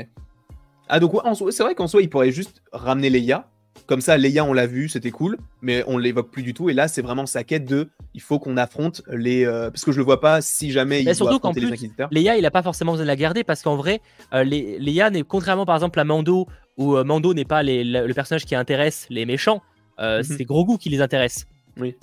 [0.88, 1.14] Ah, donc,
[1.50, 3.50] c'est vrai qu'en soi, il pourrait juste ramener Leia.
[3.88, 6.70] Comme ça, Leia, on l'a vu, c'était cool, mais on l'évoque plus du tout.
[6.70, 9.46] Et là, c'est vraiment sa quête de il faut qu'on affronte les.
[9.46, 12.38] Euh, parce que je le vois pas si jamais il surtout doit affronter plus, Leia,
[12.38, 14.02] il a pas forcément besoin de la garder parce qu'en vrai,
[14.34, 18.46] euh, les, Leia, contrairement par exemple à Mando où euh, Mando n'est pas le personnage
[18.46, 19.62] qui intéresse les méchants,
[20.00, 20.24] euh, mhm.
[20.24, 21.46] c'est Grogu qui les intéresse.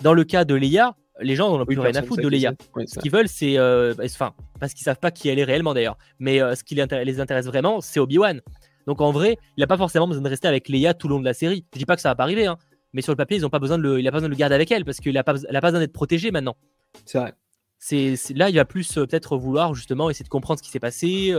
[0.02, 2.52] Dans le cas de Leia, les gens n'ont plus rien à foutre de Leia.
[2.86, 3.58] ce qu'ils veulent, c'est.
[3.58, 5.96] Euh, enfin, parce qu'ils savent pas qui elle est réellement d'ailleurs.
[6.18, 8.40] Mais ce qui les intéresse, vraiment, c'est Obi-Wan.
[8.86, 11.20] Donc en vrai, il n'a pas forcément besoin de rester avec Leia tout le long
[11.20, 11.64] de la série.
[11.72, 12.56] Je dis pas que ça va pas arriver, hein.
[12.92, 14.34] mais sur le papier, ils ont pas besoin de le, il a pas besoin de
[14.34, 16.56] le garder avec elle parce qu'il a pas, a pas besoin d'être protégé maintenant.
[17.04, 17.34] C'est vrai.
[17.78, 21.32] C'est, là, il va plus peut-être vouloir justement essayer de comprendre ce qui s'est passé,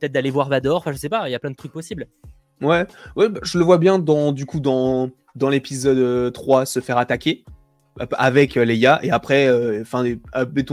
[0.00, 0.78] peut-être d'aller voir Vador.
[0.78, 2.08] Enfin, je sais pas, il y a plein de trucs possibles.
[2.60, 2.86] Ouais,
[3.16, 6.80] ouais bah, je le vois bien dans, du coup, dans, dans l'épisode 3 euh, se
[6.80, 7.52] faire attaquer euh,
[8.18, 9.48] avec euh, Leia et après
[9.84, 10.04] fin,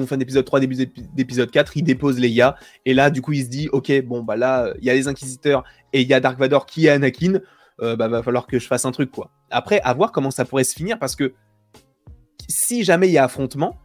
[0.07, 0.75] fin d'épisode 3 début
[1.13, 2.55] d'épisode 4 il dépose Leia
[2.85, 5.07] et là du coup il se dit ok bon bah là il y a les
[5.07, 5.63] inquisiteurs
[5.93, 7.39] et il y a Dark Vador qui est Anakin
[7.79, 10.63] bah va falloir que je fasse un truc quoi après à voir comment ça pourrait
[10.63, 11.33] se finir parce que
[12.47, 13.77] si jamais il y a affrontement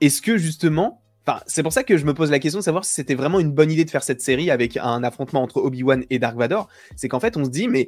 [0.00, 2.84] est-ce que justement Enfin, c'est pour ça que je me pose la question de savoir
[2.84, 6.04] si c'était vraiment une bonne idée de faire cette série avec un affrontement entre Obi-Wan
[6.10, 6.68] et Dark Vador.
[6.96, 7.86] C'est qu'en fait, on se dit, mais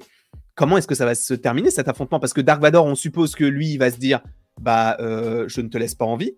[0.54, 2.20] comment est-ce que ça va se terminer cet affrontement?
[2.20, 4.20] Parce que Dark Vador, on suppose que lui, il va se dire,
[4.60, 6.32] bah, euh, je ne te laisse pas en vie.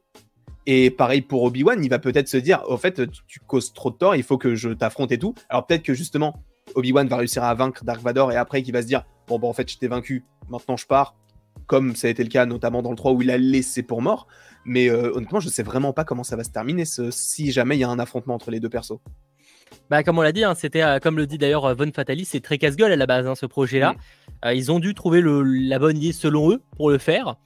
[0.66, 3.96] Et pareil pour Obi-Wan, il va peut-être se dire, au fait, tu, causes trop de
[3.96, 5.34] tort, il faut que je t'affronte et tout.
[5.48, 6.42] Alors peut-être que justement,
[6.74, 9.46] Obi-Wan va réussir à vaincre Dark Vador et après qu'il va se dire, bon, bah,
[9.46, 11.14] en fait, je t'ai vaincu, maintenant je pars,
[11.66, 14.02] comme ça a été le cas notamment dans le 3 où il a laissé pour
[14.02, 14.26] mort.
[14.64, 17.80] Mais euh, honnêtement, je sais vraiment pas comment ça va se terminer si jamais il
[17.80, 18.98] y a un affrontement entre les deux persos.
[19.88, 22.40] Bah, comme on l'a dit, hein, c'était euh, comme le dit d'ailleurs Von Fatali, c'est
[22.40, 23.94] très casse-gueule à la base hein, ce projet-là.
[24.52, 27.36] Ils ont dû trouver la bonne idée selon eux pour le faire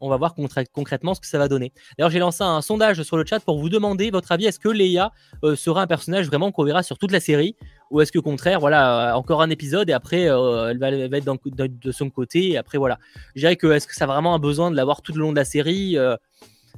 [0.00, 1.72] on va voir concrètement ce que ça va donner.
[1.96, 4.46] D'ailleurs, j'ai lancé un sondage sur le chat pour vous demander votre avis.
[4.46, 5.12] Est-ce que Leia
[5.44, 7.56] euh, sera un personnage vraiment qu'on verra sur toute la série?
[7.90, 10.88] Ou est-ce que, au contraire, voilà, euh, encore un épisode et après, euh, elle, va,
[10.88, 12.98] être de son côté et après, voilà.
[13.34, 15.32] Je dirais que est-ce que ça a vraiment un besoin de l'avoir tout le long
[15.32, 15.96] de la série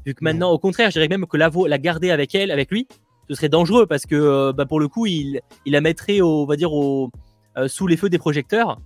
[0.07, 2.71] Vu que maintenant, au contraire, je dirais même que la, la garder avec elle, avec
[2.71, 2.89] lui,
[3.29, 6.47] ce serait dangereux parce que bah, pour le coup, il, il la mettrait, au, on
[6.47, 7.11] va dire, au,
[7.67, 8.81] sous les feux des projecteurs.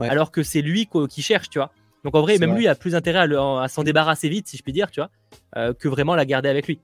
[0.00, 1.72] Alors que c'est lui qui cherche, tu vois.
[2.04, 4.72] Donc en vrai, même lui a plus intérêt à, s'en débarrasser vite, si je puis
[4.72, 5.10] dire, tu vois,
[5.56, 6.80] euh, que vraiment la garder avec lui.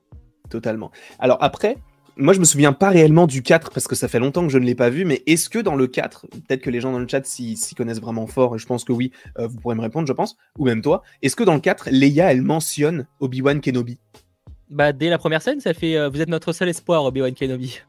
[0.49, 0.91] Totalement.
[1.19, 1.77] Alors après,
[2.17, 4.57] moi je me souviens pas réellement du 4 parce que ça fait longtemps que je
[4.57, 6.99] ne l'ai pas vu, mais est-ce que dans le 4, peut-être que les gens dans
[6.99, 9.81] le chat s'y connaissent vraiment fort, et je pense que oui, euh, vous pourrez me
[9.81, 13.61] répondre, je pense, ou même toi, est-ce que dans le 4, Leia elle mentionne Obi-Wan
[13.61, 13.99] Kenobi?
[14.69, 17.81] Bah dès la première scène, ça fait euh, vous êtes notre seul espoir, Obi-Wan Kenobi.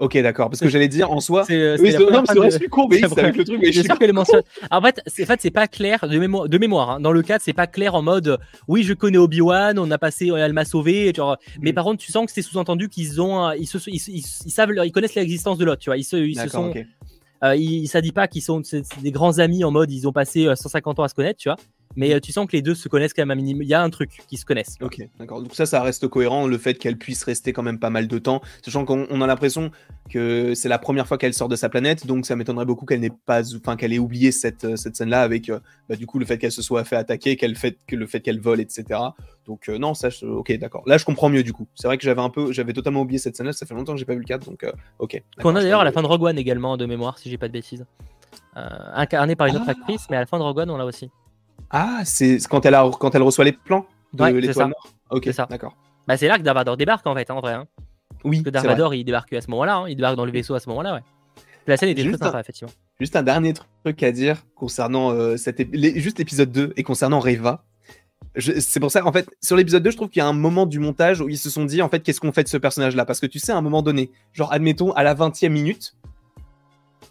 [0.00, 0.48] Ok, d'accord.
[0.48, 1.44] Parce que j'allais dire en soi.
[1.44, 3.60] C'est oui, c'est non, c'est suis con, mais avec le truc.
[3.60, 4.42] Mais je sûr qu'elle mentionne.
[4.70, 6.48] En fait, c'est en fait, c'est pas clair de mémoire.
[6.48, 7.00] De mémoire hein.
[7.00, 8.38] Dans le cadre, c'est pas clair en mode.
[8.66, 9.78] Oui, je connais Obi Wan.
[9.78, 10.30] On a passé.
[10.34, 11.12] Elle m'a sauvé.
[11.14, 11.36] Genre.
[11.60, 11.74] Mais mm.
[11.74, 13.52] par contre, tu sens que c'est sous-entendu qu'ils ont.
[13.52, 14.72] Ils, se, ils, savent.
[14.84, 15.82] Ils connaissent l'existence de l'autre.
[15.82, 15.98] Tu vois.
[15.98, 16.72] Ils se, ils se sont.
[17.42, 18.62] Euh, il, ça dit pas qu'ils sont
[19.02, 21.48] des grands amis en mode ils ont passé 150 euh, ans à se connaître, tu
[21.48, 21.56] vois.
[21.96, 23.62] Mais euh, tu sens que les deux se connaissent quand même un minimum.
[23.62, 24.76] Il y a un truc qui se connaissent.
[24.80, 25.42] Ok, d'accord.
[25.42, 28.18] Donc ça, ça reste cohérent, le fait qu'elle puisse rester quand même pas mal de
[28.18, 29.70] temps, sachant qu'on a l'impression
[30.08, 33.00] que c'est la première fois qu'elle sort de sa planète, donc ça m'étonnerait beaucoup qu'elle
[33.00, 35.50] n'ait pas, enfin qu'elle ait oublié cette, cette scène-là avec,
[35.88, 38.20] bah, du coup, le fait qu'elle se soit fait attaquer, qu'elle fait que le fait
[38.20, 39.00] qu'elle vole, etc.
[39.46, 40.82] Donc non, ça, ok, d'accord.
[40.86, 41.66] Là, je comprends mieux du coup.
[41.74, 43.52] C'est vrai que j'avais un peu, j'avais totalement oublié cette scène-là.
[43.52, 44.64] Ça fait longtemps que j'ai pas vu le 4, donc
[44.98, 45.22] ok.
[45.40, 47.48] Qu'on a d'ailleurs à la fin de Rogue One également de mémoire, si j'ai pas
[47.48, 47.84] de bêtises.
[48.56, 49.72] Euh, incarné par une autre ah.
[49.72, 51.10] actrice, mais à la fin de Rogue One, on l'a aussi.
[51.70, 55.32] Ah, c'est quand elle, a, quand elle reçoit les plans de l'étoile noire Ok, c'est
[55.32, 55.46] ça.
[55.50, 55.76] d'accord.
[56.06, 57.52] Bah, c'est là que Darvador débarque en fait, hein, en vrai.
[57.52, 57.66] Hein.
[58.24, 59.88] Oui, Parce que Darvador, il débarque à ce moment-là, hein.
[59.88, 61.00] il débarque dans le vaisseau à ce moment-là, ouais.
[61.66, 62.72] La scène était très sympa, effectivement.
[62.98, 63.54] Juste un dernier
[63.84, 67.64] truc à dire concernant euh, cette juste l'épisode 2 et concernant Reva.
[68.38, 70.66] C'est pour ça, en fait, sur l'épisode 2, je trouve qu'il y a un moment
[70.66, 73.04] du montage où ils se sont dit, en fait, qu'est-ce qu'on fait de ce personnage-là?
[73.04, 75.94] Parce que tu sais, à un moment donné, genre, admettons, à la 20 e minute,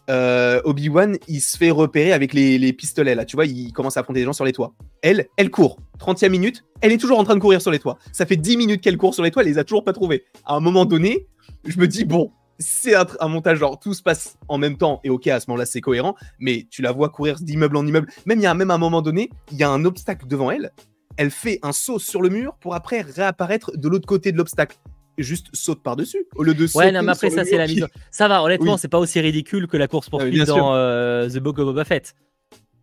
[0.09, 4.01] euh, Obi-Wan, il se fait repérer avec les, pistolets, là, tu vois, il commence à
[4.01, 4.73] affronter des gens sur les toits.
[5.01, 5.79] Elle, elle court.
[5.99, 7.97] 30e minute, elle est toujours en train de courir sur les toits.
[8.11, 10.23] Ça fait 10 minutes qu'elle court sur les toits, elle les a toujours pas trouvés.
[10.45, 11.27] À un moment donné,
[11.65, 15.09] je me dis, bon, c'est un, montage, genre, tout se passe en même temps, et
[15.09, 18.11] ok, à ce moment-là, c'est cohérent, mais tu la vois courir d'immeuble en immeuble.
[18.25, 20.71] Même, il y a même un moment donné, il y a un obstacle devant elle,
[21.17, 24.77] elle fait un saut sur le mur pour après réapparaître de l'autre côté de l'obstacle
[25.23, 26.85] juste saute par-dessus au lieu de sauter.
[26.85, 27.87] Ouais, non, mais après, ça, c'est la mise.
[28.11, 31.59] Ça va, honnêtement, c'est pas aussi ridicule que la course poursuite dans euh, The Book
[31.59, 32.15] of Boba Fett.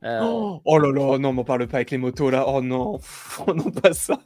[0.05, 2.45] Euh, oh, oh, là là, non, m'en parle pas avec les motos là.
[2.47, 3.01] Oh non,
[3.47, 4.21] oh non, pas ça.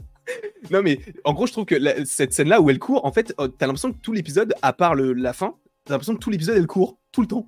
[0.70, 3.48] non, mais en gros, je trouve que cette scène-là où elle court, en fait, oh,
[3.48, 5.54] t'as l'impression que tout l'épisode, à part le, la fin,
[5.84, 7.46] t'as l'impression que tout l'épisode, elle court tout le temps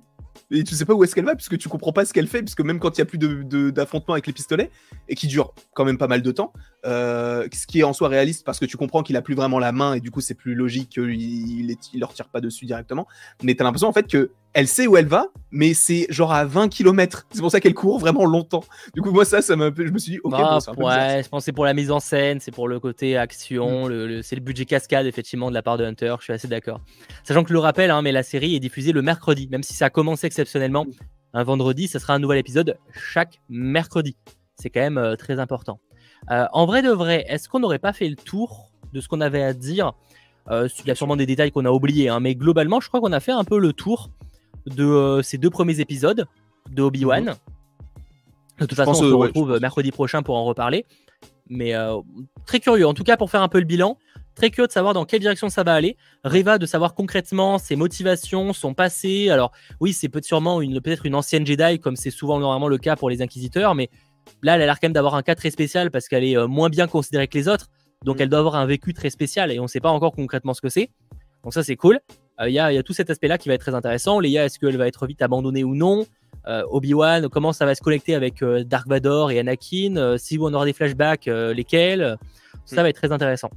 [0.51, 2.41] et tu sais pas où est-ce qu'elle va puisque tu comprends pas ce qu'elle fait
[2.41, 4.69] puisque même quand il y a plus d'affrontements de, avec les pistolets
[5.09, 6.53] et qui dure quand même pas mal de temps
[6.85, 9.59] euh, ce qui est en soi réaliste parce que tu comprends qu'il a plus vraiment
[9.59, 12.65] la main et du coup c'est plus logique qu'il il, il, leur tire pas dessus
[12.65, 13.07] directement
[13.41, 16.45] mais t'as l'impression en fait que elle sait où elle va, mais c'est genre à
[16.45, 17.25] 20 km.
[17.31, 18.63] C'est pour ça qu'elle court vraiment longtemps.
[18.93, 21.45] Du coup, moi, ça, ça m'a Je me suis dit, ok, bah, Ouais, je pense
[21.45, 24.21] c'est pour la mise en scène, c'est pour le côté action, mm.
[24.21, 26.15] c'est le budget cascade, effectivement, de la part de Hunter.
[26.19, 26.81] Je suis assez d'accord.
[27.23, 29.73] Sachant que je le rappelle, hein, mais la série est diffusée le mercredi, même si
[29.73, 30.85] ça a commencé exceptionnellement
[31.33, 34.15] un vendredi, ça sera un nouvel épisode chaque mercredi.
[34.55, 35.79] C'est quand même euh, très important.
[36.31, 39.19] Euh, en vrai de vrai, est-ce qu'on n'aurait pas fait le tour de ce qu'on
[39.19, 39.93] avait à dire?
[40.49, 43.01] Euh, Il y a sûrement des détails qu'on a oubliés, hein, mais globalement, je crois
[43.01, 44.11] qu'on a fait un peu le tour
[44.65, 46.25] de euh, ces deux premiers épisodes
[46.71, 47.25] de Obi-Wan.
[47.25, 47.35] Mhm.
[48.59, 50.85] De toute façon, on se retrouve mercredi prochain pour en reparler.
[51.49, 51.97] Mais euh,
[52.45, 53.97] très curieux, en tout cas pour faire un peu le bilan.
[54.35, 55.97] Très curieux de savoir dans quelle direction ça va aller.
[56.23, 59.29] Reva de savoir concrètement ses motivations, son passé.
[59.29, 62.77] Alors oui, c'est peut-être sûrement une, peut-être une ancienne Jedi, comme c'est souvent normalement le
[62.77, 63.89] cas pour les Inquisiteurs, mais
[64.41, 66.47] là, elle a l'air quand même d'avoir un cas très spécial parce qu'elle est euh,
[66.47, 67.69] moins bien considérée que les autres.
[68.03, 68.21] Donc mhm.
[68.23, 70.61] elle doit avoir un vécu très spécial et on ne sait pas encore concrètement ce
[70.61, 70.89] que c'est.
[71.43, 71.99] Donc ça, c'est cool.
[72.41, 74.19] Euh, il y, a, tout cet aspect-là qui va être très intéressant.
[74.19, 76.05] Leia, est-ce qu'elle va être vite abandonnée ou non?
[76.47, 80.17] Euh, Obi-Wan, comment ça va se connecter avec euh, Dark Vador et Anakin?
[80.17, 82.17] Si on aura des flashbacks, lesquels?
[82.65, 83.49] Ça va être très intéressant.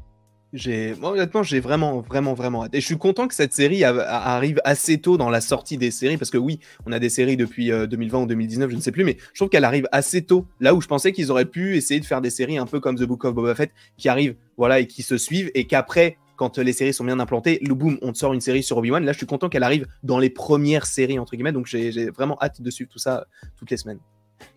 [1.02, 2.74] Honnêtement, j'ai vraiment, vraiment, vraiment hâte.
[2.74, 6.16] Et je suis content que cette série arrive assez tôt dans la sortie des séries,
[6.16, 8.92] parce que oui, on a des séries depuis 2020 euh, ou 2019, je ne sais
[8.92, 10.46] plus, mais je trouve qu'elle arrive assez tôt.
[10.60, 12.96] Là où je pensais qu'ils auraient pu essayer de faire des séries un peu comme
[12.96, 16.58] The Book of Boba Fett, qui arrivent, voilà, et qui se suivent, et qu'après, quand
[16.58, 19.04] les séries sont bien implantées, le boom, on te sort une série sur Obi-Wan.
[19.04, 22.38] Là, je suis content qu'elle arrive dans les premières séries entre guillemets, donc j'ai vraiment
[22.40, 23.26] hâte de suivre tout ça
[23.56, 24.00] toutes les semaines.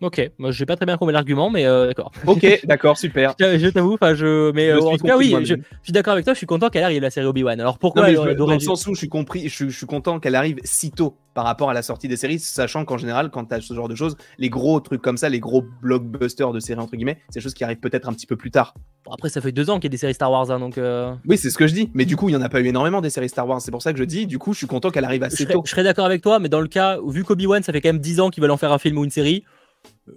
[0.02, 2.10] Ok, moi j'ai pas très bien compris l'argument, mais euh, d'accord.
[2.26, 3.34] Ok, d'accord, super.
[3.38, 6.32] je, t'avoue, enfin je, mais euh, en tout cas oui, je, suis d'accord avec toi.
[6.32, 7.60] Je suis content qu'elle arrive la série Obi Wan.
[7.60, 10.90] Alors pourquoi Dans le sens où je suis compris, je, suis content qu'elle arrive si
[10.90, 13.72] tôt par rapport à la sortie des séries, sachant qu'en général, quand tu as ce
[13.74, 17.18] genre de choses, les gros trucs comme ça, les gros blockbusters de séries entre guillemets,
[17.28, 18.74] c'est des choses qui arrivent peut-être un petit peu plus tard.
[19.04, 20.76] Bon, après, ça fait deux ans qu'il y a des séries Star Wars, hein, donc.
[20.78, 21.14] Euh.
[21.26, 21.90] Oui, c'est ce que je dis.
[21.94, 23.60] Mais du coup, il y en a pas eu énormément des séries Star Wars.
[23.60, 24.26] C'est pour ça que je dis.
[24.26, 25.62] Du coup, je suis content qu'elle arrive assez tôt.
[25.64, 27.90] Je serais d'accord avec toi, mais dans le cas, vu qu'Obi Wan, ça fait quand
[27.90, 29.44] même 10 ans qu'ils veulent en faire un film ou une série.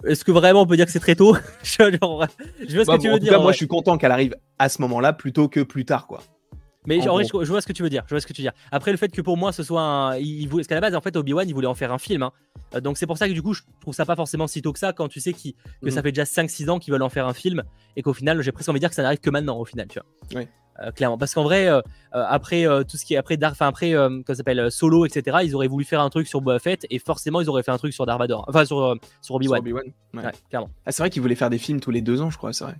[0.05, 2.97] Est-ce que vraiment on peut dire que c'est très tôt je, vois ce que bah,
[2.97, 3.34] tu veux dire.
[3.34, 6.22] Cas, moi, je suis content qu'elle arrive à ce moment-là plutôt que plus tard, quoi.
[6.86, 8.03] Mais en, vrai, je, vois ce que tu veux dire.
[8.07, 8.53] Je vois ce que tu veux dire.
[8.72, 10.18] Après, le fait que pour moi, ce soit un.
[10.18, 10.49] Il.
[10.49, 12.24] Parce qu'à la base, en fait, Obi-Wan, il voulait en faire un film.
[12.24, 12.32] Hein.
[12.76, 14.74] Euh, donc, c'est pour ça que du coup, je trouve ça pas forcément si tôt
[14.74, 15.39] que ça quand tu sais que
[15.89, 16.03] ça mhm.
[16.03, 17.64] fait déjà 5-6 ans qu'ils veulent en faire un film
[17.95, 19.88] et qu'au final, j'ai presque envie de dire que ça n'arrive que maintenant, au final,
[19.88, 20.41] tu vois.
[20.41, 20.47] Oui.
[20.82, 21.17] Euh, clairement.
[21.17, 21.80] Parce qu'en vrai, euh,
[22.15, 25.55] euh, après tout ce qui est après Dark, enfin après, comment s'appelle, Solo, etc., ils
[25.55, 27.93] auraient voulu faire un truc sur Boba Fett et forcément ils auraient fait un truc
[27.93, 29.63] sur Darvador, enfin sur, sur Obi-Wan.
[29.65, 30.32] ouais.
[30.49, 30.69] clairement.
[30.86, 32.63] Ah, c'est vrai qu'ils voulaient faire des films tous les deux ans, je crois, c'est
[32.63, 32.76] vrai.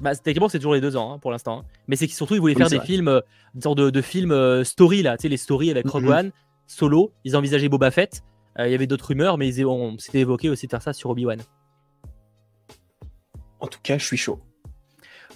[0.00, 1.60] Bah, techniquement, c'est toujours les deux ans hein, pour l'instant.
[1.60, 1.64] Hein.
[1.86, 3.22] Mais c'est qu'ils surtout ils voulaient faire des films,
[3.54, 6.08] une sorte de, de films story là, tu sais, les stories avec Rogue.
[6.08, 6.32] One,
[6.66, 7.12] Solo.
[7.24, 8.22] Ils envisageaient Boba Fett.
[8.58, 11.10] Il y avait d'autres rumeurs, mais ils ont, c'était évoqué aussi de faire ça sur
[11.10, 11.40] Obi-Wan.
[13.58, 14.40] En tout cas, je suis chaud.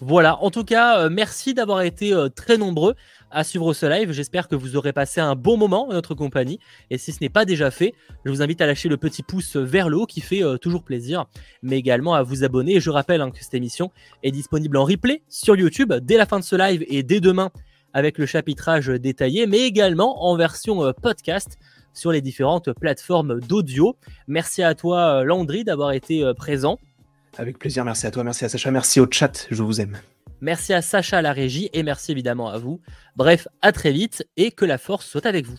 [0.01, 2.95] Voilà, en tout cas, euh, merci d'avoir été euh, très nombreux
[3.33, 4.13] à suivre ce live.
[4.13, 6.61] J'espère que vous aurez passé un bon moment en notre compagnie.
[6.91, 7.95] Et si ce n'est pas déjà fait,
[8.25, 10.85] je vous invite à lâcher le petit pouce vers le haut qui fait euh, toujours
[10.85, 11.27] plaisir,
[11.63, 12.79] mais également à vous abonner.
[12.79, 13.91] je rappelle hein, que cette émission
[14.23, 17.51] est disponible en replay sur YouTube dès la fin de ce live et dès demain
[17.93, 21.59] avec le chapitrage détaillé, mais également en version podcast
[21.93, 23.97] sur les différentes plateformes d'audio.
[24.29, 26.79] Merci à toi, Landry, d'avoir été présent.
[27.39, 29.97] Avec plaisir, merci à toi, merci à Sacha, merci au chat, je vous aime.
[30.41, 32.81] Merci à Sacha à la régie et merci évidemment à vous.
[33.15, 35.59] Bref, à très vite et que la force soit avec vous.